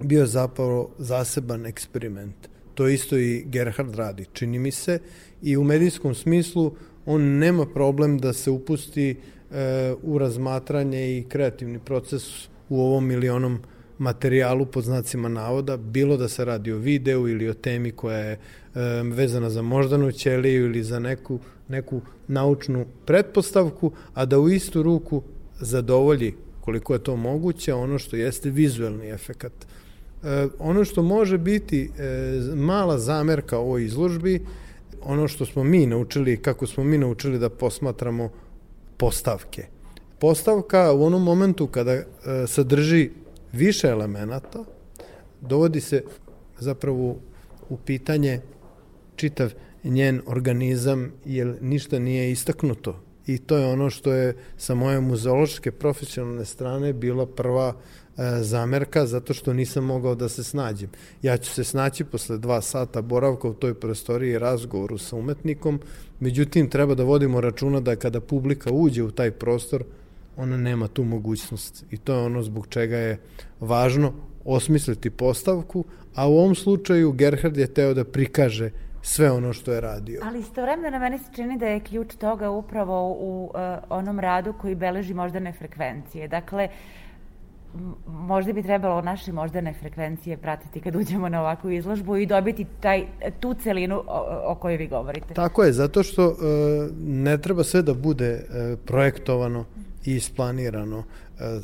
bio 0.00 0.26
zapravo 0.26 0.90
zaseban 0.98 1.66
eksperiment. 1.66 2.48
To 2.74 2.88
isto 2.88 3.16
i 3.18 3.44
Gerhard 3.46 3.94
radi, 3.94 4.26
čini 4.32 4.58
mi 4.58 4.70
se, 4.70 4.98
i 5.42 5.56
u 5.56 5.64
medijskom 5.64 6.14
smislu 6.14 6.74
on 7.06 7.22
nema 7.22 7.66
problem 7.66 8.18
da 8.18 8.32
se 8.32 8.50
upusti 8.50 9.10
e, 9.10 9.94
u 10.02 10.18
razmatranje 10.18 11.18
i 11.18 11.24
kreativni 11.28 11.78
proces 11.78 12.48
u 12.68 12.80
ovom 12.80 13.06
milionom 13.06 13.58
materijalu 13.98 14.66
pod 14.66 14.84
znacima 14.84 15.28
navoda, 15.28 15.76
bilo 15.76 16.16
da 16.16 16.28
se 16.28 16.44
radi 16.44 16.72
o 16.72 16.78
videu 16.78 17.28
ili 17.28 17.48
o 17.48 17.54
temi 17.54 17.90
koja 17.90 18.18
je 18.18 18.38
vezana 19.12 19.50
za 19.50 19.62
moždanu 19.62 20.12
ćeliju 20.12 20.66
ili 20.66 20.82
za 20.82 20.98
neku, 20.98 21.38
neku 21.68 22.00
naučnu 22.28 22.86
pretpostavku, 23.04 23.92
a 24.14 24.24
da 24.24 24.38
u 24.38 24.48
istu 24.48 24.82
ruku 24.82 25.22
zadovolji 25.60 26.34
koliko 26.60 26.92
je 26.92 26.98
to 26.98 27.16
moguće 27.16 27.74
ono 27.74 27.98
što 27.98 28.16
jeste 28.16 28.50
vizuelni 28.50 29.10
efekat. 29.10 29.52
E, 30.24 30.48
ono 30.58 30.84
što 30.84 31.02
može 31.02 31.38
biti 31.38 31.90
e, 31.98 32.00
mala 32.54 32.98
zamerka 32.98 33.58
ovoj 33.58 33.84
izložbi, 33.84 34.40
ono 35.02 35.28
što 35.28 35.46
smo 35.46 35.64
mi 35.64 35.86
naučili, 35.86 36.36
kako 36.42 36.66
smo 36.66 36.84
mi 36.84 36.98
naučili 36.98 37.38
da 37.38 37.48
posmatramo 37.48 38.30
postavke. 38.96 39.66
Postavka 40.18 40.92
u 40.92 41.04
onom 41.04 41.22
momentu 41.22 41.66
kada 41.66 41.92
e, 41.92 42.04
sadrži 42.46 43.10
više 43.56 43.88
elemenata, 43.88 44.64
dovodi 45.40 45.80
se 45.80 46.02
zapravo 46.58 47.16
u 47.68 47.76
pitanje 47.76 48.40
čitav 49.16 49.52
njen 49.84 50.22
organizam, 50.26 51.12
jer 51.24 51.56
ništa 51.60 51.98
nije 51.98 52.30
istaknuto. 52.32 53.02
I 53.26 53.38
to 53.38 53.56
je 53.56 53.66
ono 53.66 53.90
što 53.90 54.12
je 54.12 54.36
sa 54.56 54.74
moje 54.74 55.00
muzeološke 55.00 55.70
profesionalne 55.70 56.44
strane 56.44 56.92
bila 56.92 57.26
prva 57.26 57.74
e, 57.74 58.22
zamerka, 58.42 59.06
zato 59.06 59.34
što 59.34 59.52
nisam 59.52 59.84
mogao 59.84 60.14
da 60.14 60.28
se 60.28 60.44
snađem. 60.44 60.90
Ja 61.22 61.36
ću 61.36 61.50
se 61.50 61.64
snaći 61.64 62.04
posle 62.04 62.38
dva 62.38 62.60
sata 62.60 63.02
boravka 63.02 63.48
u 63.48 63.54
toj 63.54 63.74
prostoriji 63.74 64.30
i 64.30 64.38
razgovoru 64.38 64.98
sa 64.98 65.16
umetnikom, 65.16 65.80
međutim 66.20 66.70
treba 66.70 66.94
da 66.94 67.04
vodimo 67.04 67.40
računa 67.40 67.80
da 67.80 67.96
kada 67.96 68.20
publika 68.20 68.70
uđe 68.72 69.02
u 69.02 69.10
taj 69.10 69.30
prostor, 69.30 69.84
ona 70.36 70.56
nema 70.56 70.88
tu 70.88 71.04
mogućnost. 71.04 71.84
I 71.90 71.96
to 71.96 72.14
je 72.14 72.26
ono 72.26 72.42
zbog 72.42 72.66
čega 72.68 72.96
je 72.96 73.18
važno 73.60 74.12
osmisliti 74.44 75.10
postavku, 75.10 75.84
a 76.14 76.28
u 76.28 76.38
ovom 76.38 76.54
slučaju 76.54 77.12
Gerhard 77.12 77.56
je 77.56 77.66
teo 77.66 77.94
da 77.94 78.04
prikaže 78.04 78.70
sve 79.02 79.30
ono 79.30 79.52
što 79.52 79.72
je 79.72 79.80
radio. 79.80 80.20
Ali 80.24 80.40
istovremeno 80.40 80.90
na 80.90 80.98
meni 80.98 81.18
se 81.18 81.24
čini 81.34 81.58
da 81.58 81.66
je 81.66 81.80
ključ 81.80 82.14
toga 82.14 82.50
upravo 82.50 83.12
u 83.12 83.44
uh, 83.44 83.60
onom 83.88 84.20
radu 84.20 84.52
koji 84.52 84.74
beleži 84.74 85.14
moždane 85.14 85.52
frekvencije. 85.52 86.28
Dakle, 86.28 86.68
možda 88.06 88.52
bi 88.52 88.62
trebalo 88.62 89.02
naše 89.02 89.32
moždane 89.32 89.74
frekvencije 89.80 90.36
pratiti 90.36 90.80
kad 90.80 90.96
uđemo 90.96 91.28
na 91.28 91.40
ovakvu 91.40 91.70
izložbu 91.70 92.16
i 92.16 92.26
dobiti 92.26 92.66
taj, 92.80 93.04
tu 93.40 93.54
celinu 93.54 94.02
o, 94.06 94.42
o 94.46 94.54
kojoj 94.54 94.76
vi 94.76 94.88
govorite. 94.88 95.34
Tako 95.34 95.62
je, 95.64 95.72
zato 95.72 96.02
što 96.02 96.28
uh, 96.28 96.36
ne 97.06 97.38
treba 97.38 97.64
sve 97.64 97.82
da 97.82 97.94
bude 97.94 98.32
uh, 98.34 98.78
projektovano 98.86 99.64
i 100.06 100.14
isplanirano. 100.16 100.98
Uh, 100.98 101.04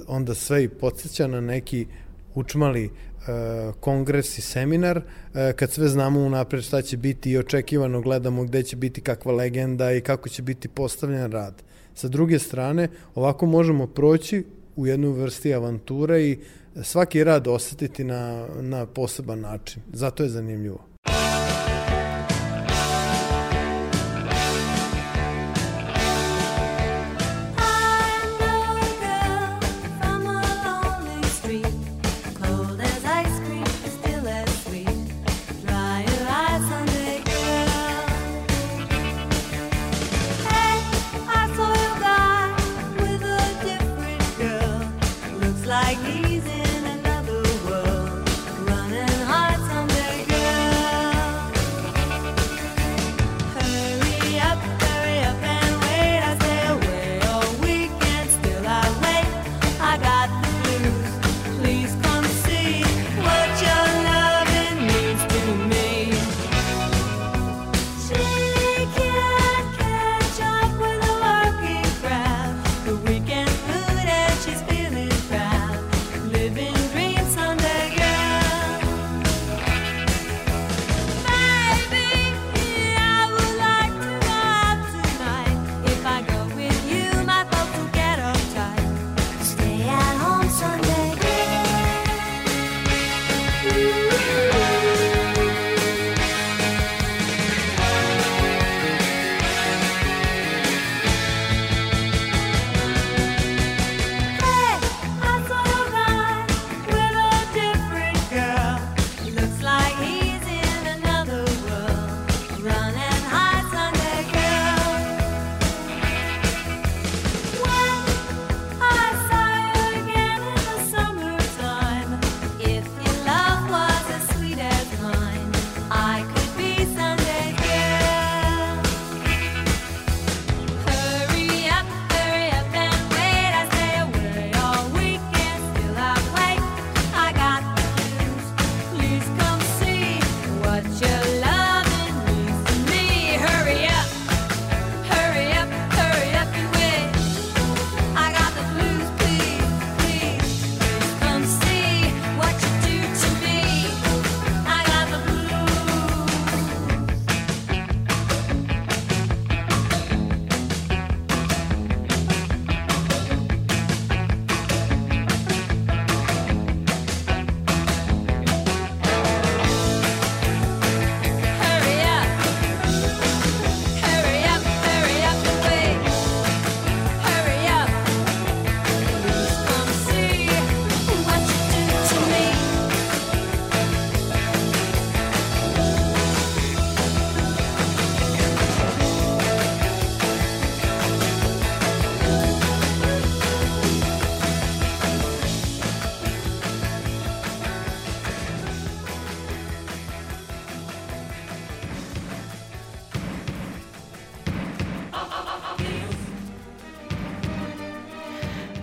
onda 0.07 0.34
sve 0.34 0.64
i 0.64 0.68
podsjeća 0.68 1.26
na 1.26 1.40
neki 1.40 1.86
učmali 2.34 2.90
E, 3.28 3.72
kongres 3.80 4.38
i 4.38 4.40
seminar, 4.40 5.03
e, 5.34 5.53
kad 5.53 5.70
sve 5.70 5.88
znamo 5.88 6.20
unapred 6.20 6.62
šta 6.62 6.82
će 6.82 6.97
biti 6.97 7.30
i 7.30 7.38
očekivano 7.38 8.01
gledamo 8.01 8.45
gde 8.45 8.62
će 8.62 8.76
biti 8.76 9.01
kakva 9.01 9.32
legenda 9.32 9.93
i 9.93 10.01
kako 10.01 10.28
će 10.28 10.43
biti 10.43 10.68
postavljen 10.68 11.32
rad. 11.32 11.62
Sa 11.95 12.09
druge 12.09 12.38
strane, 12.38 12.88
ovako 13.14 13.47
možemo 13.47 13.86
proći 13.86 14.45
u 14.76 14.86
jednu 14.86 15.12
vrsti 15.12 15.55
avanture 15.55 16.22
i 16.22 16.38
svaki 16.82 17.24
rad 17.24 17.49
osetiti 17.49 18.05
na, 18.05 18.47
na 18.61 18.86
poseban 18.86 19.40
način. 19.40 19.82
Zato 19.93 20.22
je 20.22 20.28
zanimljivo. 20.28 20.91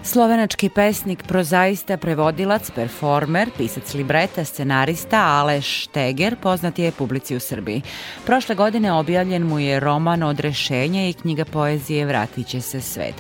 Slovenački 0.10 0.70
pesnik, 0.70 1.24
prozaista, 1.24 1.98
prevodilac, 1.98 2.72
performer, 2.74 3.52
pisac 3.58 3.94
libreta, 3.94 4.42
scenarista 4.46 5.20
Aleš 5.22 5.68
Šteger 5.84 6.36
poznat 6.42 6.80
je 6.80 6.92
publici 6.92 7.36
u 7.36 7.40
Srbiji. 7.40 7.82
Prošle 8.26 8.56
godine 8.56 8.94
objavljen 8.94 9.44
mu 9.44 9.60
je 9.60 9.80
roman 9.80 10.24
Odrešenje 10.24 11.10
i 11.10 11.14
knjiga 11.14 11.46
poezije 11.46 12.06
Vratit 12.06 12.48
će 12.48 12.62
se 12.62 12.82
svet. 12.82 13.14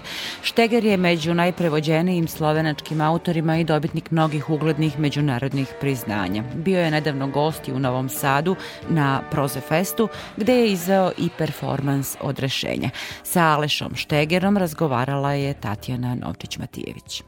Šteger 0.60 0.86
je 0.86 0.97
među 0.97 1.34
najprevođenijim 1.34 2.28
slovenačkim 2.28 3.01
autorima 3.01 3.57
i 3.57 3.64
dobitnik 3.64 4.12
mnogih 4.12 4.49
uglednih 4.49 4.99
međunarodnih 4.99 5.68
priznanja. 5.80 6.43
Bio 6.55 6.80
je 6.80 6.91
nedavno 6.91 7.28
gost 7.28 7.68
u 7.68 7.80
Novom 7.80 8.10
Sadu 8.10 8.55
na 8.89 9.22
Proze 9.32 9.60
Festu, 9.62 10.07
gde 10.38 10.53
je 10.53 10.72
izveo 10.72 11.12
i 11.18 11.30
performans 11.38 12.18
Odrešenja. 12.22 12.89
Sa 13.24 13.43
Alešom 13.43 13.95
Štegerom 13.95 14.57
razgovarala 14.57 15.34
je 15.34 15.53
Tatjana 15.53 16.16
Novčić-Matijević. 16.16 17.24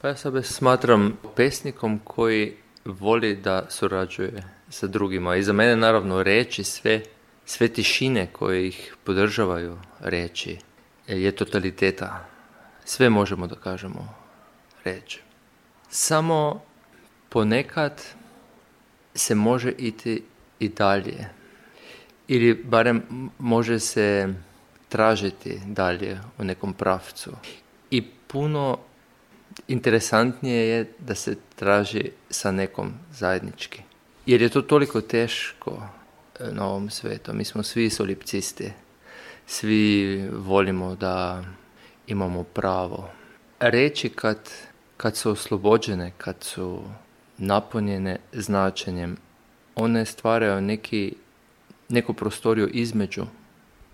Pa 0.00 0.08
ja 0.08 0.16
sebe 0.16 0.42
smatram 0.42 1.16
pesnikom 1.36 2.00
koji 2.04 2.52
voli 2.84 3.36
da 3.36 3.66
surađuje 3.68 4.42
sa 4.68 4.86
drugima. 4.86 5.36
I 5.36 5.42
za 5.42 5.52
mene 5.52 5.76
naravno 5.76 6.22
reći 6.22 6.64
sve, 6.64 7.00
sve 7.44 7.68
tišine 7.68 8.26
koje 8.26 8.68
ih 8.68 8.96
podržavaju 9.04 9.78
reći 10.00 10.58
je 11.06 11.32
totaliteta. 11.32 12.28
Sve 12.84 13.10
možemo 13.10 13.46
da 13.46 13.54
kažemo 13.54 14.14
reći. 14.84 15.20
Samo 15.90 16.62
ponekad 17.28 18.02
se 19.14 19.34
može 19.34 19.72
iti 19.78 20.22
i 20.58 20.68
dalje. 20.68 21.28
Ili 22.28 22.54
barem 22.54 23.02
može 23.38 23.78
se 23.78 24.34
tražiti 24.88 25.60
dalje 25.66 26.18
u 26.38 26.44
nekom 26.44 26.72
pravcu. 26.72 27.30
I 27.90 28.02
puno 28.26 28.78
interesantnije 29.68 30.68
je 30.68 30.92
da 30.98 31.14
se 31.14 31.36
traži 31.56 32.10
sa 32.30 32.50
nekom 32.50 32.92
zajednički. 33.12 33.82
Jer 34.26 34.42
je 34.42 34.48
to 34.48 34.62
toliko 34.62 35.00
teško 35.00 35.82
e, 36.40 36.52
na 36.52 36.66
ovom 36.66 36.90
svetu. 36.90 37.34
Mi 37.34 37.44
smo 37.44 37.62
svi 37.62 37.90
solipcisti. 37.90 38.72
Svi 39.46 40.28
volimo 40.32 40.94
da 40.94 41.44
imamo 42.06 42.42
pravo. 42.42 43.10
Reći 43.60 44.08
kad, 44.08 44.38
kad 44.96 45.16
su 45.16 45.30
oslobođene, 45.30 46.12
kad 46.18 46.36
su 46.40 46.82
napunjene 47.38 48.16
značenjem, 48.32 49.16
one 49.74 50.04
stvaraju 50.04 50.60
neki, 50.60 51.14
neku 51.88 52.14
prostoriju 52.14 52.68
između. 52.72 53.22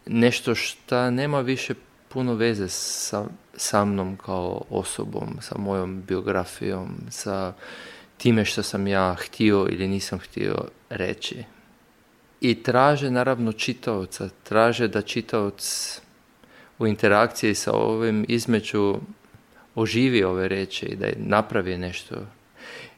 Nešto 0.06 0.54
šta 0.54 1.10
nema 1.10 1.40
više 1.40 1.74
puno 2.08 2.34
veze 2.34 2.68
sa, 2.68 3.24
sa 3.56 3.84
mnom 3.84 4.16
kao 4.16 4.62
osobom, 4.70 5.36
sa 5.40 5.58
mojom 5.58 6.02
biografijom, 6.02 6.88
sa 7.10 7.52
time 8.16 8.44
što 8.44 8.62
sam 8.62 8.86
ja 8.86 9.14
htio 9.14 9.66
ili 9.70 9.88
nisam 9.88 10.18
htio 10.18 10.64
reći. 10.90 11.44
I 12.40 12.62
traže 12.62 13.10
naravno 13.10 13.52
čitaoca, 13.52 14.28
traže 14.42 14.88
da 14.88 15.02
čitaoc 15.02 16.00
u 16.78 16.86
interakciji 16.86 17.54
sa 17.54 17.72
ovim 17.72 18.24
između 18.28 19.00
oživi 19.74 20.24
ove 20.24 20.48
reči 20.48 20.86
i 20.86 20.96
da 20.96 21.06
je 21.06 21.16
napravi 21.18 21.78
nešto. 21.78 22.14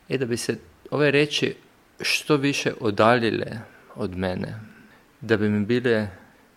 I 0.09 0.19
da 0.19 0.27
bi 0.27 0.37
se 0.37 0.59
ove 0.91 1.11
reči 1.11 1.55
što 2.01 2.37
više 2.37 2.73
odaljile 2.81 3.59
od 3.95 4.17
mene, 4.17 4.61
da 5.21 5.37
bi 5.37 5.49
mi 5.49 5.67
bile 5.67 6.09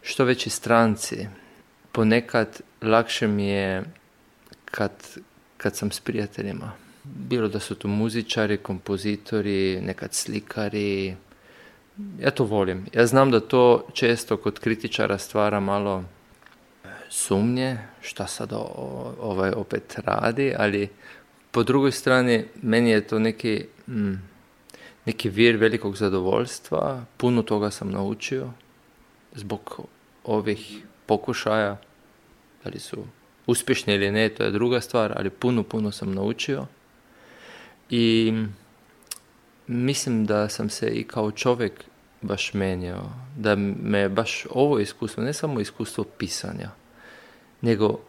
što 0.01 0.25
veći 0.25 0.49
stranci. 0.49 1.27
Ponekad 1.91 2.61
lakše 2.81 3.27
mi 3.27 3.47
je 3.47 3.83
kad, 4.65 4.91
kad 5.57 5.75
sam 5.75 5.91
s 5.91 5.99
prijateljima. 5.99 6.71
Bilo 7.03 7.47
da 7.47 7.59
su 7.59 7.75
to 7.75 7.87
muzičari, 7.87 8.57
kompozitori, 8.57 9.81
nekad 9.81 10.13
slikari. 10.13 11.15
Ja 12.19 12.31
to 12.31 12.43
volim. 12.43 12.85
Ja 12.93 13.05
znam 13.07 13.31
da 13.31 13.39
to 13.39 13.87
često 13.93 14.37
kod 14.37 14.59
kritičara 14.59 15.17
stvara 15.17 15.59
malo 15.59 16.03
sumnje 17.09 17.77
šta 18.01 18.27
sad 18.27 18.53
o- 18.53 19.13
ovaj 19.21 19.51
opet 19.51 19.95
radi, 20.05 20.53
ali 20.57 20.89
po 21.51 21.63
drugoj 21.63 21.91
strani 21.91 22.45
meni 22.61 22.89
je 22.89 23.07
to 23.07 23.19
neki, 23.19 23.65
mm, 23.87 24.13
neki 25.05 25.29
vir 25.29 25.55
velikog 25.57 25.97
zadovoljstva. 25.97 27.05
Puno 27.17 27.41
toga 27.41 27.71
sam 27.71 27.91
naučio 27.91 28.49
zbog 29.35 29.79
ovih 30.23 30.81
pokušaja. 31.05 31.77
Da 32.63 32.69
li 32.69 32.79
su 32.79 33.05
uspješni 33.47 33.93
ili 33.93 34.11
ne, 34.11 34.29
to 34.29 34.43
je 34.43 34.51
druga 34.51 34.81
stvar, 34.81 35.13
ali 35.15 35.29
puno, 35.29 35.63
puno 35.63 35.91
sam 35.91 36.13
naučio. 36.13 36.65
I 37.89 38.33
mislim 39.67 40.25
da 40.25 40.49
sam 40.49 40.69
se 40.69 40.87
i 40.87 41.03
kao 41.03 41.31
čovjek 41.31 41.83
baš 42.21 42.53
menjao. 42.53 43.09
Da 43.37 43.55
me 43.55 44.09
baš 44.09 44.45
ovo 44.49 44.79
iskustvo, 44.79 45.23
ne 45.23 45.33
samo 45.33 45.59
iskustvo 45.59 46.03
pisanja, 46.03 46.69
nego 47.61 47.99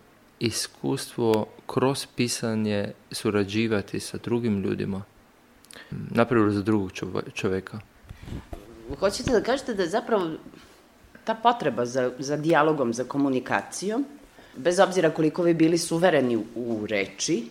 iskustvo 0.40 1.46
kroz 1.66 2.06
pisanje 2.16 2.92
surađivati 3.10 4.00
sa 4.00 4.18
drugim 4.18 4.62
ljudima 4.62 5.02
napravilo 5.90 6.50
za 6.50 6.62
drugog 6.62 6.90
čovjeka. 7.34 7.78
Hoćete 8.98 9.30
da 9.30 9.42
kažete 9.42 9.74
da 9.74 9.82
je 9.82 9.88
zapravo 9.88 10.30
ta 11.24 11.34
potreba 11.34 11.86
za, 11.86 12.10
za 12.18 12.36
dijalogom, 12.36 12.92
za 12.94 13.04
komunikacijom, 13.04 14.04
bez 14.56 14.78
obzira 14.78 15.10
koliko 15.10 15.42
vi 15.42 15.54
bili 15.54 15.78
suvereni 15.78 16.36
u, 16.36 16.44
u 16.54 16.86
reči, 16.86 17.44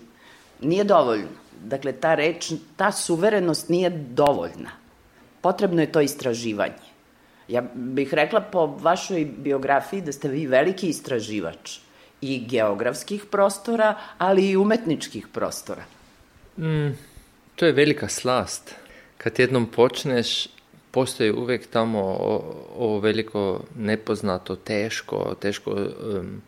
nije 0.62 0.84
dovoljno. 0.84 1.28
Dakle, 1.64 1.92
ta 1.92 2.16
reč, 2.16 2.52
ta 2.76 2.92
suverenost 2.92 3.70
nije 3.70 3.90
dovoljna. 3.90 4.72
Potrebno 5.42 5.82
je 5.82 5.92
to 5.92 6.02
istraživanje. 6.02 6.94
Ja 7.48 7.62
bih 7.74 8.14
rekla 8.14 8.42
po 8.42 8.66
vašoj 8.66 9.26
biografiji 9.38 10.02
da 10.02 10.12
ste 10.12 10.28
vi 10.28 10.46
veliki 10.48 10.88
istraživač 10.90 11.80
i 12.22 12.46
geografskih 12.48 13.26
prostora, 13.32 13.96
ali 14.18 14.50
i 14.50 14.58
umetničkih 14.58 15.28
prostora. 15.28 15.84
Mm, 16.58 16.96
to 17.56 17.66
je 17.66 17.72
velika 17.72 18.08
slast. 18.08 18.76
Kad 19.18 19.40
jednom 19.40 19.66
počneš, 19.66 20.48
postoji 20.92 21.32
uvijek 21.32 21.68
tamo 21.68 22.00
ovo 22.78 23.00
veliko 23.00 23.62
nepoznato, 23.76 24.56
teško, 24.56 25.36
teško 25.40 25.72
um, 25.72 26.42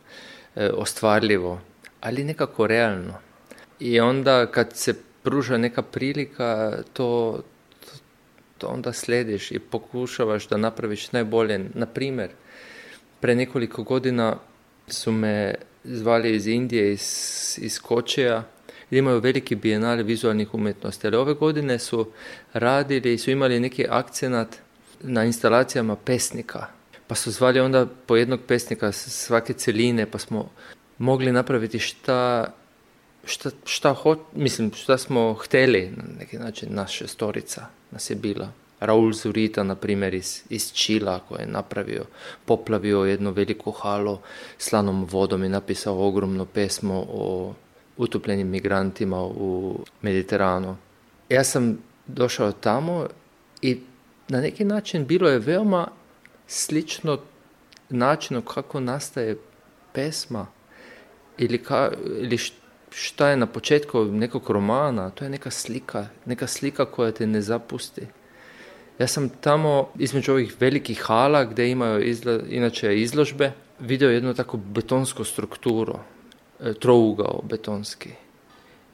ostvarljivo, 0.56 1.60
ali 2.02 2.24
nekako 2.24 2.68
realno. 2.68 3.14
I 3.80 4.00
onda 4.00 4.46
kad 4.46 4.74
se 4.74 4.94
pruža 5.24 5.58
neka 5.58 5.82
prilika, 5.82 6.78
to, 6.94 7.40
to, 7.80 7.92
to 8.58 8.68
onda 8.68 8.94
slediš 8.94 9.52
i 9.52 9.60
pokušavaš 9.60 10.48
da 10.48 10.58
napraviš 10.58 11.12
najbolje. 11.12 11.60
Na 11.74 11.86
primjer, 11.86 12.30
pre 13.20 13.36
nekoliko 13.36 13.84
godina 13.84 14.38
su 14.88 15.12
me 15.12 15.56
zvali 15.84 16.36
iz 16.36 16.48
Indije, 16.48 16.94
iz, 16.94 17.04
iz 17.62 17.80
Kočeja, 17.80 18.44
gdje 18.88 19.00
imaju 19.00 19.20
veliki 19.20 19.56
bijenal 19.56 20.04
vizualnih 20.04 20.54
umjetnosti. 20.54 21.08
Ali 21.08 21.16
ove 21.18 21.34
godine 21.34 21.80
su 21.80 22.12
radili 22.54 23.14
i 23.14 23.18
su 23.18 23.32
imali 23.32 23.60
neki 23.60 23.86
akcenat 23.90 24.58
na 25.02 25.24
instalacijama 25.24 25.96
pesnika. 25.96 26.68
Pa 27.08 27.16
su 27.16 27.32
zvali 27.32 27.60
onda 27.60 27.86
po 28.06 28.16
jednog 28.16 28.40
pesnika 28.48 28.92
svake 28.92 29.54
celine, 29.54 30.06
pa 30.06 30.18
smo 30.18 30.52
mogli 30.98 31.32
napraviti 31.32 31.80
šta, 31.80 32.54
šta, 33.26 33.50
šta 33.66 33.94
ho, 33.94 34.16
mislim, 34.34 34.72
šta 34.74 34.98
smo 34.98 35.34
hteli, 35.34 35.94
na 35.98 36.04
neki 36.20 36.38
način 36.38 36.70
naša 36.72 37.08
storica 37.08 37.66
nas 37.92 38.10
je 38.10 38.16
bila. 38.16 38.52
Raul 38.80 39.14
Zurita, 39.14 39.64
na 39.64 39.76
primjer, 39.76 40.14
iz, 40.14 40.42
iz 40.50 40.72
Čila, 40.74 41.20
koji 41.20 41.42
je 41.42 41.48
napravio, 41.48 42.06
poplavio 42.46 43.04
jednu 43.04 43.32
veliku 43.32 43.72
halu 43.72 44.18
slanom 44.58 45.06
vodom 45.12 45.44
i 45.44 45.50
napisao 45.50 46.08
ogromno 46.08 46.46
pesmo 46.46 47.06
o 47.10 47.54
utopljenim 47.98 48.48
migrantima 48.48 49.24
u 49.24 49.80
Mediteranu. 50.02 50.78
Ja 51.30 51.44
sam 51.44 51.78
došao 52.08 52.52
tamo 52.52 53.08
i 53.62 53.80
na 54.28 54.42
neki 54.42 54.66
način 54.66 55.06
bilo 55.06 55.30
je 55.30 55.40
veoma 55.40 55.88
slično 56.48 57.20
načinu 57.90 58.42
kako 58.42 58.80
nastaje 58.80 59.38
pesma 59.94 60.48
ili, 61.38 61.64
ka, 61.64 61.92
ili 62.20 62.38
š- 62.38 62.54
šta 62.98 63.30
je 63.30 63.38
na 63.38 63.46
početku 63.46 64.06
nekog 64.06 64.50
romana, 64.50 65.10
to 65.10 65.24
je 65.24 65.30
neka 65.30 65.52
slika, 65.52 66.08
neka 66.26 66.48
slika 66.48 66.86
koja 66.86 67.12
te 67.12 67.28
ne 67.28 67.42
zapusti. 67.42 68.08
Ja 69.00 69.08
sam 69.08 69.30
tamo 69.30 69.90
između 70.00 70.32
ovih 70.32 70.56
velikih 70.60 71.02
hala 71.02 71.44
gdje 71.44 71.72
imaju 71.72 72.04
izla, 72.04 72.40
inače 72.50 73.02
izložbe 73.02 73.52
vidio 73.80 74.10
jednu 74.10 74.34
takvu 74.34 74.58
betonsku 74.58 75.24
strukturu, 75.24 76.00
e, 76.60 76.74
trougao 76.74 77.42
betonski. 77.44 78.10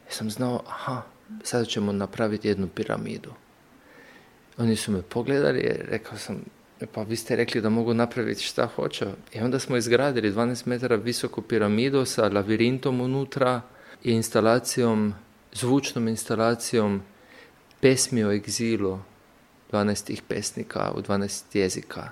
Ja 0.06 0.12
sam 0.12 0.30
znao, 0.30 0.64
aha, 0.68 1.02
sada 1.44 1.66
ćemo 1.66 1.92
napraviti 1.92 2.48
jednu 2.48 2.68
piramidu. 2.68 3.32
Oni 4.58 4.76
su 4.76 4.92
me 4.92 5.02
pogledali 5.02 5.76
rekao 5.90 6.18
sam, 6.18 6.44
pa 6.92 7.04
vi 7.04 7.16
ste 7.16 7.36
rekli 7.36 7.62
da 7.62 7.70
mogu 7.70 7.94
napraviti 7.94 8.44
šta 8.44 8.66
hoću. 8.66 9.06
I 9.34 9.40
onda 9.40 9.60
smo 9.60 9.78
izgradili 9.78 10.32
12 10.32 10.68
metara 10.68 10.96
visoku 10.96 11.42
piramidu 11.42 12.06
sa 12.06 12.30
lavirintom 12.30 13.02
unutra, 13.02 13.62
i 14.04 14.12
instalacijom, 14.12 15.14
zvučnom 15.54 16.08
instalacijom 16.08 17.02
pesmi 17.80 18.24
o 18.24 18.32
egzilu 18.32 19.00
12 19.72 20.22
pesnika 20.28 20.92
u 20.96 21.02
12 21.02 21.44
jezika. 21.54 22.10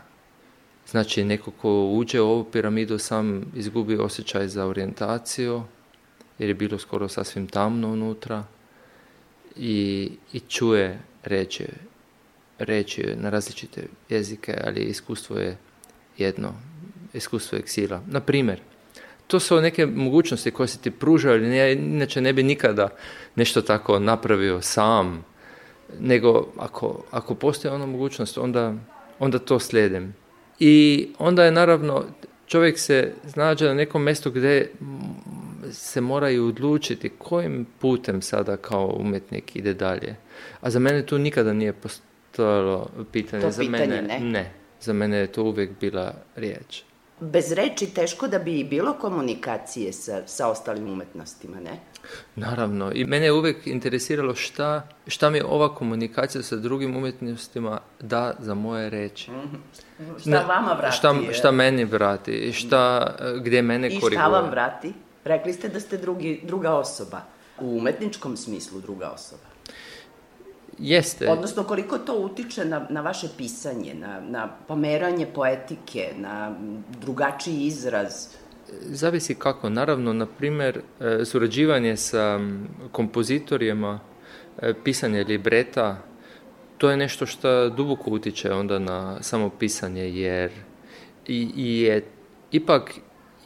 Znači, 0.88 1.24
neko 1.24 1.52
ko 1.52 1.84
uđe 1.84 2.22
u 2.22 2.30
ovu 2.30 2.44
piramidu 2.44 2.98
sam 2.98 3.52
izgubi 3.56 3.98
osjećaj 3.98 4.48
za 4.48 4.66
orijentaciju, 4.66 5.64
jer 6.40 6.50
je 6.50 6.54
bilo 6.54 6.80
skoro 6.80 7.08
sasvim 7.08 7.48
tamno 7.48 7.92
unutra 7.92 8.44
i, 9.56 10.12
i 10.34 10.40
čuje 10.40 11.00
reći, 11.24 11.66
reći 12.60 13.16
na 13.16 13.30
različite 13.30 13.88
jezike, 14.10 14.62
ali 14.64 14.82
iskustvo 14.82 15.38
je 15.38 15.58
jedno, 16.18 16.54
iskustvo 17.14 17.58
eksila. 17.58 18.02
Na 18.08 18.20
primjer, 18.20 18.62
to 19.30 19.40
su 19.40 19.62
neke 19.62 19.86
mogućnosti 19.86 20.52
koje 20.52 20.68
se 20.68 20.78
ti 20.80 20.92
pružaju, 20.92 21.34
ali 21.34 21.48
ne, 21.48 21.74
inače 21.74 22.22
ne 22.22 22.34
bi 22.34 22.44
nikada 22.44 22.90
nešto 23.36 23.62
tako 23.62 24.00
napravio 24.00 24.62
sam, 24.62 25.26
nego 26.00 26.48
ako, 26.58 27.04
ako 27.12 27.36
postoji 27.36 27.74
ona 27.74 27.86
mogućnost, 27.86 28.38
onda, 28.38 28.74
onda 29.20 29.40
to 29.40 29.60
slijedim. 29.60 30.16
I 30.60 31.08
onda 31.20 31.44
je 31.44 31.52
naravno, 31.52 32.06
čovjek 32.48 32.80
se 32.80 33.14
znađe 33.24 33.66
na 33.66 33.74
nekom 33.74 34.04
mjestu 34.04 34.32
gdje 34.32 34.72
se 35.72 36.02
moraju 36.02 36.48
odlučiti 36.48 37.10
kojim 37.18 37.66
putem 37.80 38.22
sada 38.22 38.58
kao 38.58 38.96
umjetnik 39.00 39.56
ide 39.56 39.74
dalje. 39.74 40.16
A 40.62 40.70
za 40.70 40.80
mene 40.80 41.06
tu 41.06 41.18
nikada 41.18 41.54
nije 41.54 41.74
postojalo 41.74 42.90
pitanje. 43.12 43.42
To 43.42 43.52
za 43.52 43.62
pitanje 43.62 43.88
mene, 43.88 44.20
ne? 44.20 44.52
Za 44.82 44.94
mene 44.94 45.18
je 45.18 45.28
to 45.28 45.44
uvijek 45.44 45.70
bila 45.80 46.14
riječ. 46.36 46.84
Bez 47.20 47.52
reči 47.52 47.86
teško 47.86 48.28
da 48.28 48.40
bi 48.40 48.60
i 48.60 48.64
bilo 48.64 48.94
komunikacije 48.94 49.94
sa, 49.94 50.22
sa 50.26 50.48
ostalim 50.48 50.90
umetnostima, 50.90 51.60
ne? 51.60 51.80
Naravno. 52.36 52.92
I 52.94 53.06
mene 53.06 53.26
je 53.26 53.32
uvijek 53.32 53.68
interesiralo 53.68 54.36
šta, 54.36 54.88
šta 55.08 55.30
mi 55.30 55.42
ova 55.42 55.76
komunikacija 55.76 56.44
sa 56.44 56.56
drugim 56.56 56.98
umjetnostima 56.98 57.80
da 58.00 58.34
za 58.40 58.54
moje 58.54 58.90
reči. 58.90 59.32
Šta 60.20 60.30
Ne, 60.30 60.44
vama 60.48 60.74
vrati? 60.74 60.98
Šta, 60.98 61.16
šta 61.32 61.52
meni 61.52 61.86
vrati 61.86 62.32
i 62.32 62.54
šta, 62.54 63.16
e, 63.20 63.40
gdje 63.40 63.62
mene 63.62 63.88
I 63.88 64.00
koriguje. 64.00 64.20
šta 64.20 64.28
vam 64.28 64.50
vrati? 64.50 64.94
Rekli 65.24 65.54
ste 65.54 65.70
da 65.70 65.80
ste 65.80 65.98
drugi, 65.98 66.42
druga 66.44 66.74
osoba. 66.74 67.22
U 67.62 67.78
umetničkom 67.78 68.38
smislu 68.38 68.80
druga 68.82 69.10
osoba. 69.10 69.49
Jeste. 70.80 71.30
Odnosno, 71.30 71.64
koliko 71.64 71.98
to 71.98 72.16
utiče 72.20 72.66
na, 72.66 72.88
na 72.90 73.02
vaše 73.02 73.28
pisanje, 73.38 73.94
na, 73.94 74.22
na 74.22 74.48
pomeranje 74.68 75.26
poetike, 75.26 76.14
na 76.18 76.56
drugačiji 77.02 77.66
izraz? 77.66 78.28
Zavisi 78.82 79.36
kako. 79.36 79.70
Naravno, 79.70 80.14
na 80.14 80.26
primjer, 80.26 80.82
e, 81.00 81.26
surađivanje 81.26 81.98
sa 81.98 82.40
kompozitorima, 82.92 84.00
e, 84.62 84.74
pisanje 84.84 85.24
libreta, 85.24 85.98
to 86.78 86.90
je 86.90 86.98
nešto 86.98 87.26
što 87.26 87.70
duboko 87.70 88.12
utiče 88.12 88.52
onda 88.52 88.80
na 88.80 89.24
samo 89.24 89.50
pisanje, 89.50 90.10
jer 90.10 90.52
i, 91.28 91.52
i 91.56 91.82
je 91.82 92.06
ipak 92.52 92.94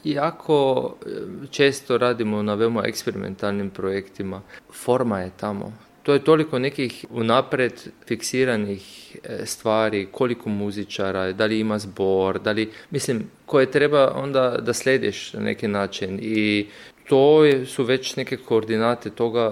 jako 0.03 0.93
e, 1.05 1.09
često 1.51 1.97
radimo 1.97 2.41
na 2.41 2.53
veoma 2.53 2.83
eksperimentalnim 2.85 3.69
projektima. 3.69 4.41
Forma 4.71 5.19
je 5.19 5.31
tamo. 5.37 5.73
To 6.03 6.13
je 6.13 6.23
toliko 6.23 6.59
nekih 6.59 7.05
unapred 7.09 7.73
fiksiranih 8.07 8.83
e, 9.23 9.45
stvari, 9.45 10.07
koliko 10.11 10.49
muzičara, 10.49 11.31
da 11.31 11.45
li 11.45 11.59
ima 11.59 11.79
zbor, 11.79 12.39
da 12.39 12.51
li, 12.51 12.71
mislim, 12.89 13.23
koje 13.45 13.71
treba 13.71 14.11
onda 14.15 14.57
da 14.57 14.73
slediš 14.73 15.33
na 15.33 15.39
neki 15.41 15.67
način 15.67 16.19
i 16.21 16.67
to 17.07 17.43
je- 17.45 17.65
su 17.65 17.83
već 17.83 18.15
neke 18.15 18.37
koordinate 18.37 19.09
toga 19.09 19.51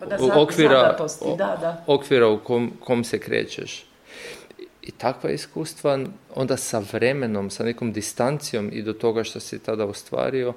Pa 0.00 0.06
da, 0.06 0.16
okvira, 0.34 0.96
o- 1.20 1.36
da, 1.36 1.58
da. 1.60 1.84
okvira 1.86 2.28
u 2.28 2.38
kom, 2.38 2.72
kom 2.80 3.04
se 3.04 3.18
krećeš. 3.18 3.84
I 4.82 4.90
takva 4.90 5.30
iskustva 5.30 5.98
onda 6.34 6.56
sa 6.56 6.82
vremenom, 6.92 7.50
sa 7.50 7.64
nekom 7.64 7.92
distancijom 7.92 8.70
i 8.72 8.82
do 8.82 8.92
toga 8.92 9.24
što 9.24 9.40
si 9.40 9.58
tada 9.58 9.84
ostvario, 9.84 10.52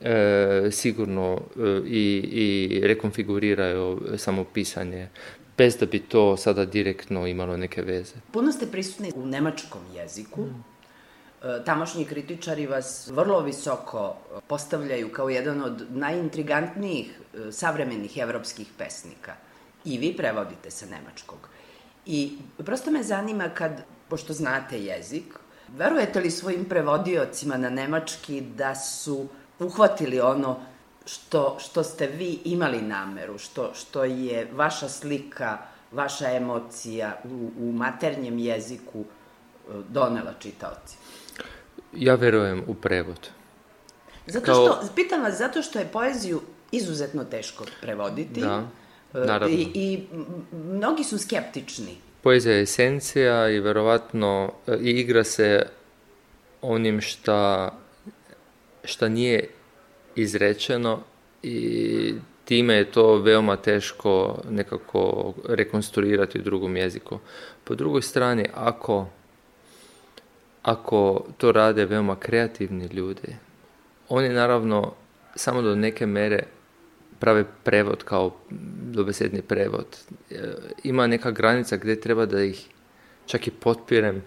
e, 0.00 0.68
sigurno 0.70 1.40
e, 1.56 1.80
i, 1.86 2.20
i 2.32 2.80
rekonfiguriraju 2.86 4.00
samo 4.16 4.44
pisanje, 4.44 5.08
bez 5.58 5.76
da 5.76 5.86
bi 5.86 5.98
to 5.98 6.36
sada 6.36 6.64
direktno 6.64 7.26
imalo 7.26 7.56
neke 7.56 7.82
veze. 7.82 8.14
Puno 8.32 8.52
ste 8.52 8.66
prisutni 8.66 9.12
u 9.16 9.26
nemačkom 9.26 9.80
jeziku. 9.94 10.46
E, 10.46 11.64
Tamošnji 11.64 12.04
kritičari 12.04 12.66
vas 12.66 13.10
vrlo 13.12 13.40
visoko 13.40 14.16
postavljaju 14.46 15.12
kao 15.12 15.28
jedan 15.28 15.62
od 15.62 15.86
najintrigantnijih 15.90 17.20
e, 17.20 17.52
savremenih 17.52 18.18
evropskih 18.18 18.66
pesnika. 18.78 19.34
I 19.84 19.98
vi 19.98 20.14
prevodite 20.16 20.70
sa 20.70 20.86
nemačkog. 20.86 21.48
I 22.06 22.38
prosto 22.58 22.90
me 22.90 23.02
zanima 23.02 23.48
kad, 23.48 23.82
pošto 24.08 24.32
znate 24.32 24.80
jezik, 24.80 25.24
verujete 25.76 26.20
li 26.20 26.30
svojim 26.30 26.64
prevodiocima 26.64 27.56
na 27.56 27.70
nemački 27.70 28.40
da 28.40 28.74
su 28.74 29.28
uhvatili 29.60 30.20
ono 30.20 30.60
što, 31.06 31.56
što 31.60 31.82
ste 31.82 32.06
vi 32.06 32.38
imali 32.44 32.82
nameru, 32.82 33.38
što, 33.38 33.74
što 33.74 34.04
je 34.04 34.48
vaša 34.52 34.88
slika, 34.88 35.58
vaša 35.92 36.30
emocija 36.30 37.18
u, 37.24 37.50
u 37.58 37.72
maternjem 37.72 38.38
jeziku 38.38 39.00
e, 39.00 39.72
donela 39.88 40.32
čitaoci? 40.38 40.96
Ja 41.92 42.14
verujem 42.14 42.64
u 42.66 42.74
prevod. 42.74 43.28
Zato 44.26 44.46
Kao- 44.46 44.66
što, 44.66 44.94
pitam 44.94 45.22
vas, 45.22 45.38
zato 45.38 45.62
što 45.62 45.78
je 45.78 45.84
poeziju 45.84 46.40
izuzetno 46.72 47.24
teško 47.24 47.64
prevoditi. 47.80 48.40
Da, 48.40 48.62
e, 49.14 49.18
naravno. 49.18 49.56
I, 49.56 49.68
i 49.74 50.06
mnogi 50.52 51.04
su 51.04 51.18
skeptični. 51.18 51.96
Poezija 52.22 52.54
je 52.54 52.62
esencija 52.62 53.48
i 53.48 53.60
verovatno 53.60 54.52
e, 54.66 54.76
i 54.80 54.90
igra 54.90 55.24
se 55.24 55.66
onim 56.62 57.00
šta, 57.00 57.70
šta 58.84 59.08
nije 59.08 59.48
izrečeno 60.16 61.00
i 61.42 62.14
time 62.44 62.74
je 62.74 62.90
to 62.92 63.16
veoma 63.16 63.56
teško 63.56 64.42
nekako 64.50 65.32
rekonstruirati 65.48 66.38
u 66.38 66.42
drugom 66.42 66.76
jeziku. 66.76 67.18
Po 67.64 67.74
drugoj 67.74 68.02
strani, 68.02 68.46
ako, 68.54 69.06
ako 70.62 71.24
to 71.38 71.52
rade 71.52 71.84
veoma 71.84 72.16
kreativni 72.16 72.86
ljudi, 72.86 73.36
oni 74.08 74.28
naravno 74.28 74.92
samo 75.34 75.62
do 75.62 75.74
neke 75.74 76.06
mere 76.06 76.42
prave 77.18 77.44
prevod 77.64 78.04
kao 78.04 78.36
dobesedni 78.92 79.42
prevod. 79.42 79.86
E, 80.30 80.34
Ima 80.84 81.06
neka 81.06 81.30
granica 81.30 81.76
gdje 81.76 82.00
treba 82.00 82.26
da 82.26 82.42
ih 82.42 82.66
čak 83.26 83.46
i 83.46 83.50
potpirem 83.50 84.22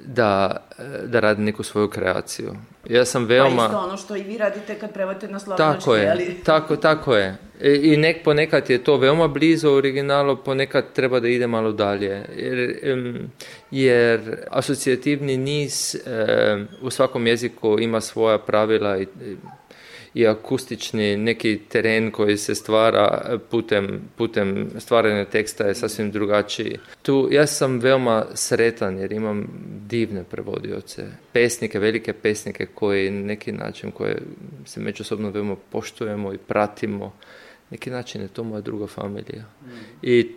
da, 0.00 0.56
e, 0.78 1.06
da 1.06 1.20
rade 1.20 1.42
neku 1.42 1.62
svoju 1.62 1.88
kreaciju. 1.88 2.54
Ja 2.88 3.04
sam 3.04 3.22
Pa 3.22 3.28
veoma... 3.28 3.64
isto 3.64 3.78
ono 3.78 3.96
što 3.96 4.16
i 4.16 4.22
vi 4.22 4.38
radite 4.38 4.74
kad 4.74 4.92
prevodite 4.92 5.28
na 5.28 5.38
slovenački, 5.38 5.80
Tako 5.80 5.96
je, 5.96 6.10
ali... 6.10 6.40
tako, 6.44 6.76
tako 6.76 7.16
je. 7.16 7.36
I, 7.62 7.70
i 7.70 7.96
nek, 7.96 8.24
ponekad 8.24 8.70
je 8.70 8.84
to 8.84 8.96
veoma 8.96 9.28
blizu 9.28 9.70
originalu, 9.70 10.36
ponekad 10.36 10.84
treba 10.92 11.20
da 11.20 11.28
ide 11.28 11.46
malo 11.46 11.72
dalje. 11.72 12.24
Jer, 12.36 12.78
jer 13.70 14.36
asocijativni 14.50 15.36
niz 15.36 15.96
u 16.82 16.90
svakom 16.90 17.26
jeziku 17.26 17.76
ima 17.80 18.00
svoja 18.00 18.38
pravila 18.38 18.98
i, 18.98 19.06
i 20.18 20.26
akustični 20.26 21.16
neki 21.16 21.60
teren 21.68 22.10
koji 22.10 22.36
se 22.36 22.54
stvara 22.54 23.38
putem, 23.50 24.00
putem 24.16 24.70
stvaranja 24.78 25.24
teksta 25.24 25.64
je 25.64 25.74
sasvim 25.74 26.10
drugačiji. 26.10 26.78
Tu 27.02 27.28
ja 27.30 27.46
sam 27.46 27.78
veoma 27.78 28.26
sretan 28.34 28.98
jer 28.98 29.12
imam 29.12 29.46
divne 29.86 30.24
prevodioce, 30.24 31.06
pesnike, 31.32 31.78
velike 31.78 32.12
pesnike 32.12 32.66
koji 32.66 33.10
neki 33.10 33.52
način 33.52 33.90
koje 33.90 34.22
se 34.64 34.80
međusobno 34.80 35.30
veoma 35.30 35.56
poštujemo 35.70 36.32
i 36.32 36.38
pratimo. 36.38 37.12
Neki 37.70 37.90
način 37.90 38.22
je 38.22 38.28
to 38.28 38.44
moja 38.44 38.60
druga 38.60 38.86
familija. 38.86 39.44
I 40.02 40.32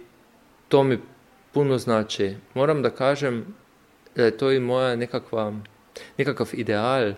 to 0.67 0.83
mi 0.83 0.99
puno 1.51 1.77
znači. 1.77 2.35
Moram 2.53 2.81
da 2.81 2.89
kažem 2.89 3.45
da 4.15 4.25
je 4.25 4.37
to 4.37 4.51
i 4.51 4.59
moja 4.59 4.95
nekakva, 4.95 5.53
nekakav 6.17 6.49
ideal 6.53 7.13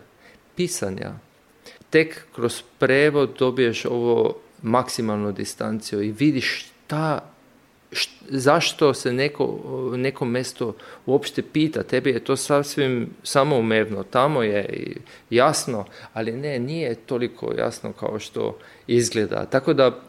pisanja. 0.55 1.13
Tek 1.93 2.25
kroz 2.35 2.61
prevod 2.79 3.35
dobiješ 3.39 3.85
ovo 3.85 4.35
maksimalnu 4.61 5.31
distanciju 5.31 6.01
i 6.01 6.11
vidiš 6.11 6.65
šta, 6.65 7.19
št- 7.91 8.23
zašto 8.29 8.93
se 8.93 9.13
neko, 9.13 9.59
neko 9.97 10.25
mesto 10.25 10.75
uopšte 11.05 11.41
pita. 11.41 11.83
Tebi 11.83 12.09
je 12.09 12.23
to 12.23 12.35
sasvim 12.35 13.09
samoumevno, 13.23 14.03
tamo 14.03 14.43
je 14.43 14.95
jasno, 15.29 15.85
ali 16.13 16.31
ne, 16.31 16.59
nije 16.59 16.95
toliko 16.95 17.53
jasno 17.57 17.93
kao 17.93 18.19
što 18.19 18.57
izgleda. 18.87 19.45
Tako 19.45 19.73
da 19.73 20.01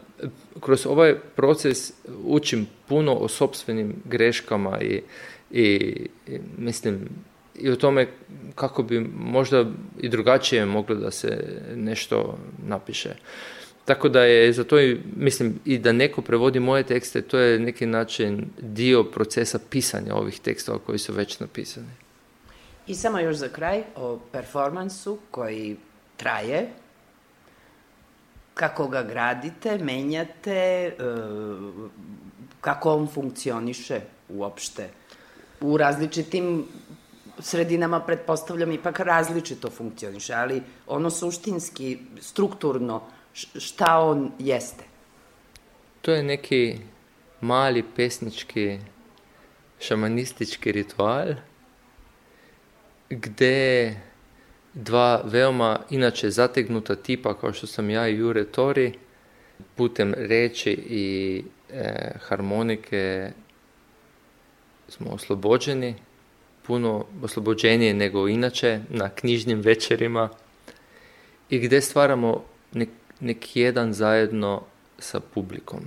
kroz 0.59 0.85
ovaj 0.85 1.15
proces 1.35 1.93
učim 2.23 2.67
puno 2.87 3.13
o 3.15 3.27
sopstvenim 3.27 3.93
greškama 4.05 4.81
i, 4.81 5.01
i 5.51 5.97
mislim 6.57 7.09
i 7.59 7.69
o 7.69 7.75
tome 7.75 8.07
kako 8.55 8.83
bi 8.83 8.99
možda 9.15 9.65
i 9.99 10.09
drugačije 10.09 10.65
moglo 10.65 10.95
da 10.95 11.11
se 11.11 11.61
nešto 11.75 12.37
napiše. 12.67 13.15
Tako 13.85 14.09
da 14.09 14.23
je 14.23 14.53
za 14.53 14.63
to, 14.63 14.79
i, 14.79 14.99
mislim, 15.15 15.59
i 15.65 15.77
da 15.77 15.91
neko 15.91 16.21
prevodi 16.21 16.59
moje 16.59 16.83
tekste, 16.83 17.21
to 17.21 17.37
je 17.37 17.59
neki 17.59 17.85
način 17.85 18.45
dio 18.59 19.03
procesa 19.03 19.59
pisanja 19.69 20.15
ovih 20.15 20.39
tekstova 20.39 20.79
koji 20.79 20.99
su 20.99 21.13
već 21.13 21.39
napisani. 21.39 21.91
I 22.87 22.95
samo 22.95 23.19
još 23.19 23.35
za 23.35 23.49
kraj 23.49 23.83
o 23.95 24.19
performansu 24.31 25.17
koji 25.31 25.77
traje, 26.17 26.69
kako 28.53 28.87
ga 28.87 29.03
gradite, 29.03 29.77
menjate, 29.77 30.51
e, 30.51 30.93
kako 32.61 32.93
on 32.95 33.07
funkcioniše 33.07 34.01
uopšte 34.29 34.89
u 35.61 35.77
različitim 35.77 36.65
sredinama, 37.39 37.99
pretpostavljam, 37.99 38.71
ipak 38.71 38.99
različito 38.99 39.69
funkcioniše, 39.69 40.33
ali 40.33 40.61
ono 40.87 41.09
suštinski, 41.09 41.97
strukturno, 42.21 43.01
šta 43.33 43.99
on 43.99 44.31
jeste? 44.39 44.83
To 46.01 46.11
je 46.11 46.23
neki 46.23 46.77
mali 47.41 47.83
pesnički 47.95 48.79
šamanistički 49.79 50.71
ritual 50.71 51.33
gde 53.09 53.95
dva 54.73 55.21
veoma 55.25 55.79
inače 55.89 56.29
zategnuta 56.29 56.95
tipa 56.95 57.33
kao 57.33 57.53
što 57.53 57.67
sam 57.67 57.89
ja 57.89 58.07
i 58.07 58.15
Jure 58.15 58.45
Tori 58.45 58.93
putem 59.75 60.13
reči 60.17 60.71
i 60.71 61.43
e, 61.69 62.11
harmonike 62.19 63.31
smo 64.87 65.11
oslobođeni, 65.11 65.95
puno 66.67 67.05
oslobođenije 67.23 67.93
nego 67.93 68.27
inače 68.27 68.79
na 68.89 69.09
knjižnim 69.09 69.61
večerima 69.61 70.29
i 71.49 71.59
gde 71.59 71.81
stvaramo 71.81 72.43
nek, 72.73 72.89
nek 73.19 73.55
jedan 73.55 73.93
zajedno 73.93 74.61
sa 74.99 75.19
publikom. 75.19 75.79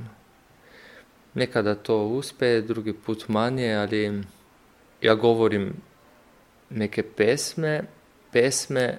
Nekada 1.35 1.75
to 1.75 2.03
uspe, 2.03 2.61
drugi 2.61 2.93
put 2.93 3.29
manje, 3.29 3.75
ali 3.75 4.23
ja 5.03 5.15
govorim 5.15 5.75
neke 6.71 7.03
pesme, 7.03 7.83
pesme 8.33 8.99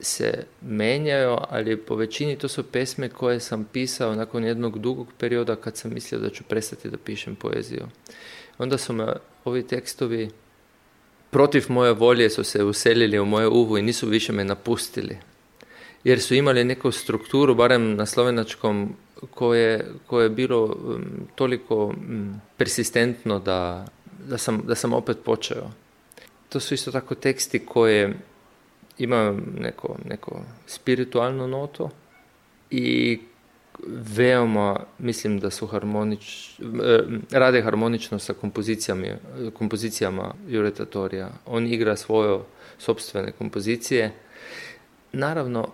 se 0.00 0.44
menjaju, 0.60 1.36
ali 1.48 1.76
po 1.76 1.96
većini 1.96 2.38
to 2.38 2.48
su 2.48 2.62
pesme 2.62 3.08
koje 3.08 3.40
sam 3.40 3.64
pisao 3.72 4.14
nakon 4.14 4.44
jednog 4.44 4.78
dugog 4.78 5.08
perioda 5.18 5.56
kad 5.56 5.76
sam 5.76 5.94
mislio 5.94 6.20
da 6.20 6.30
ću 6.30 6.44
prestati 6.44 6.90
da 6.90 6.96
pišem 6.96 7.36
poeziju. 7.36 7.86
Onda 8.58 8.78
su 8.78 8.92
me 8.92 9.06
ovi 9.44 9.66
tekstovi 9.66 10.30
protiv 11.34 11.64
moje 11.68 11.92
volje 11.92 12.30
su 12.30 12.44
se 12.44 12.64
uselili 12.64 13.18
u 13.18 13.24
moje 13.24 13.48
uvo 13.48 13.78
i 13.78 13.82
nisu 13.82 14.08
više 14.08 14.32
me 14.32 14.44
napustili. 14.44 15.18
Jer 16.04 16.20
su 16.20 16.34
imali 16.34 16.64
neku 16.64 16.92
strukturu, 16.92 17.54
barem 17.54 17.96
na 17.96 18.06
slovenačkom, 18.06 18.94
koje, 19.30 19.92
koje 20.06 20.24
je 20.24 20.30
bilo 20.30 20.64
um, 20.64 21.04
toliko 21.34 21.84
um, 21.84 22.40
persistentno 22.56 23.38
da, 23.38 23.86
da, 24.28 24.38
sam, 24.38 24.62
da 24.66 24.74
sam 24.74 24.92
opet 24.92 25.16
počeo. 25.24 25.70
To 26.48 26.60
su 26.60 26.74
isto 26.74 26.92
tako 26.92 27.14
teksti 27.14 27.58
koje 27.58 28.14
imaju 28.98 29.40
neko, 29.58 29.96
neko 30.04 30.40
spiritualnu 30.66 31.48
notu 31.48 31.90
i 32.70 33.18
veoma 34.16 34.80
mislim 34.98 35.40
da 35.40 35.50
su 35.50 35.66
harmonič, 35.66 36.50
eh, 36.60 37.00
rade 37.30 37.62
harmonično 37.62 38.18
sa 38.18 38.32
kompozicijama, 38.32 39.06
kompozicijama 39.54 40.34
Jureta 40.48 40.84
Torija. 40.84 41.30
On 41.46 41.66
igra 41.66 41.96
svoje 41.96 42.40
sobstvene 42.78 43.32
kompozicije. 43.32 44.12
Naravno, 45.12 45.68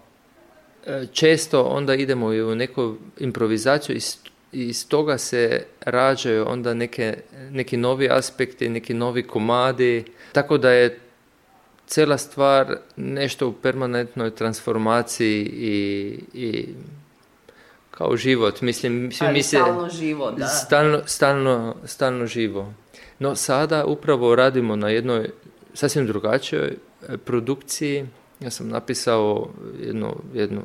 eh, 0.86 1.06
često 1.12 1.62
onda 1.62 1.94
idemo 1.94 2.32
i 2.32 2.42
u 2.42 2.54
neku 2.54 2.96
improvizaciju 3.18 3.96
i 3.96 4.00
iz 4.52 4.88
toga 4.88 5.18
se 5.18 5.62
rađaju 5.80 6.44
onda 6.48 6.74
neke, 6.74 7.16
neki 7.50 7.76
novi 7.76 8.08
aspekti, 8.10 8.68
neki 8.68 8.94
novi 8.94 9.22
komadi, 9.22 10.04
tako 10.32 10.58
da 10.58 10.70
je 10.70 10.98
cela 11.86 12.18
stvar 12.18 12.76
nešto 12.96 13.48
u 13.48 13.52
permanentnoj 13.52 14.30
transformaciji 14.30 15.42
i, 15.42 16.18
i 16.34 16.68
kao 18.00 18.16
život. 18.16 18.60
Mislim, 18.60 19.12
svi 19.12 19.28
mi 19.32 19.42
se- 19.42 19.56
stalno 19.56 19.88
živo, 19.88 20.30
da. 20.30 20.46
Stalno, 20.46 21.00
stalno, 21.06 21.76
stalno 21.84 22.26
živo. 22.26 22.72
No 23.18 23.36
sada 23.36 23.84
upravo 23.84 24.34
radimo 24.34 24.76
na 24.76 24.88
jednoj 24.88 25.30
sasvim 25.74 26.06
drugačijoj 26.06 26.68
e, 26.68 27.16
produkciji. 27.16 28.06
Ja 28.40 28.50
sam 28.50 28.68
napisao 28.68 29.48
jednu, 29.80 30.16
jednu 30.34 30.62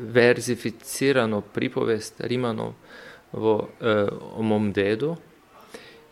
verzificirano 0.00 1.40
pripovest 1.40 2.20
Rimanovo 2.20 2.74
e, 3.80 4.06
o 4.36 4.42
mom 4.42 4.72
dedu 4.72 5.16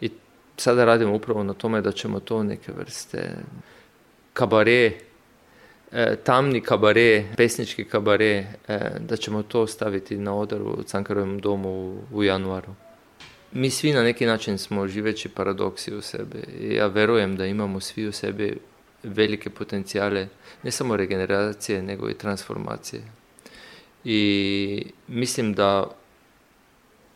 i 0.01 0.11
sada 0.57 0.85
radimo 0.85 1.15
upravo 1.15 1.43
na 1.43 1.55
tome 1.55 1.81
da 1.81 1.93
ćemo 1.93 2.21
to 2.21 2.43
neke 2.43 2.73
vrste 2.73 3.31
kabare, 4.33 4.93
tamni 6.25 6.61
kabare, 6.61 7.25
pesnički 7.37 7.85
kabare, 7.85 8.47
e, 8.69 8.79
da 8.99 9.17
ćemo 9.17 9.43
to 9.43 9.67
staviti 9.67 10.17
na 10.17 10.35
odar 10.35 10.63
u 10.63 10.83
Cankarovom 10.83 11.39
domu 11.39 12.03
u, 12.13 12.25
januaru. 12.25 12.75
Mi 13.53 13.71
svi 13.71 13.93
na 13.93 14.03
neki 14.03 14.27
način 14.27 14.59
smo 14.59 14.89
živeći 14.89 15.29
paradoksi 15.29 15.95
u 15.95 16.01
sebi 16.01 16.43
ja 16.77 16.87
verujem 16.87 17.37
da 17.37 17.47
imamo 17.47 17.81
svi 17.81 18.07
u 18.07 18.13
sebi 18.13 18.59
velike 19.03 19.51
potencijale, 19.51 20.29
ne 20.63 20.71
samo 20.71 20.97
regeneracije, 20.97 21.83
nego 21.83 22.11
i 22.11 22.19
transformacije. 22.19 23.03
I 24.05 24.87
mislim 25.09 25.55
da 25.55 25.91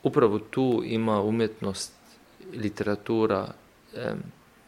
upravo 0.03 0.39
tu 0.39 0.83
ima 0.87 1.23
umjetnost, 1.23 1.93
literatura, 2.55 3.53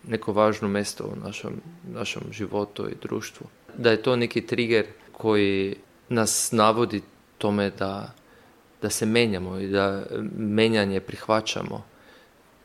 neko 0.07 0.33
važno 0.33 0.69
mjesto 0.69 1.05
u 1.05 1.27
našem, 1.27 1.61
našem 1.93 2.23
životu 2.31 2.89
i 2.89 2.95
društvu. 3.03 3.47
Da 3.79 3.91
je 3.91 4.03
to 4.03 4.17
neki 4.17 4.47
trigger 4.47 4.87
koji 5.13 5.77
nas 6.09 6.53
navodi 6.53 7.03
tome 7.39 7.71
da, 7.71 8.15
da 8.83 8.91
se 8.91 9.07
menjamo 9.07 9.59
i 9.59 9.69
da 9.69 10.07
menjanje 10.39 11.01
prihvaćamo. 11.01 11.85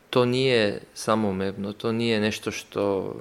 To 0.10 0.26
nije 0.26 0.82
samoumevno, 0.94 1.74
to 1.74 1.92
nije 1.92 2.20
nešto 2.20 2.52
što, 2.52 3.16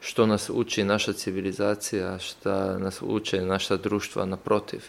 što 0.00 0.26
nas 0.26 0.50
uči 0.50 0.84
naša 0.84 1.12
civilizacija, 1.12 2.18
što 2.18 2.78
nas 2.78 3.02
uče 3.02 3.40
naša 3.40 3.76
društva 3.76 4.24
naprotiv. 4.24 4.84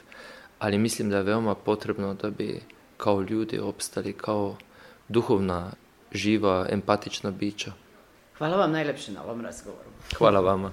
Ali 0.60 0.78
mislim 0.78 1.10
da 1.10 1.18
je 1.18 1.24
veoma 1.24 1.56
potrebno 1.56 2.14
da 2.14 2.30
bi 2.30 2.62
kao 2.98 3.22
ljudi 3.22 3.60
opstali 3.60 4.14
kao 4.14 4.56
duhovna, 5.08 5.72
živa, 6.12 6.68
empatična 6.70 7.32
bića. 7.32 7.72
Hvala 8.44 8.58
vam 8.58 8.72
najlepše 8.72 9.12
na 9.12 9.24
ovom 9.24 9.42
razgovoru. 9.42 9.90
Hvala 10.18 10.40
vama. 10.40 10.72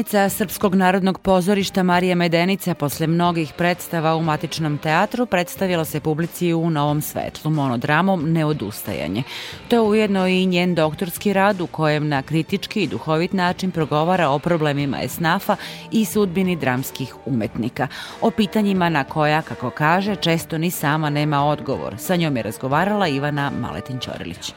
Glumica 0.00 0.28
Srpskog 0.28 0.74
narodnog 0.74 1.18
pozorišta 1.18 1.82
Marija 1.82 2.14
Medenica 2.14 2.74
posle 2.74 3.06
mnogih 3.06 3.52
predstava 3.52 4.14
u 4.16 4.22
Matičnom 4.22 4.78
teatru 4.78 5.26
predstavila 5.26 5.84
se 5.84 6.00
publici 6.00 6.52
u 6.54 6.70
Novom 6.70 7.02
svetlu 7.02 7.50
monodramom 7.50 8.32
Neodustajanje. 8.32 9.22
To 9.68 9.76
je 9.76 9.80
ujedno 9.80 10.26
i 10.26 10.46
njen 10.46 10.74
doktorski 10.74 11.32
rad 11.32 11.60
u 11.60 11.66
kojem 11.66 12.08
na 12.08 12.22
kritički 12.22 12.82
i 12.82 12.86
duhovit 12.86 13.32
način 13.32 13.70
progovara 13.70 14.30
o 14.30 14.38
problemima 14.38 15.02
esnafa 15.02 15.56
i 15.92 16.04
sudbini 16.04 16.56
dramskih 16.56 17.14
umetnika, 17.26 17.88
o 18.20 18.30
pitanjima 18.30 18.88
na 18.88 19.04
koja, 19.04 19.42
kako 19.42 19.70
kaže, 19.70 20.16
često 20.16 20.58
ni 20.58 20.70
sama 20.70 21.10
nema 21.10 21.44
odgovor. 21.44 21.94
Sa 21.98 22.16
njom 22.16 22.36
je 22.36 22.42
razgovarala 22.42 23.08
Ivana 23.08 23.52
Maletin-Ćorilić. 23.60 24.52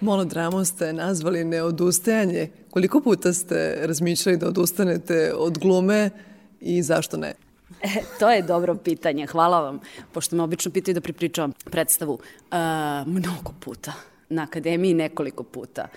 Monodramom 0.00 0.64
ste 0.64 0.92
nazvali 0.92 1.44
neodustajanje. 1.44 2.48
Koliko 2.70 3.00
puta 3.00 3.32
ste 3.32 3.78
razmišljali 3.86 4.38
da 4.38 4.48
odustanete 4.48 5.32
od 5.36 5.58
glume 5.58 6.10
i 6.60 6.82
zašto 6.82 7.16
ne? 7.16 7.34
E, 7.82 8.02
to 8.18 8.30
je 8.30 8.42
dobro 8.42 8.74
pitanje, 8.74 9.26
hvala 9.26 9.60
vam. 9.60 9.80
Pošto 10.12 10.36
me 10.36 10.42
obično 10.42 10.70
pitaju 10.70 10.94
da 10.94 11.00
pripričavam 11.00 11.52
predstavu. 11.64 12.18
E, 12.50 12.56
mnogo 13.06 13.52
puta. 13.60 13.92
Na 14.28 14.42
akademiji 14.42 14.94
nekoliko 14.94 15.42
puta. 15.42 15.88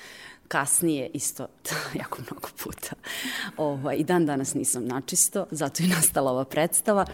Kasnije 0.47 1.09
isto 1.13 1.47
jako 2.01 2.21
mnogo 2.21 2.47
puta. 2.63 2.95
Ovaj, 3.57 3.95
I 3.95 4.03
dan 4.03 4.25
danas 4.25 4.53
nisam 4.53 4.85
načisto, 4.85 5.45
zato 5.51 5.83
je 5.83 5.89
nastala 5.89 6.31
ova 6.31 6.45
predstava. 6.45 7.05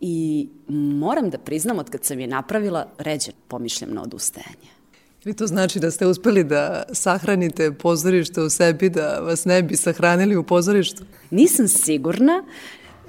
I 0.00 0.48
moram 0.68 1.30
da 1.30 1.38
priznam, 1.38 1.78
od 1.78 1.90
kad 1.90 2.04
sam 2.04 2.20
je 2.20 2.26
napravila, 2.26 2.86
ređe 2.98 3.32
pomišljam 3.48 3.94
na 3.94 4.02
odustajanje. 4.02 4.81
Ili 5.24 5.34
to 5.34 5.46
znači 5.46 5.80
da 5.80 5.90
ste 5.90 6.06
uspeli 6.06 6.44
da 6.44 6.82
sahranite 6.92 7.72
pozorište 7.72 8.40
u 8.40 8.50
sebi, 8.50 8.90
da 8.90 9.18
vas 9.20 9.44
ne 9.44 9.62
bi 9.62 9.76
sahranili 9.76 10.36
u 10.36 10.42
pozorištu? 10.42 11.04
Nisam 11.30 11.68
sigurna, 11.68 12.44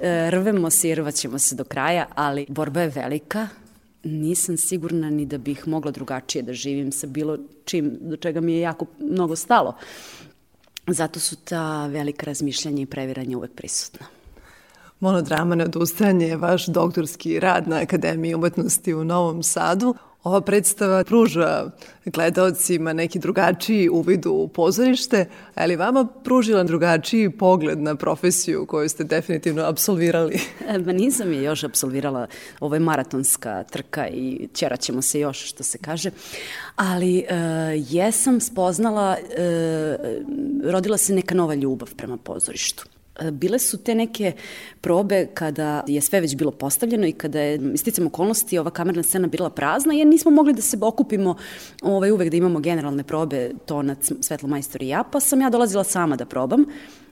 E, 0.00 0.30
rvemo 0.30 0.70
se 0.70 0.88
i 0.88 0.94
rvaćemo 0.94 1.38
se 1.38 1.54
do 1.54 1.64
kraja, 1.64 2.06
ali 2.14 2.46
borba 2.48 2.80
je 2.80 2.88
velika. 2.88 3.48
Nisam 4.04 4.56
sigurna 4.56 5.10
ni 5.10 5.26
da 5.26 5.38
bih 5.38 5.68
mogla 5.68 5.90
drugačije 5.90 6.42
da 6.42 6.52
živim 6.52 6.92
sa 6.92 7.06
bilo 7.06 7.38
čim 7.64 7.98
do 8.00 8.16
čega 8.16 8.40
mi 8.40 8.52
je 8.52 8.60
jako 8.60 8.86
mnogo 8.98 9.36
stalo. 9.36 9.76
Zato 10.86 11.20
su 11.20 11.36
ta 11.36 11.86
velika 11.86 12.26
razmišljanja 12.26 12.82
i 12.82 12.86
previranja 12.86 13.36
uvek 13.36 13.52
prisutna. 13.54 14.06
Monodrama 15.00 15.54
neodustajanje 15.54 16.26
je 16.26 16.36
vaš 16.36 16.66
doktorski 16.66 17.40
rad 17.40 17.68
na 17.68 17.76
Akademiji 17.76 18.34
umetnosti 18.34 18.94
u 18.94 19.04
Novom 19.04 19.42
Sadu. 19.42 19.94
Ova 20.24 20.40
predstava 20.40 21.04
pruža 21.04 21.70
gledaocima 22.04 22.92
neki 22.92 23.18
drugačiji 23.18 23.88
uvid 23.88 24.26
u 24.26 24.48
pozorište, 24.48 25.26
ali 25.54 25.76
vama 25.76 26.06
pružila 26.24 26.62
drugačiji 26.62 27.30
pogled 27.30 27.78
na 27.78 27.94
profesiju 27.94 28.66
koju 28.66 28.88
ste 28.88 29.04
definitivno 29.04 29.62
absolvirali? 29.62 30.40
E, 30.68 30.78
Ma 30.78 30.92
nisam 30.92 31.32
je 31.32 31.42
još 31.42 31.64
absolvirala, 31.64 32.26
ovo 32.60 32.74
je 32.74 32.80
maratonska 32.80 33.64
trka 33.70 34.08
i 34.08 34.48
ćeraćemo 34.54 35.02
se 35.02 35.20
još, 35.20 35.48
što 35.48 35.62
se 35.62 35.78
kaže. 35.78 36.10
Ali 36.76 37.18
e, 37.18 37.24
jesam 37.88 38.40
spoznala, 38.40 39.16
e, 39.16 39.98
rodila 40.64 40.96
se 40.96 41.14
neka 41.14 41.34
nova 41.34 41.54
ljubav 41.54 41.94
prema 41.96 42.16
pozorištu. 42.16 42.93
E, 43.20 43.30
Bile 43.30 43.58
su 43.58 43.78
te 43.78 43.94
neke 43.94 44.32
probe 44.80 45.26
kada 45.34 45.84
je 45.86 46.00
sve 46.00 46.20
već 46.20 46.36
bilo 46.36 46.50
postavljeno 46.50 47.06
i 47.06 47.12
kada 47.12 47.40
je 47.40 47.72
isticam 47.74 48.06
okolnosti 48.06 48.58
ova 48.58 48.70
kamerna 48.70 49.02
scena 49.02 49.28
bila 49.28 49.50
prazna 49.50 49.94
jer 49.94 50.06
nismo 50.06 50.30
mogli 50.30 50.52
da 50.52 50.62
se 50.62 50.78
okupimo 50.80 51.36
ovaj, 51.82 52.10
uvek 52.10 52.30
da 52.30 52.36
imamo 52.36 52.60
generalne 52.60 53.04
probe 53.04 53.50
Tonac, 53.66 54.12
Svetlo 54.20 54.48
majstor 54.48 54.82
i 54.82 54.88
ja, 54.88 55.04
pa 55.12 55.20
sam 55.20 55.40
ja 55.40 55.50
dolazila 55.50 55.84
sama 55.84 56.16
da 56.16 56.26
probam. 56.26 56.64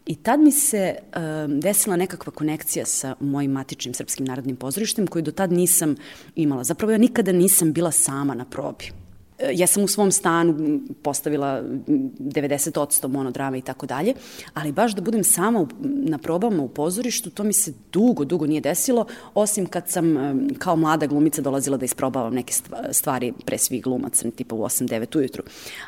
I 0.06 0.14
tad 0.14 0.40
mi 0.40 0.52
se 0.52 0.94
um, 1.16 1.60
desila 1.60 1.96
nekakva 1.96 2.32
konekcija 2.32 2.86
sa 2.86 3.14
mojim 3.20 3.50
matičnim 3.50 3.94
srpskim 3.94 4.26
narodnim 4.26 4.56
pozorištem 4.56 5.06
koju 5.06 5.22
do 5.22 5.32
tad 5.32 5.52
nisam 5.52 5.96
imala. 6.34 6.64
Zapravo 6.64 6.92
ja 6.92 6.98
nikada 6.98 7.32
nisam 7.32 7.72
bila 7.72 7.90
sama 7.90 8.34
na 8.34 8.44
probi 8.44 9.01
ja 9.54 9.66
sam 9.66 9.84
u 9.84 9.88
svom 9.88 10.12
stanu 10.12 10.80
postavila 11.02 11.62
90% 11.62 13.08
monodrama 13.08 13.56
i 13.56 13.62
tako 13.62 13.86
dalje, 13.86 14.14
ali 14.54 14.72
baš 14.72 14.94
da 14.94 15.02
budem 15.02 15.24
sama 15.24 15.66
na 15.82 16.18
probama 16.18 16.62
u 16.62 16.68
pozorištu, 16.68 17.30
to 17.30 17.44
mi 17.44 17.52
se 17.52 17.72
dugo, 17.92 18.24
dugo 18.24 18.46
nije 18.46 18.60
desilo, 18.60 19.06
osim 19.34 19.66
kad 19.66 19.88
sam 19.88 20.16
kao 20.58 20.76
mlada 20.76 21.06
glumica 21.06 21.42
dolazila 21.42 21.76
da 21.76 21.84
isprobavam 21.84 22.34
neke 22.34 22.52
stvari 22.90 23.32
pre 23.44 23.58
svih 23.58 23.82
glumaca, 23.82 24.30
tipa 24.30 24.54
u 24.54 24.58
8-9 24.58 25.18
ujutru. 25.18 25.42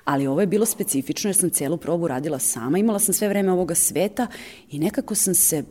Ali 0.05 0.27
ovo 0.27 0.41
je 0.41 0.47
bilo 0.47 0.67
specifično 0.67 1.29
jer 1.29 1.37
sam 1.37 1.51
celu 1.51 1.77
probu 1.77 2.09
radila 2.09 2.39
sama, 2.39 2.79
imala 2.79 2.99
sam 2.99 3.15
sve 3.15 3.29
vreme 3.29 3.53
ovoga 3.53 3.75
sveta 3.75 4.27
i 4.71 4.79
nekako 4.79 5.15
sam 5.15 5.35
se 5.35 5.65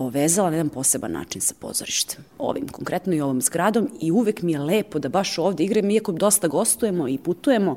povezala 0.00 0.50
na 0.50 0.56
jedan 0.56 0.68
poseban 0.68 1.12
način 1.12 1.40
sa 1.40 1.54
pozorištem. 1.60 2.24
Ovim, 2.38 2.68
konkretno 2.68 3.14
i 3.14 3.20
ovom 3.20 3.40
zgradom 3.40 3.88
i 4.00 4.10
uvek 4.10 4.42
mi 4.42 4.52
je 4.52 4.58
lepo 4.58 4.98
da 4.98 5.08
baš 5.08 5.38
ovde 5.38 5.64
igram, 5.64 5.90
iako 5.90 6.12
dosta 6.12 6.48
gostujemo 6.48 7.08
i 7.08 7.18
putujemo, 7.18 7.76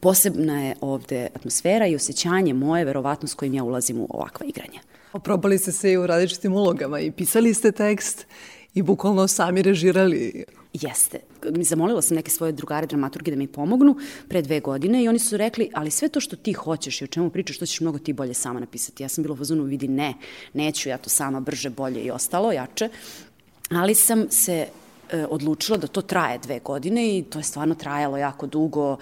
posebna 0.00 0.60
je 0.62 0.74
ovde 0.80 1.28
atmosfera 1.34 1.86
i 1.86 1.96
osjećanje 1.96 2.54
moje, 2.54 2.84
verovatno 2.84 3.28
s 3.28 3.34
kojim 3.34 3.54
ja 3.54 3.64
ulazim 3.64 4.00
u 4.00 4.06
ovakva 4.10 4.46
igranja. 4.46 4.80
Oprobali 5.12 5.58
ste 5.58 5.72
se 5.72 5.92
i 5.92 5.96
u 5.96 6.06
različitim 6.06 6.54
ulogama 6.54 7.00
i 7.00 7.10
pisali 7.10 7.54
ste 7.54 7.72
tekst 7.72 8.26
i 8.74 8.82
bukvalno 8.82 9.28
sami 9.28 9.62
režirali. 9.62 10.44
Jeste. 10.72 11.20
Zamolila 11.60 12.02
sam 12.02 12.14
neke 12.16 12.30
svoje 12.30 12.52
drugare 12.52 12.86
dramaturge 12.86 13.30
da 13.30 13.36
mi 13.36 13.46
pomognu 13.46 13.96
pre 14.28 14.42
dve 14.42 14.60
godine 14.60 15.04
i 15.04 15.08
oni 15.08 15.18
su 15.18 15.36
rekli, 15.36 15.70
ali 15.74 15.90
sve 15.90 16.08
to 16.08 16.20
što 16.20 16.36
ti 16.36 16.52
hoćeš 16.52 17.00
i 17.00 17.04
o 17.04 17.06
čemu 17.06 17.30
pričaš, 17.30 17.58
to 17.58 17.66
ćeš 17.66 17.80
mnogo 17.80 17.98
ti 17.98 18.12
bolje 18.12 18.34
sama 18.34 18.60
napisati. 18.60 19.02
Ja 19.02 19.08
sam 19.08 19.22
bila 19.22 19.34
u 19.34 19.36
fazonu, 19.36 19.64
vidi, 19.64 19.88
ne, 19.88 20.14
neću 20.52 20.88
ja 20.88 20.98
to 20.98 21.10
sama 21.10 21.40
brže, 21.40 21.70
bolje 21.70 22.00
i 22.00 22.10
ostalo, 22.10 22.52
jače. 22.52 22.88
Ali 23.70 23.94
sam 23.94 24.30
se 24.30 24.66
e, 25.10 25.26
odlučila 25.26 25.78
da 25.78 25.86
to 25.86 26.02
traje 26.02 26.38
dve 26.38 26.58
godine 26.58 27.18
i 27.18 27.22
to 27.22 27.38
je 27.38 27.42
stvarno 27.42 27.74
trajalo 27.74 28.16
jako 28.16 28.46
dugo 28.46 28.96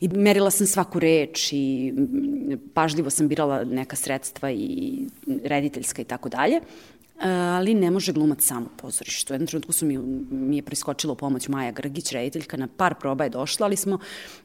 i 0.00 0.08
merila 0.08 0.50
sam 0.50 0.66
svaku 0.66 0.98
reč 0.98 1.52
i 1.52 1.92
pažljivo 2.74 3.10
sam 3.10 3.28
birala 3.28 3.64
neka 3.64 3.96
sredstva 3.96 4.50
i 4.50 4.98
rediteljska 5.44 6.02
i 6.02 6.04
tako 6.04 6.28
dalje 6.28 6.60
ali 7.20 7.74
ne 7.74 7.90
može 7.90 8.12
glumac 8.12 8.42
sam 8.42 8.62
u 8.62 8.76
pozorištu. 8.76 9.32
U 9.32 9.34
jednom 9.34 9.46
trenutku 9.46 9.72
su 9.72 9.86
mi, 9.86 9.98
mi 10.30 10.56
je 10.56 10.62
priskočila 10.62 11.12
u 11.12 11.16
pomoć 11.16 11.48
Maja 11.48 11.72
Grgić, 11.72 12.12
rediteljka, 12.12 12.56
na 12.56 12.68
par 12.76 12.94
proba 13.00 13.24
je 13.24 13.30
došla, 13.30 13.66
ali 13.66 13.76
smo 13.76 13.98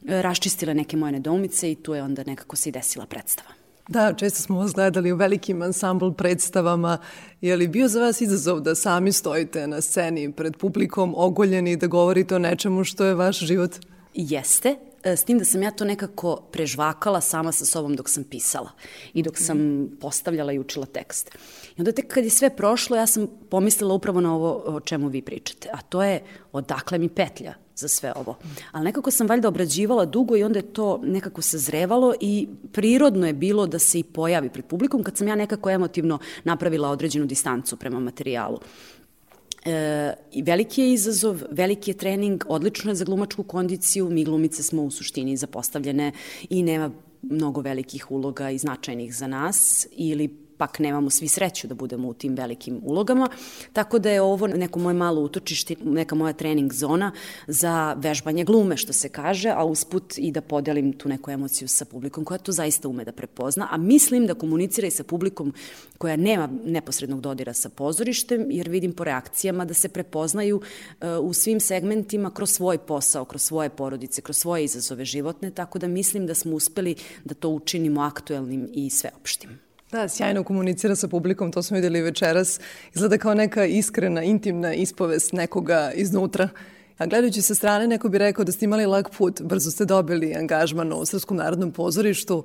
e, 0.06 0.22
raščistile 0.22 0.74
neke 0.74 0.96
moje 0.96 1.12
nedoumice 1.12 1.72
i 1.72 1.74
tu 1.74 1.94
je 1.94 2.02
onda 2.02 2.24
nekako 2.26 2.56
se 2.56 2.68
i 2.68 2.72
desila 2.72 3.06
predstava. 3.06 3.50
Da, 3.88 4.12
često 4.12 4.42
smo 4.42 4.58
vas 4.58 4.72
gledali 4.72 5.12
u 5.12 5.16
velikim 5.16 5.62
ansambl 5.62 6.10
predstavama. 6.10 6.98
Je 7.40 7.56
li 7.56 7.68
bio 7.68 7.88
za 7.88 8.00
vas 8.00 8.20
izazov 8.20 8.60
da 8.60 8.74
sami 8.74 9.12
stojite 9.12 9.66
na 9.66 9.80
sceni 9.80 10.32
pred 10.32 10.56
publikom 10.56 11.14
ogoljeni 11.16 11.76
da 11.76 11.86
govorite 11.86 12.36
o 12.36 12.38
nečemu 12.38 12.84
što 12.84 13.04
je 13.04 13.14
vaš 13.14 13.38
život? 13.38 13.70
Jeste, 14.14 14.68
e, 14.68 14.89
s 15.04 15.24
tim 15.24 15.38
da 15.38 15.44
sam 15.44 15.62
ja 15.62 15.70
to 15.70 15.84
nekako 15.84 16.36
prežvakala 16.52 17.20
sama 17.20 17.52
sa 17.52 17.64
sobom 17.64 17.96
dok 17.96 18.08
sam 18.08 18.24
pisala 18.24 18.70
i 19.14 19.22
dok 19.22 19.38
sam 19.38 19.88
postavljala 20.00 20.52
i 20.52 20.58
učila 20.58 20.86
tekst. 20.86 21.30
I 21.76 21.80
onda 21.80 21.92
tek 21.92 22.14
kad 22.14 22.24
je 22.24 22.30
sve 22.30 22.56
prošlo, 22.56 22.96
ja 22.96 23.06
sam 23.06 23.26
pomislila 23.50 23.94
upravo 23.94 24.20
na 24.20 24.34
ovo 24.34 24.62
o 24.66 24.80
čemu 24.80 25.08
vi 25.08 25.22
pričate, 25.22 25.68
a 25.72 25.80
to 25.82 26.02
je 26.02 26.22
odakle 26.52 26.98
mi 26.98 27.08
petlja 27.08 27.54
za 27.80 27.88
sve 27.88 28.12
ovo. 28.16 28.36
Ali 28.72 28.84
nekako 28.84 29.10
sam 29.10 29.26
valjda 29.26 29.48
obrađivala 29.48 30.04
dugo 30.04 30.36
i 30.36 30.42
onda 30.42 30.58
je 30.58 30.72
to 30.72 31.00
nekako 31.02 31.42
sazrevalo 31.42 32.14
i 32.20 32.48
prirodno 32.72 33.26
je 33.26 33.32
bilo 33.32 33.66
da 33.66 33.78
se 33.78 33.98
i 33.98 34.02
pojavi 34.02 34.48
pred 34.48 34.64
publikom 34.64 35.02
kad 35.02 35.16
sam 35.16 35.28
ja 35.28 35.34
nekako 35.34 35.70
emotivno 35.70 36.18
napravila 36.44 36.90
određenu 36.90 37.26
distancu 37.26 37.76
prema 37.76 38.00
materijalu. 38.00 38.58
E, 39.64 40.14
veliki 40.44 40.80
je 40.82 40.92
izazov, 40.92 41.42
veliki 41.50 41.90
je 41.90 41.96
trening, 41.96 42.44
odlično 42.48 42.90
je 42.90 42.94
za 42.94 43.04
glumačku 43.04 43.42
kondiciju, 43.42 44.10
mi 44.10 44.24
glumice 44.24 44.62
smo 44.62 44.82
u 44.82 44.90
suštini 44.90 45.36
zapostavljene 45.36 46.12
i 46.50 46.62
nema 46.62 46.90
mnogo 47.22 47.60
velikih 47.60 48.10
uloga 48.10 48.50
i 48.50 48.58
značajnih 48.58 49.14
za 49.14 49.26
nas 49.26 49.86
ili 49.92 50.28
pak 50.60 50.78
nemamo 50.78 51.10
svi 51.10 51.28
sreću 51.28 51.66
da 51.66 51.74
budemo 51.74 52.08
u 52.08 52.14
tim 52.14 52.34
velikim 52.34 52.80
ulogama, 52.84 53.28
tako 53.72 53.98
da 53.98 54.10
je 54.10 54.20
ovo 54.20 54.46
neko 54.46 54.78
moje 54.78 54.94
malo 54.94 55.20
utočište, 55.20 55.76
neka 55.84 56.14
moja 56.14 56.32
trening 56.32 56.72
zona 56.72 57.12
za 57.46 57.94
vežbanje 57.96 58.44
glume, 58.44 58.76
što 58.76 58.92
se 58.92 59.08
kaže, 59.08 59.48
a 59.56 59.64
usput 59.64 60.18
i 60.18 60.30
da 60.30 60.40
podelim 60.40 60.92
tu 60.92 61.08
neku 61.08 61.30
emociju 61.30 61.68
sa 61.68 61.84
publikom 61.84 62.24
koja 62.24 62.38
to 62.38 62.52
zaista 62.52 62.88
ume 62.88 63.04
da 63.04 63.12
prepozna, 63.12 63.68
a 63.70 63.76
mislim 63.76 64.26
da 64.26 64.34
komunicira 64.34 64.86
i 64.86 64.90
sa 64.90 65.04
publikom 65.04 65.54
koja 65.98 66.16
nema 66.16 66.48
neposrednog 66.64 67.20
dodira 67.20 67.54
sa 67.54 67.68
pozorištem, 67.68 68.50
jer 68.50 68.68
vidim 68.68 68.92
po 68.92 69.04
reakcijama 69.04 69.64
da 69.64 69.74
se 69.74 69.88
prepoznaju 69.88 70.60
uh, 70.60 71.08
u 71.22 71.32
svim 71.32 71.60
segmentima 71.60 72.30
kroz 72.30 72.50
svoj 72.50 72.78
posao, 72.78 73.24
kroz 73.24 73.42
svoje 73.42 73.70
porodice, 73.70 74.22
kroz 74.22 74.36
svoje 74.36 74.64
izazove 74.64 75.04
životne, 75.04 75.50
tako 75.50 75.78
da 75.78 75.88
mislim 75.88 76.26
da 76.26 76.34
smo 76.34 76.56
uspeli 76.56 76.94
da 77.24 77.34
to 77.34 77.48
učinimo 77.48 78.00
aktuelnim 78.00 78.68
i 78.72 78.90
sveopštim. 78.90 79.69
Da, 79.92 80.08
sjajno 80.08 80.44
komunicira 80.44 80.96
sa 80.96 81.08
publikom, 81.08 81.52
to 81.52 81.62
smo 81.62 81.74
videli 81.74 82.00
večeras. 82.02 82.60
Izgleda 82.94 83.18
kao 83.18 83.34
neka 83.34 83.64
iskrena, 83.64 84.22
intimna 84.22 84.74
ispovest 84.74 85.32
nekoga 85.32 85.92
iznutra. 85.94 86.48
A 86.98 87.06
gledajući 87.06 87.42
sa 87.42 87.54
strane, 87.54 87.86
neko 87.86 88.08
bi 88.08 88.18
rekao 88.18 88.44
da 88.44 88.52
ste 88.52 88.64
imali 88.64 88.86
lag 88.86 89.08
put, 89.18 89.42
brzo 89.42 89.70
ste 89.70 89.84
dobili 89.84 90.34
angažman 90.34 90.92
u 90.92 91.06
Srpskom 91.06 91.36
narodnom 91.36 91.72
pozorištu. 91.72 92.44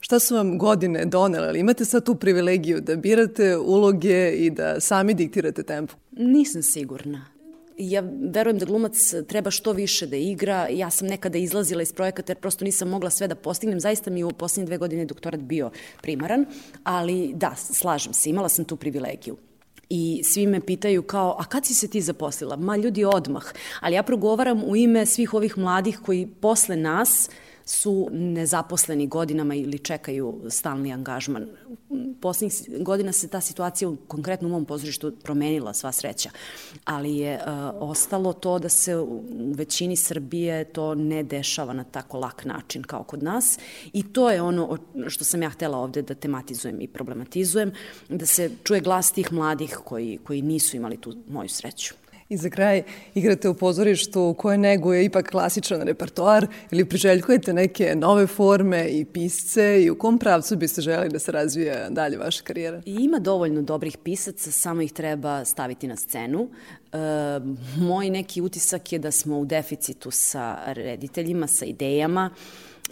Šta 0.00 0.18
su 0.18 0.34
vam 0.34 0.58
godine 0.58 1.04
donele? 1.04 1.58
Imate 1.58 1.84
sad 1.84 2.04
tu 2.04 2.14
privilegiju 2.14 2.80
da 2.80 2.96
birate 2.96 3.56
uloge 3.56 4.30
i 4.30 4.50
da 4.50 4.80
sami 4.80 5.14
diktirate 5.14 5.62
tempo? 5.62 5.94
Nisam 6.12 6.62
sigurna. 6.62 7.26
Ja 7.82 8.02
verujem 8.32 8.58
da 8.58 8.66
glumac 8.66 9.14
treba 9.28 9.50
što 9.50 9.72
više 9.72 10.06
da 10.06 10.16
igra. 10.16 10.68
Ja 10.68 10.90
sam 10.90 11.08
nekada 11.08 11.38
izlazila 11.38 11.82
iz 11.82 11.92
projekata 11.92 12.32
jer 12.32 12.38
prosto 12.38 12.64
nisam 12.64 12.88
mogla 12.88 13.10
sve 13.10 13.28
da 13.28 13.34
postignem. 13.34 13.80
Zaista 13.80 14.10
mi 14.10 14.24
u 14.24 14.30
poslednje 14.30 14.66
dve 14.66 14.78
godine 14.78 15.04
doktorat 15.04 15.40
bio 15.40 15.70
primaran, 16.02 16.44
ali 16.84 17.32
da, 17.34 17.54
slažem 17.56 18.12
se, 18.12 18.30
imala 18.30 18.48
sam 18.48 18.64
tu 18.64 18.76
privilegiju. 18.76 19.36
I 19.88 20.22
svi 20.24 20.46
me 20.46 20.60
pitaju 20.60 21.02
kao, 21.02 21.36
a 21.38 21.44
kad 21.44 21.66
si 21.66 21.74
se 21.74 21.88
ti 21.88 22.00
zaposlila? 22.00 22.56
Ma 22.56 22.76
ljudi 22.76 23.04
odmah. 23.04 23.44
Ali 23.80 23.94
ja 23.94 24.02
progovaram 24.02 24.62
u 24.64 24.76
ime 24.76 25.06
svih 25.06 25.34
ovih 25.34 25.58
mladih 25.58 25.98
koji 26.04 26.26
posle 26.40 26.76
nas 26.76 27.30
su 27.70 28.08
nezaposleni 28.12 29.06
godinama 29.06 29.54
ili 29.54 29.78
čekaju 29.78 30.40
stalni 30.48 30.92
angažman. 30.92 31.46
Poslednjih 32.20 32.82
godina 32.82 33.12
se 33.12 33.28
ta 33.28 33.40
situacija 33.40 33.88
u 33.88 33.96
konkretno 33.96 34.48
u 34.48 34.50
mom 34.50 34.64
pozorištu 34.64 35.12
promenila 35.22 35.74
sva 35.74 35.92
sreća, 35.92 36.30
ali 36.84 37.16
je 37.16 37.34
uh, 37.34 37.42
ostalo 37.80 38.32
to 38.32 38.58
da 38.58 38.68
se 38.68 38.96
u 38.96 39.22
većini 39.54 39.96
Srbije 39.96 40.64
to 40.64 40.94
ne 40.94 41.22
dešava 41.22 41.72
na 41.72 41.84
tako 41.84 42.18
lak 42.18 42.44
način 42.44 42.82
kao 42.82 43.02
kod 43.04 43.22
nas 43.22 43.58
i 43.92 44.02
to 44.02 44.30
je 44.30 44.42
ono 44.42 44.78
što 45.08 45.24
sam 45.24 45.42
ja 45.42 45.50
htela 45.50 45.78
ovde 45.78 46.02
da 46.02 46.14
tematizujem 46.14 46.80
i 46.80 46.88
problematizujem, 46.88 47.72
da 48.08 48.26
se 48.26 48.50
čuje 48.64 48.80
glas 48.80 49.12
tih 49.12 49.32
mladih 49.32 49.78
koji, 49.84 50.18
koji 50.24 50.42
nisu 50.42 50.76
imali 50.76 50.96
tu 50.96 51.14
moju 51.28 51.48
sreću. 51.48 51.94
I 52.30 52.36
za 52.36 52.50
kraj 52.50 52.82
igrate 53.14 53.48
u 53.48 53.54
pozorištu 53.54 54.34
koje 54.38 54.58
neguje 54.58 55.04
ipak 55.04 55.30
klasičan 55.30 55.82
repertoar 55.82 56.46
ili 56.70 56.84
priželjkujete 56.84 57.52
neke 57.52 57.94
nove 57.96 58.26
forme 58.26 58.88
i 58.88 59.04
pisce 59.04 59.82
i 59.82 59.90
u 59.90 59.98
kom 59.98 60.18
pravcu 60.18 60.56
biste 60.56 60.80
želi 60.80 61.08
da 61.08 61.18
se 61.18 61.32
razvija 61.32 61.88
dalje 61.90 62.18
vaša 62.18 62.42
karijera? 62.42 62.82
I 62.86 62.94
ima 62.94 63.18
dovoljno 63.18 63.62
dobrih 63.62 63.98
pisaca, 63.98 64.50
samo 64.50 64.82
ih 64.82 64.92
treba 64.92 65.44
staviti 65.44 65.88
na 65.88 65.96
scenu. 65.96 66.48
E, 66.92 66.96
moj 67.76 68.10
neki 68.10 68.40
utisak 68.40 68.92
je 68.92 68.98
da 68.98 69.10
smo 69.10 69.38
u 69.38 69.44
deficitu 69.44 70.10
sa 70.10 70.58
rediteljima, 70.66 71.46
sa 71.46 71.64
idejama, 71.64 72.30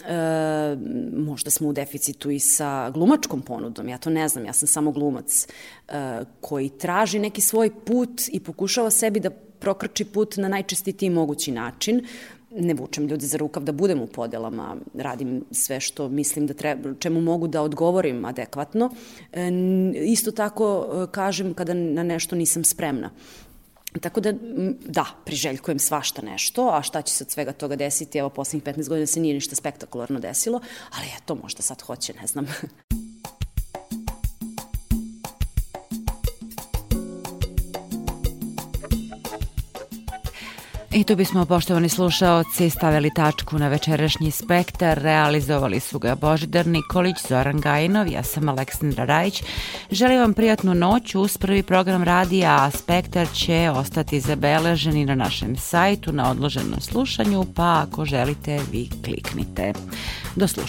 E, 0.07 0.77
možda 1.17 1.51
smo 1.51 1.67
u 1.67 1.73
deficitu 1.73 2.31
i 2.31 2.39
sa 2.39 2.89
glumačkom 2.89 3.41
ponudom, 3.41 3.89
ja 3.89 3.97
to 3.97 4.09
ne 4.09 4.27
znam, 4.27 4.45
ja 4.45 4.53
sam 4.53 4.67
samo 4.67 4.91
glumac 4.91 5.47
e, 5.87 6.23
koji 6.41 6.69
traži 6.69 7.19
neki 7.19 7.41
svoj 7.41 7.71
put 7.85 8.21
i 8.31 8.39
pokušava 8.39 8.89
sebi 8.89 9.19
da 9.19 9.29
prokrči 9.59 10.05
put 10.05 10.37
na 10.37 10.47
najčestitiji 10.47 11.09
mogući 11.09 11.51
način. 11.51 12.05
Ne 12.51 12.73
vučem 12.73 13.07
ljude 13.07 13.25
za 13.25 13.37
rukav 13.37 13.63
da 13.63 13.71
budem 13.71 14.01
u 14.01 14.07
podelama, 14.07 14.75
radim 14.93 15.43
sve 15.51 15.79
što 15.79 16.09
mislim 16.09 16.47
da 16.47 16.53
treba, 16.53 16.93
čemu 16.99 17.21
mogu 17.21 17.47
da 17.47 17.61
odgovorim 17.61 18.25
adekvatno. 18.25 18.89
E, 19.33 19.51
isto 20.05 20.31
tako 20.31 20.87
e, 20.87 21.11
kažem 21.11 21.53
kada 21.53 21.73
na 21.73 22.03
nešto 22.03 22.35
nisam 22.35 22.63
spremna. 22.63 23.09
Tako 24.01 24.21
da, 24.21 24.33
da, 24.79 25.05
priželjkujem 25.25 25.79
svašta 25.79 26.21
nešto, 26.21 26.69
a 26.73 26.81
šta 26.81 27.01
će 27.01 27.13
se 27.13 27.23
od 27.23 27.31
svega 27.31 27.51
toga 27.51 27.75
desiti, 27.75 28.17
evo, 28.17 28.29
poslednjih 28.29 28.63
15 28.63 28.89
godina 28.89 29.07
se 29.07 29.19
nije 29.19 29.33
ništa 29.33 29.55
spektakularno 29.55 30.19
desilo, 30.19 30.61
ali 30.97 31.07
eto, 31.17 31.35
možda 31.35 31.61
sad 31.61 31.81
hoće, 31.81 32.13
ne 32.21 32.27
znam. 32.27 32.47
I 40.91 41.03
tu 41.03 41.15
bismo, 41.15 41.45
poštovani 41.45 41.89
slušaoci, 41.89 42.69
stavili 42.69 43.11
tačku 43.15 43.59
na 43.59 43.67
večerašnji 43.67 44.31
spektar. 44.31 44.97
Realizovali 44.97 45.79
su 45.79 45.99
ga 45.99 46.15
Božidar 46.15 46.67
Nikolić, 46.67 47.15
Zoran 47.27 47.59
Gajinov, 47.59 48.07
ja 48.07 48.23
sam 48.23 48.49
Aleksandra 48.49 49.05
Rajić. 49.05 49.43
Želim 49.91 50.19
vam 50.19 50.33
prijatnu 50.33 50.73
noć 50.73 51.15
uz 51.15 51.37
prvi 51.37 51.63
program 51.63 52.03
radija, 52.03 52.57
a 52.61 52.71
spektar 52.71 53.27
će 53.33 53.71
ostati 53.75 54.19
zabeležen 54.19 54.97
i 54.97 55.05
na 55.05 55.15
našem 55.15 55.57
sajtu 55.57 56.11
na 56.11 56.31
odloženom 56.31 56.81
slušanju, 56.81 57.45
pa 57.55 57.85
ako 57.87 58.05
želite 58.05 58.59
vi 58.71 58.89
kliknite. 59.05 59.73
Do 60.35 60.47
slušanja. 60.47 60.57